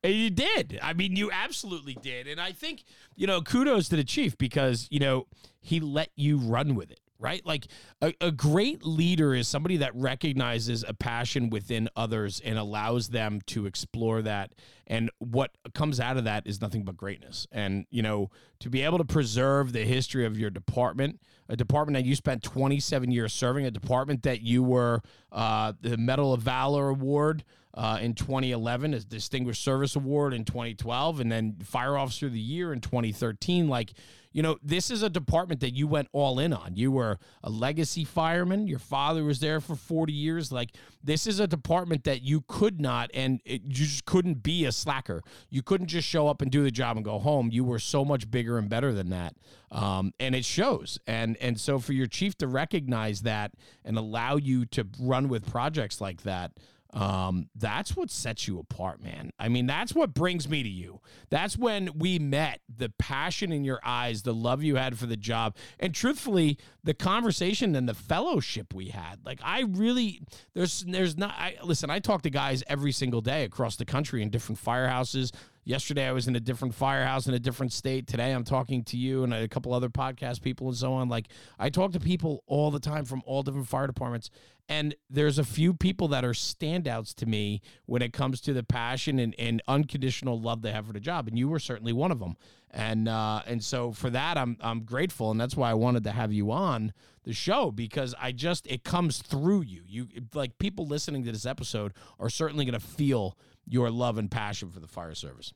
you 0.03 0.29
did. 0.29 0.79
I 0.83 0.93
mean, 0.93 1.15
you 1.15 1.31
absolutely 1.31 1.97
did. 2.01 2.27
And 2.27 2.39
I 2.39 2.51
think, 2.51 2.83
you 3.15 3.25
know, 3.25 3.41
kudos 3.41 3.89
to 3.89 3.95
the 3.95 4.03
chief 4.03 4.37
because, 4.37 4.87
you 4.91 4.99
know, 4.99 5.25
he 5.61 5.79
let 5.79 6.09
you 6.15 6.37
run 6.37 6.75
with 6.75 6.91
it 6.91 6.99
right? 7.19 7.45
Like 7.45 7.67
a, 8.01 8.13
a 8.21 8.31
great 8.31 8.85
leader 8.85 9.33
is 9.33 9.47
somebody 9.47 9.77
that 9.77 9.95
recognizes 9.95 10.83
a 10.87 10.93
passion 10.93 11.49
within 11.49 11.89
others 11.95 12.41
and 12.43 12.57
allows 12.57 13.09
them 13.09 13.41
to 13.47 13.65
explore 13.65 14.21
that. 14.23 14.53
And 14.87 15.09
what 15.19 15.51
comes 15.73 15.99
out 15.99 16.17
of 16.17 16.25
that 16.25 16.45
is 16.45 16.61
nothing 16.61 16.83
but 16.83 16.97
greatness. 16.97 17.47
And, 17.51 17.85
you 17.89 18.01
know, 18.01 18.29
to 18.59 18.69
be 18.69 18.81
able 18.81 18.97
to 18.97 19.05
preserve 19.05 19.71
the 19.71 19.85
history 19.85 20.25
of 20.25 20.37
your 20.37 20.49
department, 20.49 21.19
a 21.49 21.55
department 21.55 21.95
that 21.95 22.07
you 22.07 22.15
spent 22.15 22.43
27 22.43 23.11
years 23.11 23.33
serving, 23.33 23.65
a 23.65 23.71
department 23.71 24.23
that 24.23 24.41
you 24.41 24.63
were 24.63 25.01
uh, 25.31 25.73
the 25.81 25.97
Medal 25.97 26.33
of 26.33 26.41
Valor 26.41 26.89
Award. 26.89 27.43
Uh, 27.77 27.99
in 28.01 28.13
2011 28.13 28.93
as 28.93 29.03
Distinguished 29.03 29.61
Service 29.61 29.97
Award 29.97 30.33
in 30.33 30.45
2012, 30.45 31.19
and 31.19 31.29
then 31.29 31.57
Fire 31.61 31.97
Officer 31.97 32.27
of 32.27 32.31
the 32.31 32.39
Year 32.39 32.71
in 32.71 32.79
2013. 32.79 33.67
Like, 33.67 33.91
you 34.35 34.41
know, 34.41 34.57
this 34.61 34.91
is 34.91 35.01
a 35.01 35.09
department 35.09 35.61
that 35.61 35.75
you 35.75 35.87
went 35.87 36.09
all 36.11 36.39
in 36.39 36.51
on. 36.51 36.75
You 36.75 36.91
were 36.91 37.19
a 37.41 37.49
legacy 37.49 38.03
fireman. 38.03 38.67
Your 38.67 38.79
father 38.79 39.23
was 39.23 39.39
there 39.39 39.61
for 39.61 39.77
40 39.77 40.11
years. 40.11 40.51
Like, 40.51 40.71
this 41.01 41.25
is 41.25 41.39
a 41.39 41.47
department 41.47 42.03
that 42.03 42.21
you 42.21 42.43
could 42.45 42.81
not, 42.81 43.09
and 43.13 43.39
it, 43.45 43.61
you 43.63 43.85
just 43.85 44.03
couldn't 44.03 44.43
be 44.43 44.65
a 44.65 44.73
slacker. 44.73 45.21
You 45.49 45.61
couldn't 45.61 45.87
just 45.87 46.05
show 46.05 46.27
up 46.27 46.41
and 46.41 46.51
do 46.51 46.63
the 46.63 46.71
job 46.71 46.97
and 46.97 47.05
go 47.05 47.17
home. 47.17 47.49
You 47.49 47.63
were 47.63 47.79
so 47.79 48.03
much 48.03 48.29
bigger 48.29 48.57
and 48.57 48.67
better 48.67 48.91
than 48.91 49.09
that. 49.11 49.35
Um, 49.75 50.13
and 50.21 50.33
it 50.33 50.45
shows. 50.45 50.99
And, 51.05 51.35
and 51.41 51.59
so 51.59 51.79
for 51.79 51.91
your 51.91 52.07
chief 52.07 52.37
to 52.37 52.47
recognize 52.47 53.23
that 53.23 53.51
and 53.83 53.97
allow 53.97 54.37
you 54.37 54.65
to 54.67 54.87
run 54.97 55.27
with 55.27 55.51
projects 55.51 55.99
like 55.99 56.23
that, 56.23 56.53
um, 56.93 57.49
that's 57.55 57.93
what 57.93 58.09
sets 58.09 58.47
you 58.47 58.57
apart, 58.57 59.03
man. 59.03 59.31
I 59.37 59.49
mean, 59.49 59.65
that's 59.65 59.93
what 59.93 60.13
brings 60.13 60.47
me 60.47 60.63
to 60.63 60.69
you. 60.69 61.01
That's 61.29 61.57
when 61.57 61.89
we 61.99 62.19
met, 62.19 62.61
the 62.73 62.87
passion 62.97 63.51
in 63.51 63.65
your 63.65 63.81
eyes, 63.83 64.21
the 64.21 64.33
love 64.33 64.63
you 64.63 64.77
had 64.77 64.97
for 64.97 65.07
the 65.07 65.17
job, 65.17 65.57
and 65.77 65.93
truthfully, 65.93 66.57
the 66.85 66.93
conversation 66.93 67.75
and 67.75 67.89
the 67.89 67.93
fellowship 67.93 68.73
we 68.73 68.87
had. 68.89 69.25
Like, 69.25 69.41
I 69.43 69.63
really, 69.67 70.21
there's, 70.53 70.85
there's 70.87 71.17
not, 71.17 71.31
I 71.31 71.57
listen, 71.65 71.89
I 71.89 71.99
talk 71.99 72.21
to 72.21 72.29
guys 72.29 72.63
every 72.67 72.93
single 72.93 73.19
day 73.19 73.43
across 73.43 73.75
the 73.75 73.85
country 73.85 74.21
in 74.21 74.29
different 74.29 74.63
firehouses, 74.63 75.33
Yesterday, 75.67 76.07
I 76.07 76.11
was 76.11 76.27
in 76.27 76.35
a 76.35 76.39
different 76.39 76.75
firehouse 76.75 77.25
in 77.25 77.33
a 77.33 77.39
different 77.39 77.73
state. 77.73 78.05
Today, 78.05 78.31
I'm 78.31 78.43
talking 78.43 78.83
to 78.83 78.97
you 78.97 79.23
and 79.23 79.33
a 79.33 79.47
couple 79.47 79.73
other 79.73 79.89
podcast 79.89 80.43
people 80.43 80.67
and 80.67 80.77
so 80.77 80.93
on. 80.93 81.09
Like, 81.09 81.25
I 81.57 81.71
talk 81.71 81.91
to 81.93 81.99
people 81.99 82.43
all 82.45 82.69
the 82.69 82.79
time 82.79 83.03
from 83.03 83.23
all 83.25 83.41
different 83.41 83.67
fire 83.67 83.87
departments. 83.87 84.29
And 84.69 84.93
there's 85.09 85.39
a 85.39 85.43
few 85.43 85.73
people 85.73 86.07
that 86.09 86.23
are 86.23 86.33
standouts 86.33 87.15
to 87.15 87.25
me 87.25 87.61
when 87.87 88.03
it 88.03 88.13
comes 88.13 88.41
to 88.41 88.53
the 88.53 88.63
passion 88.63 89.17
and, 89.17 89.33
and 89.39 89.59
unconditional 89.67 90.39
love 90.39 90.61
they 90.61 90.71
have 90.71 90.85
for 90.85 90.93
the 90.93 90.99
job. 90.99 91.27
And 91.27 91.37
you 91.37 91.49
were 91.49 91.59
certainly 91.59 91.93
one 91.93 92.11
of 92.11 92.19
them. 92.19 92.37
And 92.69 93.07
uh, 93.07 93.41
and 93.47 93.63
so 93.63 93.91
for 93.91 94.09
that, 94.09 94.37
I'm 94.37 94.57
I'm 94.59 94.81
grateful, 94.81 95.31
and 95.31 95.39
that's 95.39 95.55
why 95.55 95.71
I 95.71 95.75
wanted 95.75 96.03
to 96.03 96.11
have 96.11 96.33
you 96.33 96.51
on 96.51 96.91
the 97.23 97.31
show 97.31 97.71
because 97.71 98.13
I 98.19 98.33
just 98.33 98.67
it 98.67 98.83
comes 98.83 99.21
through 99.21 99.61
you. 99.61 99.83
You 99.87 100.07
like 100.33 100.57
people 100.57 100.85
listening 100.85 101.23
to 101.23 101.31
this 101.31 101.45
episode 101.45 101.93
are 102.19 102.29
certainly 102.29 102.65
going 102.65 102.77
to 102.77 102.85
feel 102.85 103.37
your 103.67 103.89
love 103.89 104.17
and 104.17 104.29
passion 104.29 104.69
for 104.71 104.79
the 104.79 104.87
fire 104.87 105.15
service. 105.15 105.53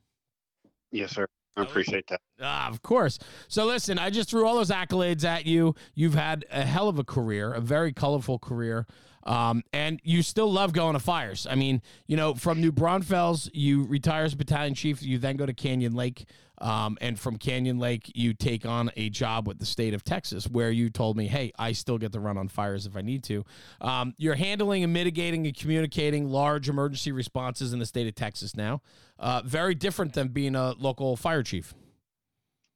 Yes, 0.91 1.11
sir. 1.11 1.27
I 1.55 1.63
appreciate 1.63 2.05
that. 2.07 2.21
Ah, 2.41 2.69
of 2.69 2.81
course. 2.81 3.19
So 3.47 3.65
listen, 3.65 3.99
I 3.99 4.09
just 4.09 4.29
threw 4.29 4.45
all 4.45 4.55
those 4.55 4.71
accolades 4.71 5.25
at 5.25 5.45
you. 5.45 5.75
You've 5.93 6.13
had 6.13 6.45
a 6.51 6.63
hell 6.63 6.87
of 6.87 6.99
a 6.99 7.03
career, 7.03 7.51
a 7.51 7.59
very 7.59 7.91
colorful 7.91 8.39
career. 8.39 8.85
Um, 9.23 9.63
and 9.73 9.99
you 10.03 10.21
still 10.23 10.51
love 10.51 10.73
going 10.73 10.93
to 10.93 10.99
fires. 10.99 11.45
I 11.49 11.55
mean, 11.55 11.81
you 12.07 12.17
know, 12.17 12.33
from 12.33 12.61
New 12.61 12.71
Braunfels, 12.71 13.49
you 13.53 13.83
retire 13.83 14.23
as 14.23 14.35
battalion 14.35 14.73
chief. 14.73 15.03
You 15.03 15.17
then 15.17 15.37
go 15.37 15.45
to 15.45 15.53
Canyon 15.53 15.93
Lake. 15.93 16.25
Um, 16.61 16.97
and 16.99 17.17
from 17.17 17.37
Canyon 17.37 17.79
Lake, 17.79 18.11
you 18.15 18.33
take 18.33 18.65
on 18.65 18.91
a 18.97 19.09
job 19.09 19.47
with 19.47 19.59
the 19.59 19.65
state 19.65 19.93
of 19.93 20.03
Texas, 20.03 20.45
where 20.45 20.71
you 20.71 20.89
told 20.89 21.15
me, 21.15 21.27
hey, 21.27 21.53
I 21.57 21.71
still 21.71 21.97
get 21.97 22.11
to 22.11 22.19
run 22.19 22.37
on 22.37 22.49
fires 22.49 22.85
if 22.85 22.97
I 22.97 23.01
need 23.01 23.23
to. 23.25 23.45
Um, 23.79 24.13
you're 24.17 24.35
handling 24.35 24.83
and 24.83 24.91
mitigating 24.91 25.45
and 25.45 25.55
communicating 25.55 26.27
large 26.29 26.67
emergency 26.67 27.11
responses 27.11 27.71
in 27.71 27.79
the 27.79 27.85
state 27.85 28.07
of 28.07 28.15
Texas 28.15 28.55
now. 28.57 28.81
Uh, 29.17 29.41
very 29.45 29.73
different 29.73 30.13
than 30.13 30.29
being 30.29 30.55
a 30.55 30.73
local 30.73 31.15
fire 31.15 31.43
chief. 31.43 31.73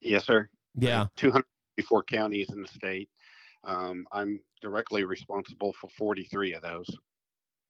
Yes, 0.00 0.24
sir. 0.24 0.48
Yeah. 0.76 1.06
254 1.16 2.04
counties 2.04 2.50
in 2.50 2.62
the 2.62 2.68
state. 2.68 3.08
Um, 3.64 4.06
I'm 4.12 4.40
directly 4.64 5.04
responsible 5.04 5.74
for 5.74 5.88
43 5.90 6.54
of 6.54 6.62
those. 6.62 6.90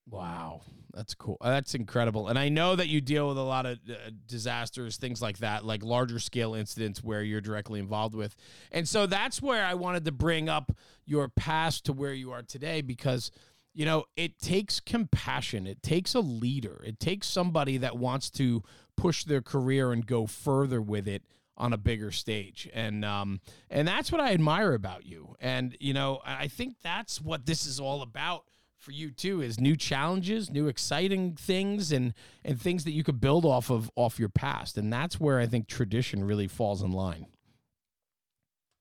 Wow, 0.08 0.60
that's 0.92 1.14
cool. 1.14 1.38
That's 1.42 1.74
incredible. 1.74 2.28
And 2.28 2.38
I 2.38 2.48
know 2.50 2.76
that 2.76 2.88
you 2.88 3.00
deal 3.00 3.28
with 3.28 3.38
a 3.38 3.42
lot 3.42 3.66
of 3.66 3.78
uh, 3.88 4.10
disasters, 4.26 4.96
things 4.96 5.20
like 5.20 5.38
that, 5.38 5.64
like 5.64 5.82
larger 5.82 6.18
scale 6.18 6.54
incidents 6.54 7.02
where 7.02 7.22
you're 7.22 7.40
directly 7.40 7.80
involved 7.80 8.14
with. 8.14 8.36
And 8.70 8.86
so 8.86 9.06
that's 9.06 9.42
where 9.42 9.64
I 9.64 9.74
wanted 9.74 10.04
to 10.04 10.12
bring 10.12 10.48
up 10.48 10.72
your 11.04 11.28
past 11.28 11.86
to 11.86 11.92
where 11.92 12.12
you 12.12 12.32
are 12.32 12.42
today 12.42 12.80
because 12.80 13.30
you 13.76 13.84
know, 13.84 14.04
it 14.16 14.38
takes 14.38 14.78
compassion. 14.78 15.66
It 15.66 15.82
takes 15.82 16.14
a 16.14 16.20
leader. 16.20 16.80
It 16.86 17.00
takes 17.00 17.26
somebody 17.26 17.76
that 17.78 17.98
wants 17.98 18.30
to 18.32 18.62
push 18.96 19.24
their 19.24 19.42
career 19.42 19.90
and 19.90 20.06
go 20.06 20.26
further 20.26 20.80
with 20.80 21.08
it 21.08 21.24
on 21.56 21.72
a 21.72 21.78
bigger 21.78 22.10
stage. 22.10 22.68
And 22.72 23.04
um 23.04 23.40
and 23.70 23.86
that's 23.86 24.10
what 24.10 24.20
I 24.20 24.32
admire 24.32 24.74
about 24.74 25.06
you. 25.06 25.36
And 25.40 25.76
you 25.80 25.94
know, 25.94 26.20
I 26.24 26.48
think 26.48 26.76
that's 26.82 27.20
what 27.20 27.46
this 27.46 27.66
is 27.66 27.80
all 27.80 28.02
about 28.02 28.44
for 28.78 28.92
you 28.92 29.10
too 29.10 29.40
is 29.40 29.58
new 29.58 29.76
challenges, 29.76 30.50
new 30.50 30.68
exciting 30.68 31.34
things 31.36 31.90
and 31.90 32.12
and 32.44 32.60
things 32.60 32.84
that 32.84 32.92
you 32.92 33.02
could 33.02 33.20
build 33.20 33.44
off 33.44 33.70
of 33.70 33.90
off 33.96 34.18
your 34.18 34.28
past. 34.28 34.76
And 34.76 34.92
that's 34.92 35.18
where 35.18 35.38
I 35.38 35.46
think 35.46 35.66
tradition 35.66 36.24
really 36.24 36.48
falls 36.48 36.82
in 36.82 36.92
line. 36.92 37.26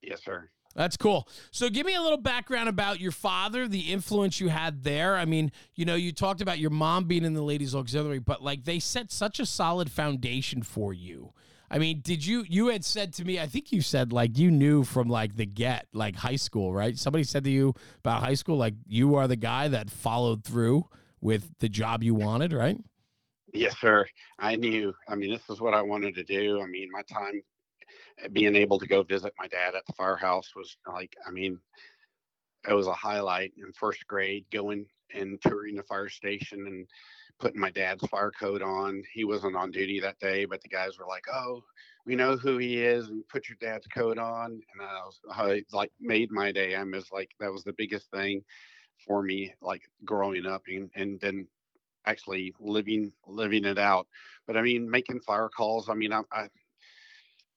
Yes, 0.02 0.22
sir. 0.24 0.50
That's 0.76 0.98
cool. 0.98 1.28
So 1.52 1.70
give 1.70 1.86
me 1.86 1.94
a 1.94 2.02
little 2.02 2.18
background 2.18 2.68
about 2.68 3.00
your 3.00 3.12
father, 3.12 3.68
the 3.68 3.92
influence 3.92 4.40
you 4.40 4.50
had 4.50 4.84
there. 4.84 5.16
I 5.16 5.26
mean, 5.26 5.52
you 5.76 5.86
know, 5.86 5.96
you 5.96 6.12
talked 6.12 6.42
about 6.42 6.60
your 6.60 6.72
mom 6.72 7.06
being 7.06 7.26
in 7.26 7.34
the 7.34 7.44
ladies 7.44 7.76
auxiliary, 7.76 8.20
but 8.20 8.42
like 8.42 8.66
they 8.66 8.80
set 8.80 9.12
such 9.12 9.40
a 9.40 9.46
solid 9.46 9.92
foundation 9.92 10.64
for 10.64 10.92
you. 10.94 11.32
I 11.74 11.80
mean, 11.80 12.02
did 12.02 12.24
you 12.24 12.46
you 12.48 12.68
had 12.68 12.86
said 12.86 13.14
to 13.14 13.26
me, 13.26 13.40
I 13.40 13.48
think 13.48 13.72
you 13.72 13.82
said 13.82 14.14
like 14.14 14.38
you 14.38 14.52
knew 14.52 14.84
from 14.84 15.08
like 15.10 15.36
the 15.36 15.48
get, 15.48 15.88
like 15.92 16.16
high 16.16 16.36
school, 16.36 16.72
right? 16.72 16.96
Somebody 16.96 17.24
said 17.24 17.44
to 17.46 17.50
you 17.50 17.74
about 17.98 18.22
high 18.22 18.36
school 18.36 18.58
like 18.58 18.76
you 18.88 19.16
are 19.16 19.28
the 19.28 19.36
guy 19.36 19.70
that 19.70 19.90
followed 19.90 20.44
through 20.44 20.88
with 21.20 21.50
the 21.58 21.70
job 21.70 22.04
you 22.04 22.14
wanted, 22.14 22.54
right? 22.54 22.78
Yes, 23.54 23.76
sir. 23.80 24.06
I 24.38 24.56
knew. 24.56 24.94
I 25.10 25.16
mean, 25.16 25.32
this 25.32 25.50
is 25.50 25.60
what 25.60 25.74
I 25.74 25.82
wanted 25.82 26.14
to 26.14 26.24
do. 26.24 26.62
I 26.62 26.68
mean, 26.68 26.90
my 26.92 27.02
time 27.12 27.42
eh, 28.24 28.28
being 28.32 28.56
able 28.56 28.78
to 28.78 28.86
go 28.86 29.02
visit 29.02 29.34
my 29.40 29.48
dad 29.48 29.74
at 29.74 29.84
the 29.88 29.94
firehouse 29.94 30.52
was 30.56 30.78
like, 30.88 31.16
I 31.28 31.32
mean, 31.32 31.58
it 32.70 32.74
was 32.74 32.86
a 32.86 32.94
highlight 32.94 33.52
in 33.58 33.74
first 33.74 34.06
grade 34.06 34.46
going 34.52 34.86
and 35.12 35.42
touring 35.42 35.76
the 35.76 35.84
fire 35.84 36.10
station 36.10 36.68
and 36.68 36.88
putting 37.40 37.60
my 37.60 37.72
dad's 37.72 38.06
fire 38.08 38.32
coat 38.32 38.62
on. 38.62 39.04
He 39.14 39.24
wasn't 39.26 39.56
on 39.56 39.72
duty 39.72 40.00
that 40.00 40.20
day, 40.20 40.46
but 40.46 40.62
the 40.62 40.70
guys 40.70 40.98
were 40.98 41.08
like, 41.08 41.26
"Oh, 41.34 41.64
we 42.06 42.16
know 42.16 42.38
who 42.38 42.58
he 42.58 42.82
is, 42.82 43.10
and 43.10 43.28
put 43.28 43.50
your 43.50 43.58
dad's 43.60 43.88
coat 43.88 44.18
on." 44.18 44.52
And 44.52 44.82
I 44.82 45.02
was 45.06 45.20
I, 45.32 45.64
like, 45.72 45.92
made 46.00 46.32
my 46.32 46.52
day. 46.52 46.76
I 46.76 46.84
was 46.84 47.12
like, 47.12 47.32
that 47.40 47.52
was 47.52 47.64
the 47.64 47.74
biggest 47.74 48.10
thing 48.12 48.44
for 49.06 49.22
me, 49.22 49.54
like 49.62 49.82
growing 50.06 50.46
up, 50.46 50.64
and 50.68 50.90
and 50.96 51.20
then 51.20 51.48
actually 52.06 52.54
living 52.60 53.12
living 53.28 53.66
it 53.66 53.78
out. 53.78 54.08
But 54.48 54.58
I 54.58 54.62
mean, 54.62 54.90
making 54.90 55.22
fire 55.22 55.50
calls. 55.50 55.90
I 55.90 55.96
mean, 55.96 56.14
I. 56.14 56.22
I 56.32 56.50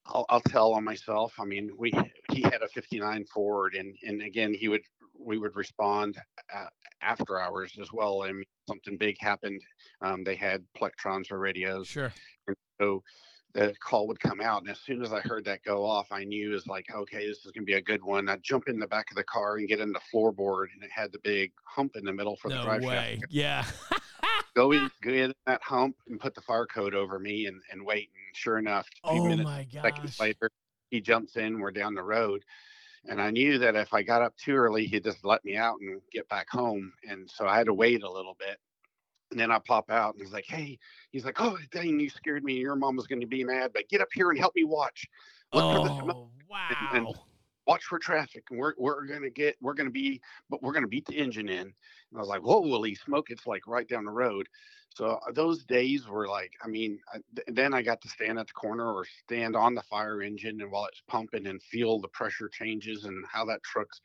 I'll, 0.09 0.24
I'll 0.29 0.41
tell 0.41 0.72
on 0.74 0.85
myself. 0.85 1.35
I 1.39 1.45
mean, 1.45 1.70
we 1.77 1.93
he 2.31 2.43
had 2.43 2.62
a 2.62 2.68
59 2.68 3.24
Ford, 3.24 3.74
and 3.74 3.97
and 4.05 4.22
again, 4.22 4.55
he 4.55 4.68
would 4.68 4.83
we 5.19 5.39
would 5.39 5.57
respond 5.57 6.17
uh, 6.55 6.67
after 7.03 7.41
hours 7.41 7.77
as 7.81 7.93
well. 7.93 8.23
And 8.23 8.45
something 8.69 8.97
big 8.97 9.17
happened. 9.21 9.62
Um, 10.01 10.25
they 10.25 10.37
had 10.37 10.64
plectrons 10.77 11.31
or 11.31 11.39
radios. 11.39 11.89
Sure. 11.89 12.12
And 12.47 12.57
so 12.81 13.03
the 13.57 13.75
call 13.81 14.07
would 14.07 14.21
come 14.21 14.41
out. 14.41 14.62
And 14.62 14.71
as 14.71 14.79
soon 14.81 15.03
as 15.03 15.12
I 15.12 15.21
heard 15.21 15.45
that 15.47 15.62
go 15.64 15.85
off, 15.85 16.09
I 16.12 16.25
knew 16.25 16.51
it 16.51 16.55
was 16.55 16.67
like, 16.67 16.87
okay, 16.95 17.27
this 17.27 17.39
is 17.39 17.53
going 17.53 17.62
to 17.62 17.67
be 17.67 17.75
a 17.75 17.83
good 17.83 18.03
one. 18.03 18.29
I'd 18.29 18.43
jump 18.43 18.69
in 18.69 18.79
the 18.79 18.87
back 18.87 19.11
of 19.11 19.17
the 19.17 19.25
car 19.25 19.57
and 19.57 19.67
get 19.67 19.81
in 19.81 19.93
the 19.93 20.01
floorboard, 20.12 20.67
and 20.75 20.83
it 20.83 20.91
had 20.95 21.11
the 21.11 21.19
big 21.25 21.53
hump 21.64 21.97
in 21.97 22.05
the 22.05 22.12
middle 22.12 22.37
for 22.37 22.49
no 22.49 22.59
the 22.59 22.62
drive 22.64 22.85
way. 22.85 23.19
shaft. 23.21 23.33
Yeah. 23.33 23.64
Go 24.55 24.73
in, 24.73 24.91
go 25.03 25.11
in 25.11 25.35
that 25.45 25.62
hump 25.62 25.97
and 26.09 26.19
put 26.19 26.35
the 26.35 26.41
fire 26.41 26.64
coat 26.64 26.95
over 26.95 27.19
me 27.19 27.45
and, 27.45 27.61
and 27.71 27.85
wait. 27.85 28.09
And 28.14 28.35
sure 28.35 28.57
enough, 28.57 28.89
a 29.05 29.12
few 29.12 29.21
oh 29.21 29.29
minutes, 29.29 29.51
seconds 29.71 30.19
later, 30.19 30.51
he 30.89 31.03
jumps 31.03 31.37
in. 31.37 31.61
We're 31.61 31.73
down 31.73 31.95
the 31.95 32.03
road. 32.03 32.43
And 33.09 33.21
I 33.21 33.31
knew 33.31 33.59
that 33.59 33.77
if 33.77 33.95
I 33.95 34.03
got 34.03 34.23
up 34.23 34.37
too 34.37 34.55
early, 34.55 34.87
he'd 34.87 35.05
just 35.05 35.25
let 35.25 35.45
me 35.45 35.57
out 35.57 35.77
and 35.81 36.01
get 36.13 36.29
back 36.29 36.49
home. 36.51 36.93
And 37.09 37.31
so 37.31 37.47
I 37.47 37.57
had 37.57 37.67
to 37.67 37.75
wait 37.75 38.03
a 38.03 38.11
little 38.11 38.37
bit. 38.39 38.59
And 39.31 39.39
then 39.41 39.51
I 39.51 39.59
pop 39.59 39.91
out 39.91 40.15
and 40.15 40.23
he's 40.23 40.33
like, 40.33 40.47
Hey, 40.47 40.79
he's 41.11 41.25
like, 41.25 41.41
Oh, 41.41 41.57
dang, 41.73 41.99
you 42.01 42.09
scared 42.11 42.45
me. 42.45 42.55
Your 42.55 42.77
mom 42.77 42.97
was 42.97 43.07
going 43.07 43.21
to 43.21 43.27
be 43.27 43.45
mad, 43.45 43.73
but 43.75 43.89
get 43.89 44.01
up 44.01 44.09
here 44.13 44.31
and 44.31 44.39
help 44.39 44.55
me 44.57 44.65
watch. 44.65 45.07
Look 45.53 45.63
for 45.77 45.89
the 45.89 45.95
smoke. 46.03 46.17
Oh 46.17 46.31
wow. 46.49 46.69
and- 46.93 47.07
Watch 47.69 47.83
for 47.83 47.99
traffic. 47.99 48.45
And 48.51 48.61
we're, 48.61 48.75
we're 48.79 49.07
going 49.07 49.23
to 49.23 49.31
get, 49.31 49.57
we're 49.61 49.75
going 49.75 49.89
to 49.89 49.93
be, 49.93 50.21
but 50.49 50.63
we're 50.63 50.71
going 50.71 50.85
to 50.85 50.89
beat 50.89 51.05
the 51.07 51.17
engine 51.17 51.49
in. 51.49 51.63
And 51.63 51.75
I 52.15 52.21
was 52.21 52.29
like, 52.29 52.43
whoa, 52.43 52.63
Holy 52.63 52.95
smoke. 52.95 53.29
It's 53.31 53.45
like 53.45 53.67
right 53.67 53.89
down 53.89 54.05
the 54.05 54.13
road. 54.13 54.49
So 54.97 55.20
uh, 55.28 55.32
those 55.32 55.62
days 55.64 56.09
were 56.09 56.26
like, 56.26 56.53
I 56.64 56.68
mean, 56.68 56.99
I, 57.12 57.18
th- 57.34 57.49
then 57.49 57.74
I 57.74 57.82
got 57.82 58.01
to 58.01 58.09
stand 58.09 58.38
at 58.38 58.47
the 58.47 58.55
corner 58.55 58.90
or 58.90 59.05
stand 59.24 59.55
on 59.55 59.74
the 59.74 59.82
fire 59.82 60.22
engine 60.22 60.62
and 60.62 60.70
while 60.70 60.86
it's 60.86 61.03
pumping 61.07 61.47
and 61.47 61.62
feel 61.62 62.01
the 62.01 62.09
pressure 62.09 62.49
changes 62.49 63.05
and 63.05 63.22
how 63.30 63.44
that 63.44 63.62
truck's. 63.62 64.01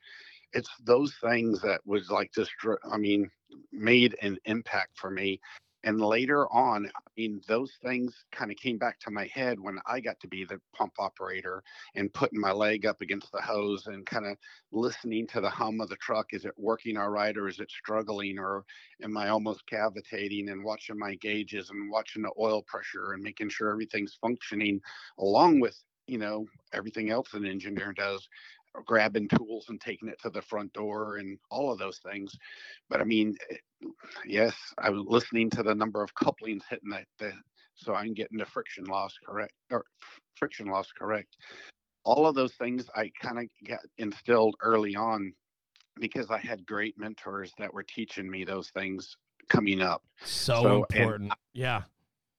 It's 0.52 0.68
those 0.84 1.14
things 1.22 1.62
that 1.62 1.80
was 1.86 2.10
like 2.10 2.30
just, 2.34 2.50
I 2.90 2.98
mean, 2.98 3.30
made 3.72 4.16
an 4.20 4.36
impact 4.44 4.98
for 4.98 5.10
me. 5.10 5.40
And 5.84 6.00
later 6.00 6.46
on, 6.52 6.86
I 6.86 7.10
mean, 7.16 7.40
those 7.48 7.72
things 7.82 8.24
kind 8.30 8.50
of 8.50 8.56
came 8.56 8.78
back 8.78 9.00
to 9.00 9.10
my 9.10 9.26
head 9.26 9.58
when 9.58 9.78
I 9.86 10.00
got 10.00 10.20
to 10.20 10.28
be 10.28 10.44
the 10.44 10.60
pump 10.76 10.94
operator 10.98 11.62
and 11.94 12.12
putting 12.14 12.40
my 12.40 12.52
leg 12.52 12.86
up 12.86 13.00
against 13.00 13.32
the 13.32 13.40
hose 13.40 13.86
and 13.86 14.06
kind 14.06 14.26
of 14.26 14.36
listening 14.70 15.26
to 15.28 15.40
the 15.40 15.50
hum 15.50 15.80
of 15.80 15.88
the 15.88 15.96
truck. 15.96 16.32
Is 16.32 16.44
it 16.44 16.54
working 16.56 16.96
all 16.96 17.10
right 17.10 17.36
or 17.36 17.48
is 17.48 17.58
it 17.60 17.70
struggling 17.70 18.38
or 18.38 18.64
am 19.02 19.16
I 19.16 19.28
almost 19.28 19.66
cavitating 19.66 20.48
and 20.50 20.64
watching 20.64 20.98
my 20.98 21.16
gauges 21.16 21.70
and 21.70 21.90
watching 21.90 22.22
the 22.22 22.32
oil 22.38 22.62
pressure 22.62 23.12
and 23.12 23.22
making 23.22 23.48
sure 23.48 23.70
everything's 23.70 24.14
functioning 24.20 24.80
along 25.18 25.60
with, 25.60 25.76
you 26.06 26.18
know, 26.18 26.46
everything 26.72 27.10
else 27.10 27.34
an 27.34 27.44
engineer 27.44 27.92
does, 27.92 28.28
grabbing 28.86 29.28
tools 29.28 29.66
and 29.68 29.80
taking 29.80 30.08
it 30.08 30.18
to 30.20 30.30
the 30.30 30.42
front 30.42 30.72
door 30.72 31.16
and 31.16 31.38
all 31.50 31.72
of 31.72 31.78
those 31.78 31.98
things. 31.98 32.36
But 32.88 33.00
I 33.00 33.04
mean, 33.04 33.36
eh, 33.50 33.56
yes, 34.26 34.54
I 34.78 34.90
was 34.90 35.04
listening 35.06 35.50
to 35.50 35.62
the 35.62 35.74
number 35.74 36.02
of 36.02 36.14
couplings 36.14 36.64
hitting 36.68 36.90
that, 36.90 37.06
the, 37.18 37.32
so 37.74 37.94
I'm 37.94 38.14
getting 38.14 38.38
the 38.38 38.46
friction 38.46 38.84
loss 38.84 39.14
correct 39.26 39.54
or 39.70 39.84
friction 40.36 40.66
loss 40.66 40.90
correct. 40.92 41.36
All 42.04 42.26
of 42.26 42.34
those 42.34 42.54
things 42.54 42.86
I 42.96 43.10
kind 43.20 43.38
of 43.38 43.46
got 43.68 43.80
instilled 43.98 44.56
early 44.62 44.96
on 44.96 45.32
because 46.00 46.30
I 46.30 46.38
had 46.38 46.66
great 46.66 46.98
mentors 46.98 47.52
that 47.58 47.72
were 47.72 47.82
teaching 47.82 48.30
me 48.30 48.44
those 48.44 48.70
things 48.70 49.16
coming 49.48 49.80
up. 49.80 50.02
So, 50.24 50.62
So, 50.62 50.76
important. 50.76 51.32
yeah. 51.52 51.82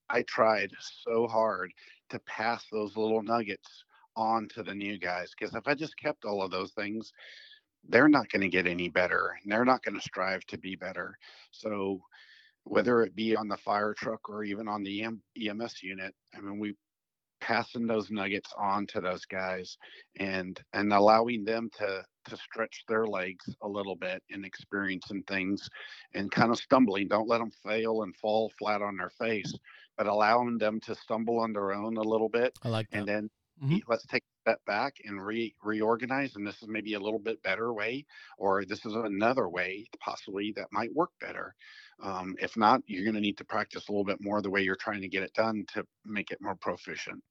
I 0.09 0.23
tried 0.23 0.71
so 1.03 1.27
hard 1.27 1.71
to 2.09 2.19
pass 2.19 2.65
those 2.71 2.97
little 2.97 3.23
nuggets 3.23 3.83
on 4.15 4.47
to 4.49 4.63
the 4.63 4.75
new 4.75 4.99
guys 4.99 5.31
because 5.37 5.55
if 5.55 5.67
I 5.67 5.73
just 5.73 5.97
kept 5.97 6.25
all 6.25 6.43
of 6.43 6.51
those 6.51 6.71
things, 6.73 7.13
they're 7.89 8.09
not 8.09 8.29
going 8.29 8.41
to 8.41 8.49
get 8.49 8.67
any 8.67 8.89
better 8.89 9.37
and 9.41 9.51
they're 9.51 9.65
not 9.65 9.83
going 9.83 9.95
to 9.95 10.01
strive 10.01 10.45
to 10.45 10.57
be 10.57 10.75
better. 10.75 11.17
So, 11.51 12.01
whether 12.65 13.01
it 13.03 13.13
be 13.15 13.35
on 13.35 13.49
the 13.49 13.57
fire 13.57 13.93
truck 13.93 14.29
or 14.29 14.43
even 14.45 14.69
on 14.69 14.83
the 14.83 15.03
EM, 15.03 15.21
EMS 15.37 15.83
unit, 15.83 16.15
I 16.35 16.39
mean, 16.39 16.59
we 16.59 16.75
passing 17.43 17.85
those 17.85 18.09
nuggets 18.09 18.53
on 18.57 18.87
to 18.87 19.01
those 19.01 19.25
guys 19.25 19.77
and 20.17 20.61
and 20.71 20.93
allowing 20.93 21.43
them 21.43 21.69
to 21.77 22.01
to 22.23 22.37
stretch 22.37 22.85
their 22.87 23.05
legs 23.05 23.53
a 23.63 23.67
little 23.67 23.97
bit 23.97 24.23
and 24.31 24.45
experiencing 24.45 25.21
things 25.27 25.69
and 26.13 26.31
kind 26.31 26.51
of 26.51 26.57
stumbling 26.57 27.05
don't 27.09 27.27
let 27.27 27.39
them 27.39 27.51
fail 27.65 28.03
and 28.03 28.15
fall 28.15 28.49
flat 28.57 28.81
on 28.81 28.95
their 28.95 29.09
face 29.09 29.53
but 29.97 30.07
allowing 30.07 30.57
them 30.57 30.79
to 30.79 30.95
stumble 30.95 31.37
on 31.39 31.51
their 31.51 31.73
own 31.73 31.97
a 31.97 32.01
little 32.01 32.29
bit 32.29 32.57
I 32.63 32.69
like 32.69 32.89
that. 32.91 32.99
and 32.99 33.07
then 33.09 33.29
mm-hmm. 33.61 33.77
let's 33.87 34.05
take 34.05 34.23
a 34.23 34.49
step 34.49 34.59
back 34.65 34.95
and 35.05 35.23
re- 35.25 35.53
reorganize. 35.63 36.35
And 36.35 36.45
this 36.45 36.61
is 36.61 36.67
maybe 36.67 36.93
a 36.93 36.99
little 36.99 37.19
bit 37.19 37.41
better 37.43 37.73
way, 37.73 38.05
or 38.37 38.65
this 38.65 38.85
is 38.85 38.93
another 38.95 39.49
way 39.49 39.87
possibly 39.99 40.53
that 40.55 40.67
might 40.71 40.93
work 40.93 41.11
better. 41.19 41.55
Um, 42.01 42.35
if 42.39 42.57
not, 42.57 42.81
you're 42.87 43.03
going 43.03 43.15
to 43.15 43.21
need 43.21 43.37
to 43.37 43.45
practice 43.45 43.87
a 43.87 43.91
little 43.91 44.05
bit 44.05 44.17
more 44.19 44.41
the 44.41 44.49
way 44.49 44.61
you're 44.61 44.75
trying 44.75 45.01
to 45.01 45.07
get 45.07 45.23
it 45.23 45.33
done 45.33 45.65
to 45.73 45.85
make 46.05 46.31
it 46.31 46.39
more 46.41 46.55
proficient. 46.55 47.23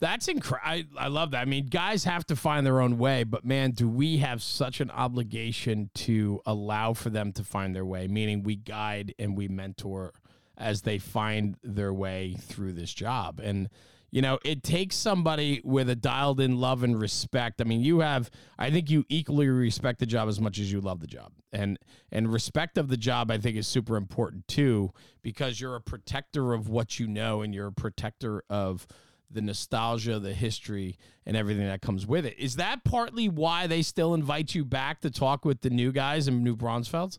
That's 0.00 0.28
incredible. 0.28 0.68
I, 0.98 1.04
I 1.04 1.08
love 1.08 1.30
that. 1.30 1.40
I 1.40 1.44
mean, 1.44 1.66
guys 1.66 2.04
have 2.04 2.26
to 2.26 2.36
find 2.36 2.66
their 2.66 2.80
own 2.80 2.98
way, 2.98 3.24
but 3.24 3.44
man, 3.44 3.70
do 3.70 3.88
we 3.88 4.18
have 4.18 4.42
such 4.42 4.80
an 4.80 4.90
obligation 4.90 5.90
to 5.94 6.40
allow 6.44 6.92
for 6.94 7.10
them 7.10 7.32
to 7.32 7.44
find 7.44 7.74
their 7.74 7.86
way, 7.86 8.08
meaning 8.08 8.42
we 8.42 8.56
guide 8.56 9.14
and 9.18 9.36
we 9.36 9.48
mentor 9.48 10.12
as 10.56 10.82
they 10.82 10.98
find 10.98 11.56
their 11.62 11.92
way 11.92 12.36
through 12.38 12.72
this 12.72 12.92
job. 12.92 13.40
And, 13.42 13.68
you 14.14 14.22
know, 14.22 14.38
it 14.44 14.62
takes 14.62 14.94
somebody 14.94 15.60
with 15.64 15.90
a 15.90 15.96
dialed 15.96 16.38
in 16.38 16.60
love 16.60 16.84
and 16.84 17.00
respect. 17.00 17.60
I 17.60 17.64
mean, 17.64 17.80
you 17.80 17.98
have, 17.98 18.30
I 18.56 18.70
think 18.70 18.88
you 18.88 19.04
equally 19.08 19.48
respect 19.48 19.98
the 19.98 20.06
job 20.06 20.28
as 20.28 20.40
much 20.40 20.60
as 20.60 20.70
you 20.70 20.80
love 20.80 21.00
the 21.00 21.08
job. 21.08 21.32
And, 21.52 21.80
and 22.12 22.32
respect 22.32 22.78
of 22.78 22.86
the 22.86 22.96
job, 22.96 23.32
I 23.32 23.38
think, 23.38 23.56
is 23.56 23.66
super 23.66 23.96
important 23.96 24.46
too, 24.46 24.92
because 25.20 25.60
you're 25.60 25.74
a 25.74 25.80
protector 25.80 26.52
of 26.52 26.68
what 26.68 27.00
you 27.00 27.08
know 27.08 27.42
and 27.42 27.52
you're 27.52 27.66
a 27.66 27.72
protector 27.72 28.44
of, 28.48 28.86
the 29.30 29.42
nostalgia, 29.42 30.20
the 30.20 30.32
history, 30.32 30.96
and 31.26 31.36
everything 31.36 31.66
that 31.66 31.82
comes 31.82 32.06
with 32.06 32.24
it. 32.24 32.38
Is 32.38 32.54
that 32.54 32.84
partly 32.84 33.28
why 33.28 33.66
they 33.66 33.82
still 33.82 34.14
invite 34.14 34.54
you 34.54 34.64
back 34.64 35.00
to 35.00 35.10
talk 35.10 35.44
with 35.44 35.62
the 35.62 35.70
new 35.70 35.90
guys 35.90 36.28
in 36.28 36.44
New 36.44 36.54
Braunfels? 36.54 37.18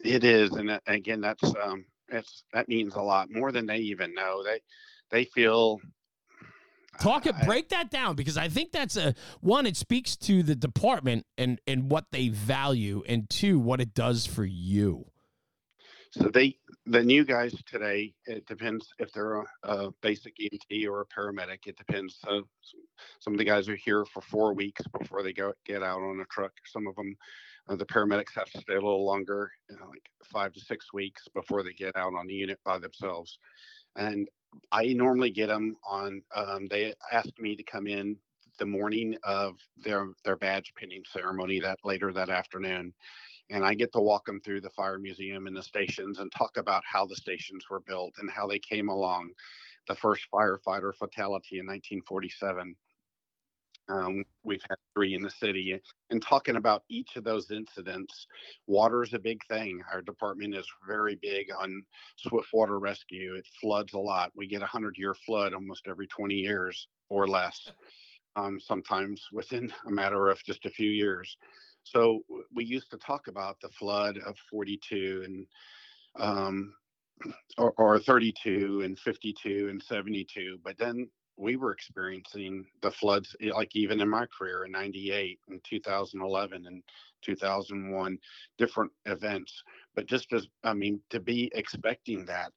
It 0.00 0.24
is, 0.24 0.50
and 0.50 0.78
again, 0.86 1.22
that's 1.22 1.42
um, 1.64 1.86
it's 2.08 2.44
that 2.52 2.68
means 2.68 2.96
a 2.96 3.00
lot 3.00 3.28
more 3.30 3.50
than 3.50 3.64
they 3.64 3.78
even 3.78 4.12
know. 4.12 4.42
They 4.42 4.60
they 5.10 5.24
feel 5.24 5.80
talk 7.00 7.26
it 7.26 7.34
break 7.44 7.68
that 7.70 7.90
down 7.90 8.14
because 8.14 8.36
i 8.36 8.48
think 8.48 8.72
that's 8.72 8.96
a 8.96 9.14
one 9.40 9.66
it 9.66 9.76
speaks 9.76 10.16
to 10.16 10.42
the 10.42 10.54
department 10.54 11.26
and 11.38 11.60
and 11.66 11.90
what 11.90 12.06
they 12.12 12.28
value 12.28 13.02
and 13.08 13.28
two 13.30 13.58
what 13.58 13.80
it 13.80 13.94
does 13.94 14.26
for 14.26 14.44
you 14.44 15.06
so 16.10 16.28
they 16.28 16.58
the 16.86 17.02
new 17.02 17.24
guys 17.24 17.54
today, 17.66 18.12
it 18.26 18.46
depends 18.46 18.88
if 18.98 19.12
they're 19.12 19.36
a, 19.36 19.44
a 19.62 19.90
basic 20.02 20.36
EMT 20.36 20.86
or 20.88 21.02
a 21.02 21.06
paramedic. 21.06 21.66
It 21.66 21.76
depends. 21.76 22.18
So 22.24 22.42
some 23.20 23.32
of 23.32 23.38
the 23.38 23.44
guys 23.44 23.68
are 23.68 23.76
here 23.76 24.04
for 24.04 24.20
four 24.20 24.52
weeks 24.52 24.82
before 24.98 25.22
they 25.22 25.32
go 25.32 25.52
get 25.64 25.82
out 25.82 26.00
on 26.00 26.20
a 26.20 26.24
truck. 26.26 26.52
Some 26.66 26.86
of 26.86 26.96
them, 26.96 27.16
uh, 27.68 27.76
the 27.76 27.86
paramedics 27.86 28.34
have 28.34 28.50
to 28.50 28.60
stay 28.60 28.74
a 28.74 28.80
little 28.80 29.06
longer, 29.06 29.50
you 29.70 29.76
know, 29.76 29.86
like 29.86 30.10
five 30.24 30.52
to 30.54 30.60
six 30.60 30.92
weeks 30.92 31.28
before 31.34 31.62
they 31.62 31.72
get 31.72 31.96
out 31.96 32.14
on 32.14 32.26
the 32.26 32.34
unit 32.34 32.58
by 32.64 32.78
themselves. 32.78 33.38
And 33.96 34.28
I 34.72 34.86
normally 34.94 35.30
get 35.30 35.48
them 35.48 35.76
on. 35.88 36.22
Um, 36.34 36.68
they 36.68 36.94
asked 37.12 37.40
me 37.40 37.56
to 37.56 37.62
come 37.64 37.86
in 37.86 38.16
the 38.58 38.66
morning 38.66 39.16
of 39.24 39.56
their 39.78 40.08
their 40.24 40.36
badge 40.36 40.72
pinning 40.76 41.02
ceremony 41.12 41.60
that 41.60 41.78
later 41.84 42.12
that 42.12 42.30
afternoon 42.30 42.92
and 43.50 43.64
I 43.64 43.74
get 43.74 43.92
to 43.92 44.00
walk 44.00 44.26
them 44.26 44.40
through 44.40 44.62
the 44.62 44.70
fire 44.70 44.98
museum 44.98 45.46
and 45.46 45.56
the 45.56 45.62
stations 45.62 46.18
and 46.18 46.32
talk 46.32 46.56
about 46.56 46.82
how 46.84 47.06
the 47.06 47.16
stations 47.16 47.64
were 47.70 47.80
built 47.80 48.14
and 48.18 48.30
how 48.30 48.46
they 48.46 48.58
came 48.58 48.88
along. 48.88 49.30
The 49.88 49.94
first 49.94 50.26
firefighter 50.32 50.94
fatality 50.94 51.58
in 51.58 51.66
1947. 51.66 52.74
Um, 53.92 54.24
we've 54.42 54.62
had 54.68 54.78
three 54.94 55.14
in 55.14 55.22
the 55.22 55.30
city, 55.30 55.78
and 56.10 56.22
talking 56.22 56.56
about 56.56 56.84
each 56.88 57.16
of 57.16 57.24
those 57.24 57.50
incidents. 57.50 58.26
Water 58.66 59.02
is 59.02 59.12
a 59.12 59.18
big 59.18 59.40
thing. 59.48 59.82
Our 59.92 60.00
department 60.00 60.54
is 60.54 60.66
very 60.86 61.18
big 61.20 61.48
on 61.58 61.82
swift 62.16 62.48
water 62.54 62.78
rescue. 62.78 63.34
It 63.34 63.46
floods 63.60 63.92
a 63.92 63.98
lot. 63.98 64.32
We 64.34 64.46
get 64.46 64.62
a 64.62 64.66
hundred 64.66 64.96
year 64.96 65.14
flood 65.26 65.52
almost 65.52 65.88
every 65.88 66.06
20 66.06 66.34
years 66.34 66.88
or 67.10 67.28
less, 67.28 67.70
um, 68.34 68.58
sometimes 68.58 69.28
within 69.30 69.70
a 69.86 69.90
matter 69.90 70.28
of 70.28 70.42
just 70.42 70.64
a 70.64 70.70
few 70.70 70.90
years. 70.90 71.36
So 71.84 72.20
we 72.54 72.64
used 72.64 72.90
to 72.92 72.96
talk 72.96 73.28
about 73.28 73.60
the 73.60 73.68
flood 73.68 74.16
of 74.24 74.36
42 74.50 75.22
and 75.26 75.46
um, 76.18 76.72
or, 77.58 77.72
or 77.76 77.98
32 77.98 78.82
and 78.84 78.98
52 78.98 79.68
and 79.70 79.82
72, 79.82 80.58
but 80.64 80.78
then 80.78 81.08
we 81.36 81.56
were 81.56 81.72
experiencing 81.72 82.64
the 82.82 82.90
floods 82.90 83.34
eh, 83.40 83.50
like 83.52 83.74
even 83.74 84.00
in 84.00 84.08
my 84.08 84.26
career 84.36 84.64
in 84.64 84.72
98 84.72 85.38
and 85.48 85.60
2011 85.64 86.66
and 86.66 86.82
2001 87.22 88.18
different 88.58 88.92
events 89.06 89.62
but 89.94 90.06
just 90.06 90.32
as 90.32 90.46
i 90.64 90.72
mean 90.72 91.00
to 91.10 91.20
be 91.20 91.50
expecting 91.54 92.24
that 92.24 92.52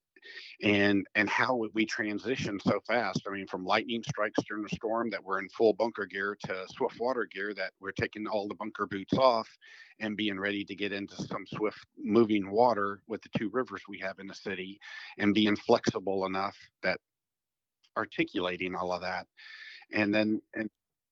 and 0.63 1.05
and 1.15 1.29
how 1.29 1.55
would 1.55 1.71
we 1.73 1.85
transition 1.85 2.59
so 2.59 2.79
fast. 2.87 3.21
I 3.27 3.31
mean, 3.31 3.47
from 3.47 3.65
lightning 3.65 4.03
strikes 4.07 4.43
during 4.47 4.63
the 4.63 4.75
storm 4.75 5.09
that 5.11 5.23
we're 5.23 5.39
in 5.39 5.49
full 5.49 5.73
bunker 5.73 6.05
gear 6.05 6.37
to 6.45 6.65
swift 6.69 6.99
water 6.99 7.27
gear 7.31 7.53
that 7.53 7.71
we're 7.79 7.91
taking 7.91 8.27
all 8.27 8.47
the 8.47 8.55
bunker 8.55 8.87
boots 8.87 9.17
off 9.17 9.47
and 9.99 10.17
being 10.17 10.39
ready 10.39 10.63
to 10.65 10.75
get 10.75 10.91
into 10.91 11.15
some 11.15 11.45
swift 11.47 11.79
moving 11.97 12.49
water 12.51 13.01
with 13.07 13.21
the 13.21 13.29
two 13.37 13.49
rivers 13.53 13.81
we 13.87 13.99
have 13.99 14.19
in 14.19 14.27
the 14.27 14.35
city 14.35 14.79
and 15.17 15.33
being 15.33 15.55
flexible 15.55 16.25
enough 16.25 16.57
that 16.83 16.99
articulating 17.97 18.75
all 18.75 18.91
of 18.91 19.01
that 19.01 19.27
and 19.93 20.13
then 20.13 20.41
and 20.53 20.69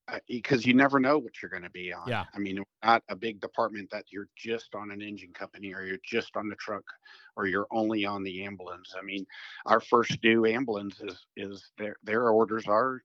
uh, 0.10 0.20
because 0.28 0.66
you 0.66 0.74
never 0.74 1.00
know 1.00 1.18
what 1.18 1.42
you're 1.42 1.50
going 1.50 1.64
to 1.64 1.70
be 1.70 1.94
on. 1.94 2.06
Yeah. 2.06 2.26
I 2.34 2.40
mean, 2.40 2.62
not 2.84 3.04
a 3.08 3.16
big 3.16 3.40
department 3.40 3.90
that 3.92 4.04
you're 4.12 4.28
just 4.36 4.76
on 4.76 4.92
an 4.92 5.02
engine 5.02 5.32
company 5.32 5.74
or 5.74 5.86
you're 5.86 5.98
just 6.04 6.36
on 6.36 6.50
the 6.50 6.56
truck 6.56 6.84
or 7.38 7.48
you're 7.48 7.68
only 7.72 8.04
on 8.06 8.22
the 8.22 8.44
ambulance. 8.44 8.94
I 9.00 9.02
mean, 9.02 9.26
our 9.66 9.80
first 9.80 10.20
due 10.22 10.46
ambulance 10.46 11.00
is 11.00 11.26
is 11.38 11.72
their 11.78 11.96
their 12.04 12.30
orders 12.30 12.68
are 12.68 13.02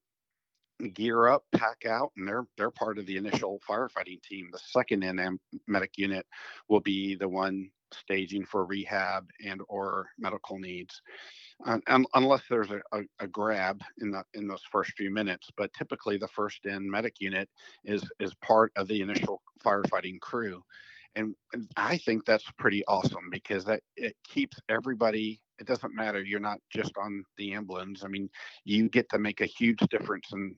gear 0.93 1.29
up, 1.29 1.45
pack 1.53 1.87
out, 1.87 2.11
and 2.17 2.27
they're 2.27 2.47
they're 2.57 2.71
part 2.71 2.99
of 2.99 3.07
the 3.07 3.17
initial 3.17 3.61
firefighting 3.69 4.21
team. 4.23 4.49
The 4.51 4.59
second 4.59 5.05
in 5.05 5.39
medic 5.69 5.93
unit 5.97 6.27
will 6.69 6.81
be 6.81 7.15
the 7.15 7.29
one 7.29 7.71
staging 7.93 8.45
for 8.45 8.65
rehab 8.65 9.29
and 9.45 9.63
or 9.69 10.09
medical 10.19 10.59
needs 10.59 11.01
um, 11.67 12.07
unless 12.15 12.43
there's 12.49 12.71
a, 12.71 12.81
a, 12.93 13.03
a, 13.21 13.27
grab 13.27 13.83
in 14.01 14.11
the 14.11 14.23
in 14.35 14.47
those 14.47 14.63
first 14.71 14.93
few 14.93 15.11
minutes. 15.11 15.51
But 15.57 15.73
typically, 15.73 16.17
the 16.17 16.29
first 16.29 16.65
in 16.67 16.89
medic 16.89 17.15
unit 17.21 17.49
is 17.85 18.03
is 18.21 18.33
part 18.35 18.73
of 18.77 18.89
the 18.89 19.01
initial 19.01 19.43
firefighting 19.65 20.21
crew, 20.21 20.63
and, 21.17 21.35
and 21.53 21.69
I 21.77 21.99
think 21.99 22.25
that's 22.25 22.49
pretty 22.59 22.85
awesome 22.87 23.29
because 23.31 23.65
that 23.65 23.83
it 23.97 24.17
keeps 24.25 24.59
everybody. 24.69 25.41
It 25.59 25.67
doesn't 25.67 25.95
matter. 25.95 26.23
You're 26.23 26.39
not 26.39 26.61
just 26.71 26.93
on 26.97 27.25
the 27.37 27.53
ambulance. 27.55 28.05
I 28.05 28.09
mean, 28.09 28.31
you 28.65 28.89
get 28.89 29.09
to 29.11 29.19
make 29.19 29.41
a 29.41 29.47
huge 29.47 29.81
difference 29.91 30.29
in 30.33 30.55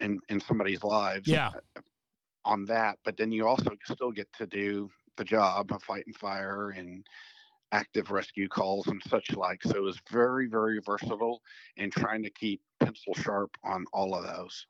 in 0.00 0.18
in 0.28 0.40
somebody's 0.40 0.82
lives. 0.82 1.28
Yeah. 1.28 1.50
On 2.44 2.64
that, 2.64 2.98
but 3.04 3.16
then 3.16 3.30
you 3.30 3.46
also 3.46 3.70
still 3.84 4.10
get 4.10 4.26
to 4.38 4.48
do 4.48 4.90
the 5.16 5.22
job 5.22 5.70
of 5.70 5.80
fighting 5.84 6.12
fire 6.14 6.70
and 6.70 7.06
active 7.72 8.10
rescue 8.10 8.48
calls 8.48 8.86
and 8.86 9.02
such 9.08 9.32
like. 9.32 9.62
So 9.64 9.76
it 9.76 9.82
was 9.82 9.98
very, 10.10 10.46
very 10.46 10.80
versatile 10.84 11.42
and 11.76 11.90
trying 11.90 12.22
to 12.22 12.30
keep 12.30 12.60
pencil 12.78 13.14
sharp 13.14 13.56
on 13.64 13.84
all 13.92 14.14
of 14.14 14.24
those. 14.24 14.66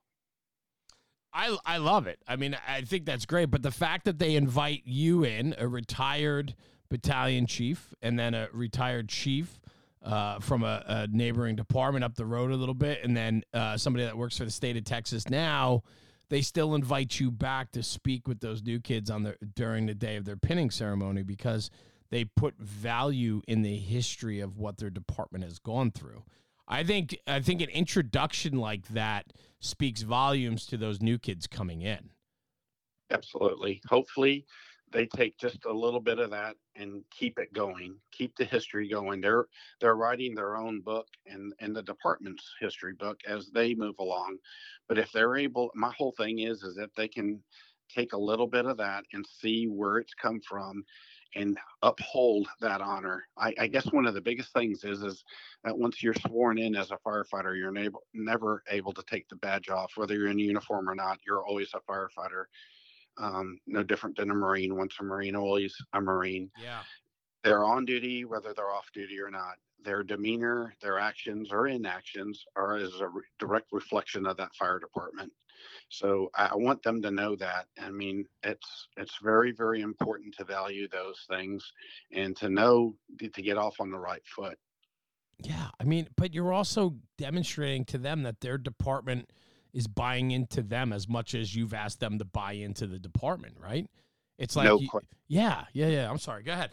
I, 1.34 1.56
I 1.64 1.78
love 1.78 2.06
it. 2.06 2.20
I 2.28 2.36
mean, 2.36 2.56
I 2.66 2.82
think 2.82 3.04
that's 3.04 3.26
great. 3.26 3.46
But 3.46 3.62
the 3.62 3.70
fact 3.70 4.04
that 4.04 4.18
they 4.18 4.36
invite 4.36 4.82
you 4.84 5.24
in, 5.24 5.54
a 5.58 5.66
retired 5.66 6.54
battalion 6.90 7.46
chief, 7.46 7.92
and 8.02 8.18
then 8.18 8.34
a 8.34 8.48
retired 8.52 9.08
chief 9.08 9.58
uh, 10.02 10.40
from 10.40 10.62
a, 10.62 10.84
a, 10.86 11.06
neighboring 11.06 11.56
department 11.56 12.04
up 12.04 12.16
the 12.16 12.26
road 12.26 12.50
a 12.50 12.56
little 12.56 12.74
bit, 12.74 13.02
and 13.02 13.16
then 13.16 13.42
uh, 13.54 13.78
somebody 13.78 14.04
that 14.04 14.16
works 14.16 14.36
for 14.36 14.44
the 14.44 14.50
state 14.50 14.76
of 14.76 14.84
Texas 14.84 15.30
now, 15.30 15.82
they 16.28 16.42
still 16.42 16.74
invite 16.74 17.18
you 17.18 17.30
back 17.30 17.70
to 17.72 17.82
speak 17.82 18.28
with 18.28 18.40
those 18.40 18.62
new 18.62 18.78
kids 18.78 19.10
on 19.10 19.22
the 19.22 19.36
during 19.54 19.86
the 19.86 19.94
day 19.94 20.16
of 20.16 20.24
their 20.24 20.36
pinning 20.36 20.70
ceremony 20.70 21.22
because– 21.22 21.70
they 22.12 22.26
put 22.26 22.58
value 22.58 23.40
in 23.48 23.62
the 23.62 23.78
history 23.78 24.38
of 24.38 24.58
what 24.58 24.76
their 24.76 24.90
department 24.90 25.44
has 25.44 25.58
gone 25.58 25.90
through. 25.90 26.22
I 26.68 26.84
think 26.84 27.18
I 27.26 27.40
think 27.40 27.62
an 27.62 27.70
introduction 27.70 28.58
like 28.58 28.86
that 28.88 29.32
speaks 29.60 30.02
volumes 30.02 30.66
to 30.66 30.76
those 30.76 31.00
new 31.00 31.18
kids 31.18 31.46
coming 31.46 31.80
in. 31.80 32.10
Absolutely. 33.10 33.80
Hopefully 33.88 34.44
they 34.92 35.06
take 35.06 35.38
just 35.38 35.64
a 35.64 35.72
little 35.72 36.00
bit 36.00 36.18
of 36.18 36.30
that 36.30 36.56
and 36.76 37.02
keep 37.10 37.38
it 37.38 37.50
going, 37.54 37.96
keep 38.10 38.36
the 38.36 38.44
history 38.44 38.90
going. 38.90 39.22
They're 39.22 39.46
they're 39.80 39.96
writing 39.96 40.34
their 40.34 40.56
own 40.56 40.82
book 40.82 41.08
and 41.26 41.54
and 41.60 41.74
the 41.74 41.82
department's 41.82 42.44
history 42.60 42.92
book 42.92 43.20
as 43.26 43.50
they 43.54 43.74
move 43.74 43.96
along. 43.98 44.36
But 44.86 44.98
if 44.98 45.10
they're 45.12 45.36
able, 45.36 45.70
my 45.74 45.92
whole 45.96 46.12
thing 46.12 46.40
is 46.40 46.62
is 46.62 46.76
if 46.76 46.92
they 46.94 47.08
can 47.08 47.42
take 47.88 48.12
a 48.12 48.18
little 48.18 48.46
bit 48.46 48.66
of 48.66 48.76
that 48.76 49.04
and 49.14 49.24
see 49.40 49.64
where 49.64 49.96
it's 49.96 50.14
come 50.14 50.40
from 50.46 50.84
and 51.34 51.58
uphold 51.82 52.48
that 52.60 52.80
honor. 52.80 53.26
I, 53.36 53.54
I, 53.58 53.66
guess 53.66 53.86
one 53.92 54.06
of 54.06 54.14
the 54.14 54.20
biggest 54.20 54.52
things 54.52 54.84
is 54.84 55.02
is 55.02 55.24
that 55.64 55.76
once 55.76 56.02
you're 56.02 56.14
sworn 56.14 56.58
in 56.58 56.76
as 56.76 56.90
a 56.90 56.98
firefighter, 57.06 57.56
you're 57.56 57.76
able, 57.76 58.02
never 58.14 58.62
able 58.68 58.92
to 58.92 59.02
take 59.04 59.28
the 59.28 59.36
badge 59.36 59.68
off, 59.68 59.92
whether 59.96 60.14
you're 60.14 60.28
in 60.28 60.38
uniform 60.38 60.88
or 60.88 60.94
not. 60.94 61.18
You're 61.26 61.44
always 61.44 61.70
a 61.74 61.80
firefighter. 61.90 62.44
Um, 63.18 63.58
no 63.66 63.82
different 63.82 64.16
than 64.16 64.30
a 64.30 64.34
Marine. 64.34 64.76
Once 64.76 64.94
a 65.00 65.04
Marine, 65.04 65.36
always 65.36 65.76
a 65.92 66.00
Marine. 66.00 66.50
Yeah. 66.60 66.80
They're 67.44 67.64
on 67.64 67.84
duty, 67.84 68.24
whether 68.24 68.54
they're 68.54 68.70
off 68.70 68.90
duty 68.92 69.20
or 69.20 69.30
not. 69.30 69.56
their 69.84 70.04
demeanor, 70.04 70.74
their 70.80 70.98
actions 70.98 71.48
or 71.50 71.66
inactions 71.66 72.44
are 72.54 72.76
as 72.76 73.00
a 73.00 73.08
re- 73.08 73.22
direct 73.40 73.66
reflection 73.72 74.26
of 74.26 74.36
that 74.36 74.54
fire 74.54 74.78
department. 74.78 75.32
So 75.88 76.30
I 76.34 76.54
want 76.54 76.82
them 76.82 77.02
to 77.02 77.10
know 77.10 77.36
that. 77.36 77.66
I 77.80 77.90
mean, 77.90 78.24
it's 78.42 78.88
it's 78.96 79.18
very 79.22 79.52
very 79.52 79.80
important 79.80 80.34
to 80.36 80.44
value 80.44 80.88
those 80.88 81.24
things 81.28 81.72
and 82.12 82.36
to 82.36 82.48
know 82.48 82.94
to 83.18 83.42
get 83.42 83.58
off 83.58 83.80
on 83.80 83.90
the 83.90 83.98
right 83.98 84.22
foot. 84.24 84.58
Yeah, 85.38 85.68
I 85.80 85.84
mean, 85.84 86.08
but 86.16 86.34
you're 86.34 86.52
also 86.52 86.96
demonstrating 87.18 87.84
to 87.86 87.98
them 87.98 88.22
that 88.22 88.40
their 88.40 88.58
department 88.58 89.30
is 89.72 89.86
buying 89.86 90.30
into 90.30 90.62
them 90.62 90.92
as 90.92 91.08
much 91.08 91.34
as 91.34 91.54
you've 91.54 91.74
asked 91.74 92.00
them 92.00 92.18
to 92.18 92.24
buy 92.24 92.52
into 92.52 92.86
the 92.86 92.98
department, 92.98 93.56
right? 93.58 93.88
It's 94.38 94.54
like, 94.54 94.66
No 94.66 94.78
you- 94.78 94.88
yeah, 95.28 95.64
yeah, 95.72 95.88
yeah. 95.88 96.10
I'm 96.10 96.18
sorry. 96.18 96.42
Go 96.42 96.52
ahead. 96.52 96.72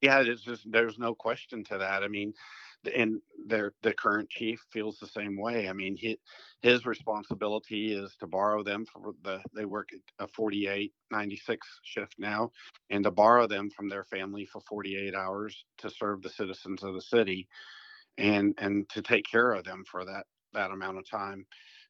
Yeah, 0.00 0.22
just 0.22 0.70
there's 0.70 0.98
no 0.98 1.14
question 1.14 1.64
to 1.64 1.78
that. 1.78 2.02
I 2.02 2.08
mean, 2.08 2.34
and 2.88 3.20
their 3.46 3.72
the 3.82 3.92
current 3.94 4.30
chief 4.30 4.60
feels 4.72 4.98
the 4.98 5.06
same 5.06 5.38
way. 5.38 5.68
I 5.68 5.72
mean, 5.72 5.96
he, 5.96 6.18
his 6.62 6.86
responsibility 6.86 7.92
is 7.94 8.16
to 8.20 8.26
borrow 8.26 8.62
them 8.62 8.86
for 8.86 9.14
the 9.22 9.42
they 9.54 9.64
work 9.64 9.90
a 10.18 10.28
48 10.28 10.92
96 11.10 11.68
shift 11.84 12.14
now 12.18 12.50
and 12.90 13.04
to 13.04 13.10
borrow 13.10 13.46
them 13.46 13.70
from 13.70 13.88
their 13.88 14.04
family 14.04 14.46
for 14.46 14.60
48 14.62 15.14
hours 15.14 15.64
to 15.78 15.90
serve 15.90 16.22
the 16.22 16.30
citizens 16.30 16.82
of 16.82 16.94
the 16.94 17.02
city 17.02 17.48
and 18.18 18.54
and 18.58 18.88
to 18.90 19.02
take 19.02 19.24
care 19.30 19.52
of 19.52 19.64
them 19.64 19.84
for 19.90 20.04
that 20.04 20.26
that 20.52 20.70
amount 20.70 20.98
of 20.98 21.08
time. 21.08 21.46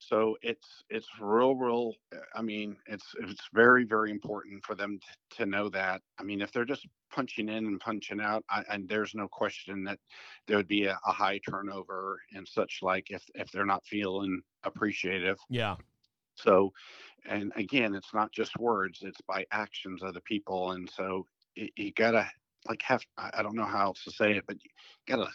So 0.09 0.37
it's 0.43 0.85
it's 0.91 1.09
real 1.21 1.55
real 1.55 1.93
uh, 2.15 2.19
I 2.35 2.43
mean, 2.43 2.77
it's 2.87 3.07
it's 3.21 3.49
very 3.53 3.85
very 3.85 4.11
important 4.11 4.65
for 4.65 4.75
them 4.75 4.99
to, 4.99 5.37
to 5.37 5.47
know 5.47 5.69
that. 5.71 6.03
I 6.19 6.23
mean, 6.23 6.41
if 6.41 6.53
they're 6.53 6.65
just 6.65 6.87
punching 7.11 7.49
in 7.49 7.67
and 7.67 7.81
punching 7.81 8.21
out, 8.21 8.45
I, 8.51 8.65
and 8.71 8.89
there's 8.89 9.15
no 9.15 9.29
question 9.29 9.85
that 9.85 9.99
there 10.47 10.57
would 10.57 10.69
be 10.69 10.87
a, 10.87 10.99
a 11.07 11.13
high 11.13 11.41
turnover 11.49 12.21
and 12.35 12.47
such 12.47 12.81
like 12.83 13.11
if 13.11 13.23
if 13.35 13.51
they're 13.51 13.65
not 13.65 13.87
feeling 13.87 14.43
appreciative. 14.65 15.39
Yeah. 15.49 15.77
So, 16.37 16.73
and 17.29 17.53
again, 17.57 17.95
it's 17.95 18.13
not 18.13 18.33
just 18.33 18.59
words; 18.59 19.01
it's 19.03 19.21
by 19.27 19.47
actions 19.53 20.03
of 20.03 20.15
the 20.15 20.21
people, 20.23 20.73
and 20.73 20.91
so 20.91 21.27
you, 21.55 21.69
you 21.77 21.93
gotta 21.93 22.29
like 22.69 22.83
have 22.83 23.03
I 23.17 23.31
I 23.35 23.43
don't 23.43 23.57
know 23.57 23.65
how 23.65 23.87
else 23.87 24.05
to 24.05 24.11
say 24.11 24.33
it, 24.33 24.45
but 24.47 24.57
you 24.63 24.71
gotta 25.07 25.31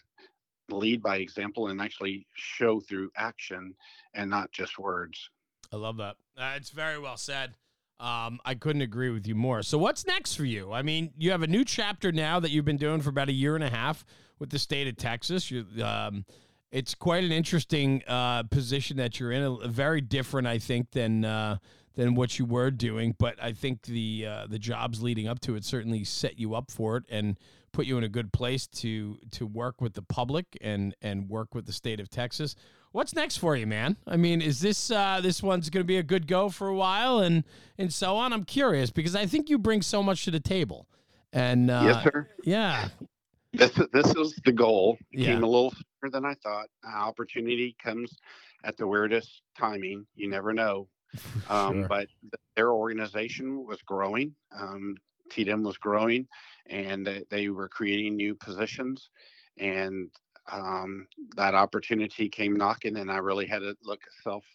lead 0.72 1.02
by 1.02 1.18
example 1.18 1.68
and 1.68 1.82
actually 1.82 2.26
show 2.34 2.80
through 2.80 3.12
action 3.16 3.74
and 4.14 4.30
not 4.30 4.52
just 4.52 4.80
words. 4.80 5.30
I 5.72 5.76
love 5.76 5.98
that. 5.98 6.16
Uh, 6.38 6.54
it's 6.56 6.70
very 6.70 7.00
well 7.00 7.18
said. 7.18 7.54
Um, 8.00 8.40
I 8.46 8.56
couldn't 8.56 8.82
agree 8.82 9.10
with 9.10 9.28
you 9.28 9.36
more. 9.36 9.62
So, 9.62 9.78
what's 9.78 10.08
next 10.08 10.36
for 10.36 10.46
you? 10.46 10.72
I 10.72 10.82
mean, 10.82 11.12
you 11.18 11.32
have 11.32 11.44
a 11.44 11.48
new 11.48 11.66
chapter 11.66 12.12
now 12.12 12.40
that 12.40 12.50
you've 12.50 12.66
been 12.66 12.78
doing 12.78 13.02
for 13.02 13.10
about 13.10 13.28
a 13.28 13.34
year 13.34 13.56
and 13.56 13.64
a 13.64 13.70
half 13.70 14.06
with 14.40 14.50
the 14.50 14.60
state 14.60 14.88
of 14.88 14.96
Texas. 14.96 15.52
You, 15.52 15.66
um, 15.84 16.26
it's 16.72 16.96
quite 16.96 17.26
an 17.26 17.32
interesting 17.34 18.02
uh, 18.08 18.44
position 18.44 18.98
that 18.98 19.20
you're 19.20 19.34
in. 19.34 19.44
A, 19.44 19.68
very 19.68 20.00
different, 20.00 20.48
I 20.48 20.60
think, 20.60 20.92
than 20.92 21.26
uh, 21.26 21.58
than 21.96 22.16
what 22.16 22.40
you 22.40 22.46
were 22.46 22.72
doing. 22.72 23.16
But 23.18 23.42
I 23.44 23.52
think 23.52 23.84
the 23.84 24.26
uh, 24.28 24.48
the 24.48 24.60
jobs 24.60 25.04
leading 25.04 25.28
up 25.28 25.42
to 25.42 25.56
it 25.56 25.66
certainly 25.66 26.06
set 26.06 26.40
you 26.40 26.56
up 26.56 26.72
for 26.72 26.98
it 26.98 27.04
and 27.10 27.38
put 27.72 27.86
you 27.86 27.98
in 27.98 28.04
a 28.04 28.10
good 28.10 28.32
place 28.34 28.68
to 28.68 29.18
to 29.32 29.46
work 29.46 29.82
with 29.82 29.94
the 29.94 30.02
public 30.02 30.46
and 30.62 30.96
and 31.02 31.30
work 31.30 31.54
with 31.56 31.66
the 31.66 31.74
state 31.74 32.00
of 32.00 32.10
Texas. 32.10 32.56
What's 32.92 33.14
next 33.14 33.38
for 33.38 33.56
you, 33.56 33.68
man? 33.68 33.98
I 34.08 34.18
mean, 34.18 34.42
is 34.42 34.60
this 34.62 34.90
uh, 34.92 35.20
this 35.22 35.44
one's 35.44 35.70
going 35.70 35.84
to 35.84 35.88
be 35.88 35.98
a 35.98 36.04
good 36.04 36.26
go 36.28 36.50
for 36.50 36.68
a 36.68 36.76
while 36.76 37.20
and 37.20 37.44
and 37.78 37.94
so 37.94 38.16
on? 38.18 38.34
I'm 38.34 38.44
curious 38.46 38.90
because 38.90 39.16
I 39.16 39.26
think 39.26 39.50
you 39.50 39.58
bring 39.60 39.82
so 39.82 40.02
much 40.02 40.26
to 40.26 40.32
the 40.32 40.40
table. 40.40 40.88
And 41.32 41.70
uh, 41.70 41.82
yes, 41.86 42.04
sir. 42.04 42.28
yeah, 42.44 42.88
This 43.54 43.78
is- 43.78 43.88
this 43.94 44.16
is 44.16 44.34
the 44.46 44.52
goal. 44.52 44.98
It 45.12 45.20
Yeah. 45.20 45.26
Came 45.34 45.44
a 45.44 45.48
little 45.48 45.72
sooner 45.72 46.12
than 46.12 46.26
I 46.26 46.34
thought. 46.42 46.68
Uh, 46.84 46.96
opportunity 46.98 47.76
comes 47.84 48.12
at 48.64 48.76
the 48.78 48.88
weirdest 48.88 49.42
timing. 49.58 50.08
You 50.16 50.30
never 50.30 50.54
know. 50.54 50.88
Um, 51.50 51.74
sure. 51.82 51.88
But 51.88 52.08
th- 52.22 52.34
their 52.56 52.72
organization 52.72 53.66
was 53.66 53.82
growing. 53.84 54.34
Um, 54.60 54.96
TDEM 55.32 55.64
was 55.64 55.78
growing, 55.78 56.28
and 56.70 57.06
they, 57.06 57.24
they 57.30 57.50
were 57.50 57.70
creating 57.70 58.16
new 58.16 58.36
positions. 58.36 59.10
And 59.58 60.10
um, 60.52 61.08
that 61.36 61.56
opportunity 61.56 62.30
came 62.30 62.56
knocking, 62.56 62.98
and 62.98 63.12
I 63.12 63.18
really 63.18 63.48
had 63.48 63.60
to 63.60 63.76
look 63.84 64.02
self 64.24 64.46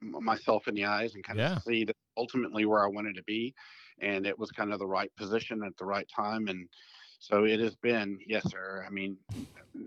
myself 0.00 0.68
in 0.68 0.74
the 0.74 0.84
eyes 0.84 1.14
and 1.14 1.24
kind 1.24 1.40
Yeah. 1.40 1.58
of 1.58 1.62
see 1.66 1.84
that 1.84 1.96
ultimately 2.16 2.66
where 2.66 2.84
I 2.84 2.88
wanted 2.88 3.14
to 3.16 3.22
be. 3.24 3.54
And 4.00 4.26
it 4.26 4.38
was 4.38 4.50
kind 4.50 4.72
of 4.72 4.78
the 4.78 4.86
right 4.86 5.14
position 5.16 5.62
at 5.64 5.76
the 5.78 5.86
right 5.86 6.08
time. 6.14 6.48
And 6.48 6.68
so 7.18 7.44
it 7.44 7.60
has 7.60 7.74
been, 7.76 8.18
yes, 8.26 8.50
sir. 8.50 8.84
I 8.86 8.90
mean, 8.90 9.16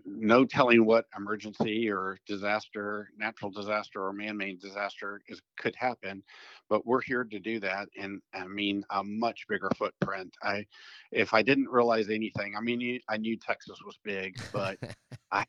no 0.06 0.46
telling 0.46 0.86
what 0.86 1.06
emergency 1.18 1.90
or 1.90 2.18
disaster, 2.28 3.10
natural 3.18 3.52
disaster 3.52 4.04
or 4.06 4.14
man-made 4.14 4.60
disaster 4.60 5.22
is 5.28 5.42
could 5.58 5.76
happen, 5.76 6.24
but 6.70 6.86
we're 6.86 7.02
here 7.02 7.24
to 7.24 7.40
do 7.40 7.60
that. 7.60 7.88
And 7.98 8.22
I 8.34 8.48
mean, 8.48 8.84
a 8.92 9.04
much 9.04 9.46
bigger 9.48 9.70
footprint. 9.78 10.36
I, 10.44 10.66
if 11.12 11.34
I 11.34 11.42
didn't 11.42 11.70
realize 11.70 12.10
anything, 12.10 12.56
I 12.58 12.62
mean, 12.62 12.82
you- 12.82 13.00
I 13.10 13.18
knew 13.18 13.38
Texas 13.38 13.80
was 13.86 13.98
big, 14.04 14.36
but 14.52 14.78
I 15.32 15.46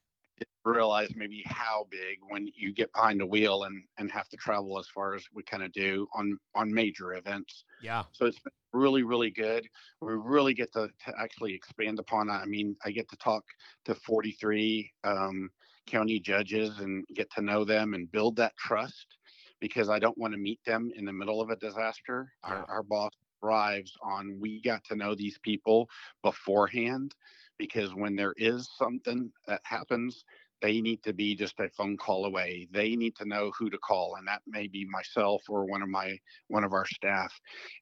realize 0.68 1.10
maybe 1.14 1.42
how 1.46 1.86
big 1.90 2.18
when 2.28 2.48
you 2.54 2.72
get 2.72 2.92
behind 2.92 3.20
the 3.20 3.26
wheel 3.26 3.64
and 3.64 3.82
and 3.98 4.10
have 4.10 4.28
to 4.28 4.36
travel 4.36 4.78
as 4.78 4.88
far 4.88 5.14
as 5.14 5.24
we 5.32 5.42
kind 5.42 5.62
of 5.62 5.72
do 5.72 6.06
on 6.14 6.38
on 6.54 6.72
major 6.72 7.14
events. 7.14 7.64
yeah, 7.80 8.04
So 8.12 8.26
it's 8.26 8.38
really, 8.72 9.02
really 9.02 9.30
good. 9.30 9.66
We 10.00 10.12
really 10.14 10.54
get 10.54 10.72
to, 10.74 10.88
to 11.06 11.12
actually 11.18 11.54
expand 11.54 11.98
upon. 11.98 12.30
I 12.30 12.44
mean, 12.44 12.76
I 12.84 12.90
get 12.90 13.08
to 13.10 13.16
talk 13.16 13.44
to 13.86 13.94
43 13.94 14.90
um, 15.04 15.50
county 15.86 16.20
judges 16.20 16.78
and 16.80 17.06
get 17.14 17.30
to 17.32 17.42
know 17.42 17.64
them 17.64 17.94
and 17.94 18.10
build 18.10 18.36
that 18.36 18.56
trust 18.56 19.18
because 19.60 19.88
I 19.88 19.98
don't 19.98 20.18
want 20.18 20.32
to 20.34 20.38
meet 20.38 20.60
them 20.64 20.90
in 20.94 21.04
the 21.04 21.12
middle 21.12 21.40
of 21.40 21.50
a 21.50 21.56
disaster. 21.56 22.32
Yeah. 22.46 22.54
Our, 22.54 22.70
our 22.70 22.82
boss 22.82 23.12
thrives 23.40 23.96
on 24.02 24.38
we 24.40 24.60
got 24.62 24.84
to 24.84 24.96
know 24.96 25.14
these 25.14 25.38
people 25.38 25.88
beforehand 26.22 27.14
because 27.58 27.94
when 27.94 28.16
there 28.16 28.34
is 28.36 28.68
something 28.76 29.32
that 29.46 29.60
happens, 29.64 30.24
they 30.60 30.80
need 30.80 31.02
to 31.04 31.12
be 31.12 31.34
just 31.34 31.58
a 31.60 31.68
phone 31.70 31.96
call 31.96 32.24
away. 32.24 32.68
They 32.72 32.96
need 32.96 33.16
to 33.16 33.28
know 33.28 33.52
who 33.58 33.70
to 33.70 33.78
call, 33.78 34.16
and 34.16 34.26
that 34.28 34.42
may 34.46 34.66
be 34.66 34.86
myself 34.86 35.42
or 35.48 35.64
one 35.66 35.82
of 35.82 35.88
my 35.88 36.18
one 36.48 36.64
of 36.64 36.72
our 36.72 36.86
staff 36.86 37.32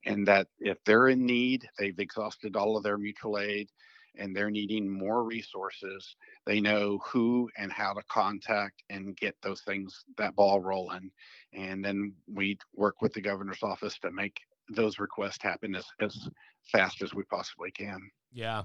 and 0.05 0.27
that 0.27 0.49
if 0.61 0.79
they're 0.85 1.09
in 1.09 1.27
need, 1.27 1.69
they've 1.79 1.99
exhausted 1.99 2.57
all 2.57 2.77
of 2.77 2.83
their 2.83 2.99
mutual 2.99 3.39
aid 3.39 3.71
and 4.19 4.35
they're 4.35 4.51
needing 4.51 4.89
more 4.89 5.25
resources, 5.25 6.17
they 6.47 6.61
know 6.61 6.99
who 7.05 7.51
and 7.59 7.71
how 7.71 7.93
to 7.93 8.03
contact 8.11 8.83
and 8.89 9.17
get 9.17 9.37
those 9.43 9.61
things, 9.63 10.05
that 10.17 10.35
ball 10.35 10.61
rolling. 10.61 11.11
And 11.53 11.85
then 11.85 12.15
we 12.33 12.59
work 12.75 13.03
with 13.03 13.13
the 13.13 13.21
governor's 13.21 13.63
office 13.63 13.99
to 13.99 14.11
make 14.11 14.41
those 14.71 14.99
requests 14.99 15.43
happen 15.43 15.75
as, 15.75 15.85
as 16.01 16.29
fast 16.73 17.03
as 17.03 17.15
we 17.15 17.25
possibly 17.25 17.71
can. 17.71 17.99
yeah. 18.33 18.63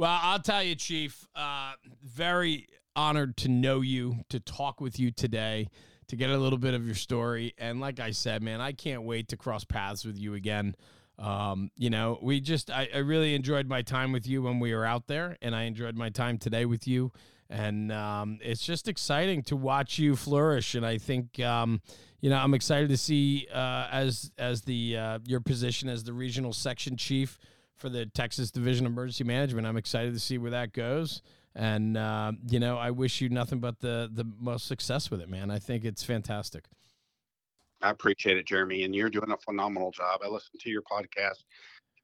Well, 0.00 0.18
I'll 0.22 0.38
tell 0.38 0.62
you, 0.62 0.76
Chief. 0.76 1.28
Uh, 1.36 1.72
very 2.02 2.68
honored 2.96 3.36
to 3.36 3.50
know 3.50 3.82
you, 3.82 4.24
to 4.30 4.40
talk 4.40 4.80
with 4.80 4.98
you 4.98 5.10
today, 5.10 5.68
to 6.08 6.16
get 6.16 6.30
a 6.30 6.38
little 6.38 6.58
bit 6.58 6.72
of 6.72 6.86
your 6.86 6.94
story. 6.94 7.52
And 7.58 7.80
like 7.82 8.00
I 8.00 8.12
said, 8.12 8.42
man, 8.42 8.62
I 8.62 8.72
can't 8.72 9.02
wait 9.02 9.28
to 9.28 9.36
cross 9.36 9.62
paths 9.62 10.06
with 10.06 10.16
you 10.16 10.32
again. 10.32 10.74
Um, 11.18 11.70
you 11.76 11.90
know, 11.90 12.18
we 12.22 12.40
just, 12.40 12.70
I, 12.70 12.88
I 12.94 12.98
really 13.00 13.34
enjoyed 13.34 13.68
my 13.68 13.82
time 13.82 14.10
with 14.10 14.26
you 14.26 14.40
when 14.40 14.58
we 14.58 14.74
were 14.74 14.86
out 14.86 15.06
there, 15.06 15.36
and 15.42 15.54
I 15.54 15.64
enjoyed 15.64 15.98
my 15.98 16.08
time 16.08 16.38
today 16.38 16.64
with 16.64 16.88
you. 16.88 17.12
And 17.50 17.92
um, 17.92 18.38
it's 18.40 18.64
just 18.64 18.88
exciting 18.88 19.42
to 19.42 19.56
watch 19.56 19.98
you 19.98 20.16
flourish. 20.16 20.74
And 20.74 20.86
I 20.86 20.96
think, 20.96 21.38
um, 21.40 21.82
you 22.22 22.30
know, 22.30 22.38
I'm 22.38 22.54
excited 22.54 22.88
to 22.88 22.96
see 22.96 23.48
uh, 23.52 23.88
as 23.92 24.32
as 24.38 24.62
the 24.62 24.96
uh, 24.96 25.18
your 25.26 25.40
position 25.40 25.90
as 25.90 26.04
the 26.04 26.14
regional 26.14 26.54
section 26.54 26.96
chief 26.96 27.38
for 27.80 27.88
the 27.88 28.06
Texas 28.06 28.50
Division 28.50 28.86
of 28.86 28.92
Emergency 28.92 29.24
Management. 29.24 29.66
I'm 29.66 29.76
excited 29.76 30.12
to 30.14 30.20
see 30.20 30.38
where 30.38 30.50
that 30.50 30.72
goes. 30.72 31.22
And 31.54 31.96
uh, 31.96 32.32
you 32.48 32.60
know, 32.60 32.76
I 32.78 32.90
wish 32.92 33.20
you 33.20 33.28
nothing 33.28 33.58
but 33.58 33.80
the 33.80 34.08
the 34.12 34.24
most 34.38 34.66
success 34.68 35.10
with 35.10 35.20
it, 35.20 35.28
man. 35.28 35.50
I 35.50 35.58
think 35.58 35.84
it's 35.84 36.04
fantastic. 36.04 36.64
I 37.82 37.90
appreciate 37.90 38.36
it, 38.36 38.46
Jeremy, 38.46 38.84
and 38.84 38.94
you're 38.94 39.08
doing 39.10 39.30
a 39.32 39.36
phenomenal 39.38 39.90
job. 39.90 40.20
I 40.22 40.28
listen 40.28 40.52
to 40.60 40.70
your 40.70 40.82
podcast. 40.82 41.42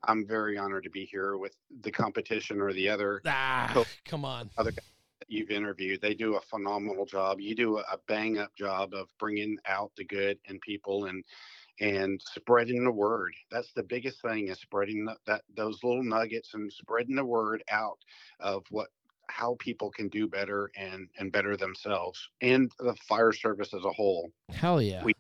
I'm 0.05 0.27
very 0.27 0.57
honored 0.57 0.85
to 0.85 0.91
be 0.91 1.05
here 1.05 1.37
with 1.37 1.55
the 1.83 1.91
competition 1.91 2.61
or 2.61 2.73
the 2.73 2.89
other 2.89 3.21
Ah, 3.27 3.71
Cool. 3.73 3.87
come 4.05 4.25
on. 4.25 4.51
other 4.57 4.73
that 4.73 4.83
you've 5.29 5.51
interviewed. 5.51 6.01
They 6.01 6.15
do 6.15 6.37
a 6.37 6.41
phenomenal 6.41 7.05
job. 7.07 7.41
You 7.41 7.55
do 7.55 7.79
a 7.79 7.99
bang 8.09 8.39
up 8.39 8.55
job 8.57 8.95
of 8.95 9.09
bringing 9.19 9.59
out 9.67 9.93
the 9.97 10.05
good 10.05 10.39
in 10.49 10.59
people 10.61 11.07
and 11.07 11.23
and 11.81 12.21
spreading 12.35 12.85
the 12.85 12.91
word. 12.91 13.35
That's 13.51 13.73
the 13.73 13.83
biggest 13.83 14.23
thing 14.23 14.49
is 14.49 14.59
spreading 14.59 15.05
the, 15.05 15.17
that 15.27 15.43
those 15.55 15.83
little 15.83 16.03
nuggets 16.03 16.55
and 16.55 16.73
spreading 16.73 17.17
the 17.17 17.25
word 17.25 17.63
out 17.71 17.99
of 18.41 18.65
what 18.71 18.89
how 19.29 19.57
people 19.59 19.91
can 19.91 20.09
do 20.09 20.29
better 20.29 20.71
and 20.77 21.09
and 21.19 21.33
better 21.33 21.57
themselves 21.57 22.29
and 22.41 22.71
the 22.79 22.95
fire 23.09 23.33
service 23.33 23.75
as 23.75 23.85
a 23.85 23.93
whole. 23.93 24.31
Hell 24.51 24.81
yeah. 24.81 25.05
We- 25.05 25.15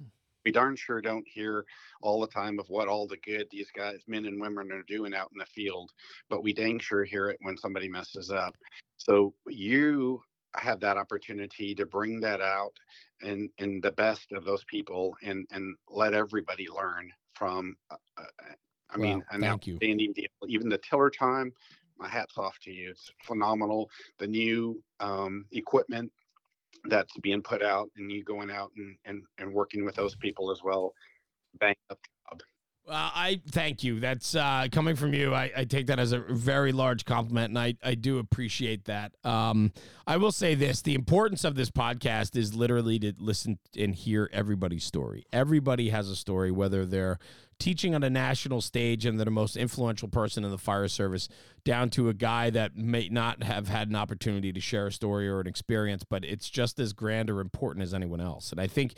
we 0.44 0.52
darn 0.52 0.76
sure 0.76 1.00
don't 1.00 1.26
hear 1.26 1.66
all 2.02 2.20
the 2.20 2.28
time 2.28 2.60
of 2.60 2.68
what 2.68 2.86
all 2.86 3.08
the 3.08 3.16
good 3.16 3.48
these 3.50 3.68
guys, 3.72 3.98
men 4.06 4.26
and 4.26 4.40
women, 4.40 4.70
are 4.70 4.84
doing 4.84 5.12
out 5.12 5.28
in 5.32 5.38
the 5.40 5.46
field, 5.46 5.90
but 6.28 6.44
we 6.44 6.52
dang 6.52 6.78
sure 6.78 7.02
hear 7.02 7.28
it 7.30 7.38
when 7.42 7.56
somebody 7.56 7.88
messes 7.88 8.30
up. 8.30 8.54
So 8.96 9.34
you 9.48 10.22
have 10.58 10.80
that 10.80 10.96
opportunity 10.96 11.74
to 11.74 11.86
bring 11.86 12.20
that 12.20 12.40
out 12.40 12.72
and 13.22 13.50
in 13.58 13.80
the 13.80 13.92
best 13.92 14.32
of 14.32 14.44
those 14.44 14.64
people 14.64 15.16
and 15.22 15.46
and 15.50 15.76
let 15.88 16.14
everybody 16.14 16.66
learn 16.68 17.10
from 17.34 17.76
uh, 17.90 17.96
uh 18.18 18.24
I 18.90 18.98
mean, 18.98 19.22
an 19.30 19.44
outstanding 19.44 20.12
deal. 20.12 20.28
Even 20.48 20.68
the 20.68 20.78
tiller 20.78 21.10
time, 21.10 21.52
my 21.98 22.08
hat's 22.08 22.38
off 22.38 22.58
to 22.62 22.70
you. 22.70 22.90
It's 22.90 23.10
phenomenal. 23.24 23.90
The 24.18 24.26
new 24.26 24.82
um, 25.00 25.44
equipment 25.52 26.12
that's 26.84 27.12
being 27.22 27.42
put 27.42 27.62
out 27.62 27.90
and 27.96 28.10
you 28.10 28.22
going 28.22 28.50
out 28.50 28.70
and, 28.76 28.96
and, 29.04 29.22
and 29.38 29.52
working 29.52 29.84
with 29.84 29.96
those 29.96 30.14
people 30.14 30.50
as 30.50 30.62
well. 30.62 30.94
Bang 31.58 31.74
up. 31.90 31.98
Well, 32.86 33.10
I 33.12 33.40
thank 33.50 33.82
you. 33.82 33.98
That's 33.98 34.36
uh, 34.36 34.68
coming 34.70 34.94
from 34.94 35.12
you. 35.12 35.34
I, 35.34 35.50
I, 35.56 35.64
take 35.64 35.88
that 35.88 35.98
as 35.98 36.12
a 36.12 36.20
very 36.20 36.70
large 36.70 37.04
compliment, 37.04 37.48
and 37.48 37.58
I, 37.58 37.74
I 37.82 37.96
do 37.96 38.20
appreciate 38.20 38.84
that. 38.84 39.12
Um, 39.24 39.72
I 40.06 40.18
will 40.18 40.30
say 40.30 40.54
this 40.54 40.82
the 40.82 40.94
importance 40.94 41.42
of 41.42 41.56
this 41.56 41.68
podcast 41.68 42.36
is 42.36 42.54
literally 42.54 43.00
to 43.00 43.12
listen 43.18 43.58
and 43.76 43.92
hear 43.92 44.30
everybody's 44.32 44.84
story. 44.84 45.26
Everybody 45.32 45.88
has 45.88 46.08
a 46.08 46.14
story, 46.14 46.52
whether 46.52 46.86
they're 46.86 47.18
teaching 47.58 47.92
on 47.92 48.04
a 48.04 48.10
national 48.10 48.60
stage 48.60 49.04
and 49.04 49.18
they're 49.18 49.24
the 49.24 49.30
most 49.32 49.56
influential 49.56 50.06
person 50.06 50.44
in 50.44 50.52
the 50.52 50.58
fire 50.58 50.86
service, 50.86 51.28
down 51.64 51.90
to 51.90 52.08
a 52.08 52.14
guy 52.14 52.50
that 52.50 52.76
may 52.76 53.08
not 53.08 53.42
have 53.42 53.66
had 53.66 53.88
an 53.88 53.96
opportunity 53.96 54.52
to 54.52 54.60
share 54.60 54.86
a 54.86 54.92
story 54.92 55.28
or 55.28 55.40
an 55.40 55.48
experience, 55.48 56.04
but 56.08 56.24
it's 56.24 56.48
just 56.48 56.78
as 56.78 56.92
grand 56.92 57.30
or 57.30 57.40
important 57.40 57.82
as 57.82 57.92
anyone 57.92 58.20
else. 58.20 58.52
And 58.52 58.60
I 58.60 58.68
think 58.68 58.94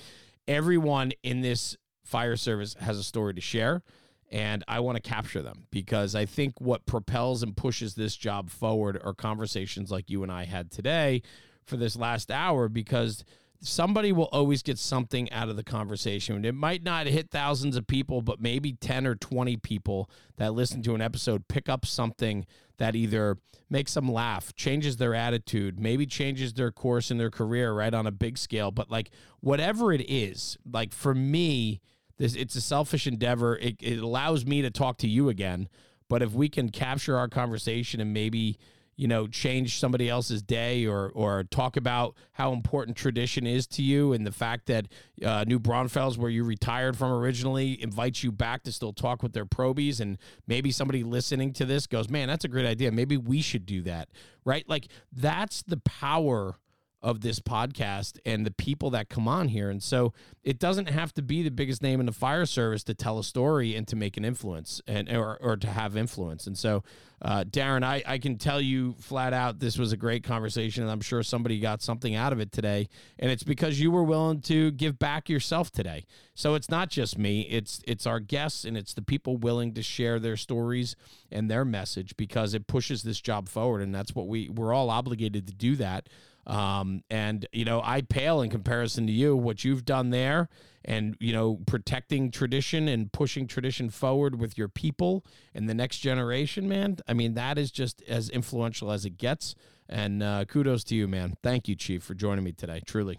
everyone 0.46 1.12
in 1.22 1.40
this 1.40 1.74
fire 2.08 2.36
service 2.36 2.74
has 2.80 2.98
a 2.98 3.04
story 3.04 3.34
to 3.34 3.40
share 3.40 3.82
and 4.30 4.62
I 4.68 4.80
want 4.80 4.96
to 4.96 5.02
capture 5.02 5.42
them 5.42 5.66
because 5.70 6.14
I 6.14 6.26
think 6.26 6.60
what 6.60 6.86
propels 6.86 7.42
and 7.42 7.56
pushes 7.56 7.94
this 7.94 8.16
job 8.16 8.50
forward 8.50 9.00
are 9.02 9.14
conversations 9.14 9.90
like 9.90 10.10
you 10.10 10.22
and 10.22 10.30
I 10.30 10.44
had 10.44 10.70
today 10.70 11.22
for 11.64 11.76
this 11.76 11.96
last 11.96 12.30
hour 12.30 12.68
because 12.68 13.24
somebody 13.60 14.12
will 14.12 14.28
always 14.30 14.62
get 14.62 14.78
something 14.78 15.30
out 15.32 15.48
of 15.48 15.56
the 15.56 15.64
conversation. 15.64 16.44
It 16.44 16.54
might 16.54 16.82
not 16.82 17.06
hit 17.06 17.30
thousands 17.30 17.76
of 17.76 17.86
people, 17.86 18.22
but 18.22 18.40
maybe 18.40 18.72
10 18.74 19.06
or 19.06 19.14
20 19.14 19.56
people 19.58 20.10
that 20.36 20.54
listen 20.54 20.82
to 20.82 20.94
an 20.94 21.00
episode 21.00 21.48
pick 21.48 21.68
up 21.68 21.84
something 21.84 22.46
that 22.76 22.94
either 22.94 23.38
makes 23.68 23.94
them 23.94 24.10
laugh, 24.10 24.54
changes 24.54 24.98
their 24.98 25.14
attitude, 25.14 25.80
maybe 25.80 26.06
changes 26.06 26.52
their 26.52 26.70
course 26.70 27.10
in 27.10 27.18
their 27.18 27.30
career 27.30 27.72
right 27.72 27.92
on 27.92 28.06
a 28.06 28.12
big 28.12 28.38
scale, 28.38 28.70
but 28.70 28.90
like 28.90 29.10
whatever 29.40 29.92
it 29.92 30.08
is, 30.08 30.56
like 30.70 30.92
for 30.92 31.14
me, 31.14 31.80
this 32.18 32.34
it's 32.34 32.54
a 32.54 32.60
selfish 32.60 33.06
endeavor. 33.06 33.56
It, 33.56 33.76
it 33.80 33.98
allows 33.98 34.44
me 34.44 34.62
to 34.62 34.70
talk 34.70 34.98
to 34.98 35.08
you 35.08 35.28
again, 35.28 35.68
but 36.08 36.22
if 36.22 36.32
we 36.32 36.48
can 36.48 36.68
capture 36.68 37.16
our 37.16 37.28
conversation 37.28 38.00
and 38.00 38.12
maybe 38.12 38.58
you 38.96 39.06
know 39.06 39.28
change 39.28 39.78
somebody 39.78 40.08
else's 40.08 40.42
day 40.42 40.84
or 40.84 41.10
or 41.14 41.44
talk 41.44 41.76
about 41.76 42.16
how 42.32 42.52
important 42.52 42.96
tradition 42.96 43.46
is 43.46 43.66
to 43.68 43.82
you 43.82 44.12
and 44.12 44.26
the 44.26 44.32
fact 44.32 44.66
that 44.66 44.88
uh, 45.24 45.44
New 45.46 45.60
Braunfels, 45.60 46.18
where 46.18 46.30
you 46.30 46.42
retired 46.42 46.96
from 46.96 47.12
originally, 47.12 47.80
invites 47.80 48.24
you 48.24 48.32
back 48.32 48.64
to 48.64 48.72
still 48.72 48.92
talk 48.92 49.22
with 49.22 49.32
their 49.32 49.46
probies 49.46 50.00
and 50.00 50.18
maybe 50.48 50.72
somebody 50.72 51.04
listening 51.04 51.52
to 51.54 51.64
this 51.64 51.86
goes, 51.86 52.10
man, 52.10 52.26
that's 52.26 52.44
a 52.44 52.48
great 52.48 52.66
idea. 52.66 52.90
Maybe 52.90 53.16
we 53.16 53.40
should 53.40 53.64
do 53.64 53.82
that, 53.82 54.08
right? 54.44 54.68
Like 54.68 54.88
that's 55.12 55.62
the 55.62 55.78
power 55.78 56.56
of 57.00 57.20
this 57.20 57.38
podcast 57.38 58.18
and 58.26 58.44
the 58.44 58.50
people 58.50 58.90
that 58.90 59.08
come 59.08 59.28
on 59.28 59.48
here. 59.48 59.70
And 59.70 59.82
so 59.82 60.12
it 60.42 60.58
doesn't 60.58 60.88
have 60.88 61.14
to 61.14 61.22
be 61.22 61.42
the 61.42 61.50
biggest 61.50 61.82
name 61.82 62.00
in 62.00 62.06
the 62.06 62.12
fire 62.12 62.46
service 62.46 62.82
to 62.84 62.94
tell 62.94 63.18
a 63.18 63.24
story 63.24 63.76
and 63.76 63.86
to 63.88 63.96
make 63.96 64.16
an 64.16 64.24
influence 64.24 64.80
and 64.86 65.08
or, 65.10 65.38
or 65.40 65.56
to 65.56 65.68
have 65.68 65.96
influence. 65.96 66.46
And 66.46 66.58
so 66.58 66.82
uh, 67.22 67.44
Darren, 67.44 67.84
I, 67.84 68.02
I 68.06 68.18
can 68.18 68.36
tell 68.36 68.60
you 68.60 68.94
flat 68.98 69.32
out 69.32 69.60
this 69.60 69.78
was 69.78 69.92
a 69.92 69.96
great 69.96 70.24
conversation 70.24 70.82
and 70.82 70.90
I'm 70.90 71.00
sure 71.00 71.22
somebody 71.22 71.60
got 71.60 71.82
something 71.82 72.16
out 72.16 72.32
of 72.32 72.40
it 72.40 72.50
today. 72.50 72.88
And 73.18 73.30
it's 73.30 73.42
because 73.44 73.80
you 73.80 73.90
were 73.90 74.04
willing 74.04 74.40
to 74.42 74.72
give 74.72 74.98
back 74.98 75.28
yourself 75.28 75.70
today. 75.70 76.04
So 76.34 76.54
it's 76.54 76.70
not 76.70 76.90
just 76.90 77.18
me, 77.18 77.42
it's 77.42 77.80
it's 77.86 78.06
our 78.06 78.20
guests 78.20 78.64
and 78.64 78.76
it's 78.76 78.94
the 78.94 79.02
people 79.02 79.36
willing 79.36 79.74
to 79.74 79.82
share 79.82 80.18
their 80.18 80.36
stories 80.36 80.96
and 81.30 81.50
their 81.50 81.64
message 81.64 82.16
because 82.16 82.54
it 82.54 82.66
pushes 82.66 83.02
this 83.02 83.20
job 83.20 83.48
forward. 83.48 83.82
And 83.82 83.94
that's 83.94 84.14
what 84.14 84.26
we 84.26 84.48
we're 84.48 84.72
all 84.72 84.90
obligated 84.90 85.46
to 85.46 85.52
do 85.52 85.76
that. 85.76 86.08
Um, 86.48 87.02
and 87.10 87.46
you 87.52 87.64
know, 87.64 87.80
I 87.84 88.00
pale 88.00 88.40
in 88.40 88.50
comparison 88.50 89.06
to 89.06 89.12
you. 89.12 89.36
What 89.36 89.64
you've 89.64 89.84
done 89.84 90.10
there, 90.10 90.48
and 90.84 91.16
you 91.20 91.32
know, 91.32 91.60
protecting 91.66 92.30
tradition 92.30 92.88
and 92.88 93.12
pushing 93.12 93.46
tradition 93.46 93.90
forward 93.90 94.40
with 94.40 94.56
your 94.56 94.68
people 94.68 95.24
and 95.54 95.68
the 95.68 95.74
next 95.74 95.98
generation, 95.98 96.68
man. 96.68 96.96
I 97.06 97.12
mean, 97.12 97.34
that 97.34 97.58
is 97.58 97.70
just 97.70 98.02
as 98.08 98.30
influential 98.30 98.90
as 98.90 99.04
it 99.04 99.18
gets. 99.18 99.54
And 99.90 100.22
uh, 100.22 100.44
kudos 100.46 100.84
to 100.84 100.94
you, 100.94 101.06
man. 101.06 101.36
Thank 101.42 101.68
you, 101.68 101.74
Chief, 101.74 102.02
for 102.02 102.14
joining 102.14 102.44
me 102.44 102.52
today. 102.52 102.82
Truly 102.86 103.18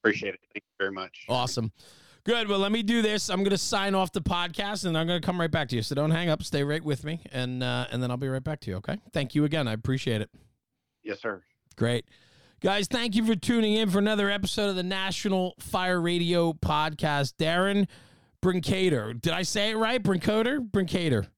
appreciate 0.00 0.34
it. 0.34 0.40
Thank 0.54 0.64
you 0.64 0.74
very 0.78 0.92
much. 0.92 1.24
Awesome. 1.28 1.72
Good. 2.24 2.48
Well, 2.48 2.58
let 2.58 2.72
me 2.72 2.82
do 2.82 3.00
this. 3.00 3.30
I'm 3.30 3.38
going 3.38 3.50
to 3.50 3.58
sign 3.58 3.94
off 3.94 4.12
the 4.12 4.20
podcast, 4.20 4.84
and 4.84 4.98
I'm 4.98 5.06
going 5.06 5.20
to 5.20 5.24
come 5.24 5.40
right 5.40 5.50
back 5.50 5.68
to 5.70 5.76
you. 5.76 5.82
So 5.82 5.94
don't 5.94 6.10
hang 6.10 6.28
up. 6.28 6.42
Stay 6.42 6.62
right 6.62 6.82
with 6.82 7.04
me, 7.04 7.20
and 7.32 7.62
uh, 7.62 7.86
and 7.90 8.02
then 8.02 8.10
I'll 8.10 8.16
be 8.16 8.28
right 8.28 8.44
back 8.44 8.60
to 8.60 8.70
you. 8.70 8.76
Okay. 8.76 8.98
Thank 9.12 9.34
you 9.34 9.44
again. 9.44 9.66
I 9.66 9.72
appreciate 9.72 10.20
it. 10.20 10.30
Yes, 11.02 11.20
sir. 11.20 11.42
Great. 11.76 12.04
Guys, 12.60 12.88
thank 12.88 13.14
you 13.14 13.24
for 13.24 13.36
tuning 13.36 13.74
in 13.74 13.88
for 13.88 13.98
another 14.00 14.28
episode 14.28 14.68
of 14.68 14.74
the 14.74 14.82
National 14.82 15.54
Fire 15.60 16.00
Radio 16.00 16.52
Podcast. 16.52 17.34
Darren 17.38 17.86
Brinkater. 18.42 19.20
Did 19.20 19.32
I 19.32 19.42
say 19.42 19.70
it 19.70 19.76
right? 19.76 20.02
Brinkater? 20.02 20.68
Brinkater. 20.68 21.28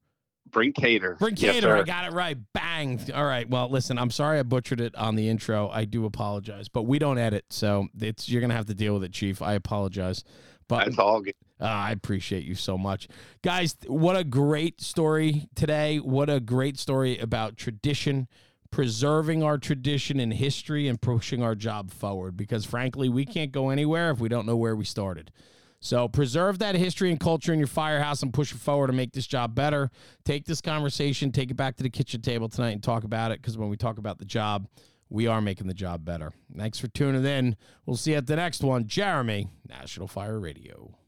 Brinkater. 0.48 1.18
Brinkater. 1.18 1.42
Yes, 1.42 1.64
I 1.64 1.82
got 1.82 2.06
it 2.06 2.14
right. 2.14 2.38
Bang. 2.54 2.98
All 3.14 3.26
right. 3.26 3.46
Well, 3.46 3.68
listen, 3.68 3.98
I'm 3.98 4.10
sorry 4.10 4.38
I 4.38 4.44
butchered 4.44 4.80
it 4.80 4.96
on 4.96 5.14
the 5.14 5.28
intro. 5.28 5.68
I 5.68 5.84
do 5.84 6.06
apologize, 6.06 6.68
but 6.68 6.84
we 6.84 6.98
don't 6.98 7.18
edit, 7.18 7.44
so 7.50 7.88
it's 8.00 8.30
you're 8.30 8.40
gonna 8.40 8.54
have 8.54 8.66
to 8.66 8.74
deal 8.74 8.94
with 8.94 9.04
it, 9.04 9.12
Chief. 9.12 9.42
I 9.42 9.52
apologize. 9.52 10.24
But 10.68 10.86
that's 10.86 10.98
all 10.98 11.20
good. 11.20 11.34
Uh, 11.60 11.64
I 11.64 11.90
appreciate 11.90 12.44
you 12.44 12.54
so 12.54 12.78
much. 12.78 13.08
Guys, 13.42 13.76
what 13.86 14.16
a 14.16 14.24
great 14.24 14.80
story 14.80 15.48
today. 15.54 15.98
What 15.98 16.30
a 16.30 16.40
great 16.40 16.78
story 16.78 17.18
about 17.18 17.58
tradition 17.58 18.26
preserving 18.70 19.42
our 19.42 19.58
tradition 19.58 20.20
and 20.20 20.32
history 20.32 20.88
and 20.88 21.00
pushing 21.00 21.42
our 21.42 21.54
job 21.54 21.90
forward 21.90 22.36
because 22.36 22.64
frankly 22.64 23.08
we 23.08 23.24
can't 23.24 23.52
go 23.52 23.70
anywhere 23.70 24.10
if 24.10 24.20
we 24.20 24.28
don't 24.28 24.46
know 24.46 24.56
where 24.56 24.76
we 24.76 24.84
started. 24.84 25.32
So 25.80 26.08
preserve 26.08 26.58
that 26.58 26.74
history 26.74 27.10
and 27.10 27.18
culture 27.18 27.52
in 27.52 27.58
your 27.58 27.66
firehouse 27.66 28.22
and 28.22 28.34
push 28.34 28.52
it 28.52 28.58
forward 28.58 28.88
to 28.88 28.92
make 28.92 29.12
this 29.12 29.26
job 29.26 29.54
better. 29.54 29.90
Take 30.24 30.44
this 30.44 30.60
conversation 30.60 31.32
take 31.32 31.50
it 31.50 31.56
back 31.56 31.76
to 31.76 31.82
the 31.82 31.90
kitchen 31.90 32.20
table 32.20 32.48
tonight 32.48 32.70
and 32.72 32.82
talk 32.82 33.04
about 33.04 33.32
it 33.32 33.40
because 33.40 33.56
when 33.58 33.70
we 33.70 33.76
talk 33.76 33.98
about 33.98 34.18
the 34.18 34.24
job 34.24 34.68
we 35.10 35.26
are 35.26 35.40
making 35.40 35.66
the 35.66 35.74
job 35.74 36.04
better. 36.04 36.32
Thanks 36.56 36.78
for 36.78 36.86
tuning 36.86 37.24
in. 37.24 37.56
We'll 37.84 37.96
see 37.96 38.12
you 38.12 38.18
at 38.18 38.28
the 38.28 38.36
next 38.36 38.62
one. 38.62 38.86
Jeremy 38.86 39.48
national 39.68 40.06
fire 40.06 40.38
radio 40.38 40.99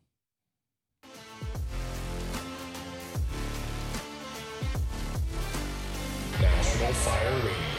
Fire 6.90 7.30
Radio. 7.44 7.71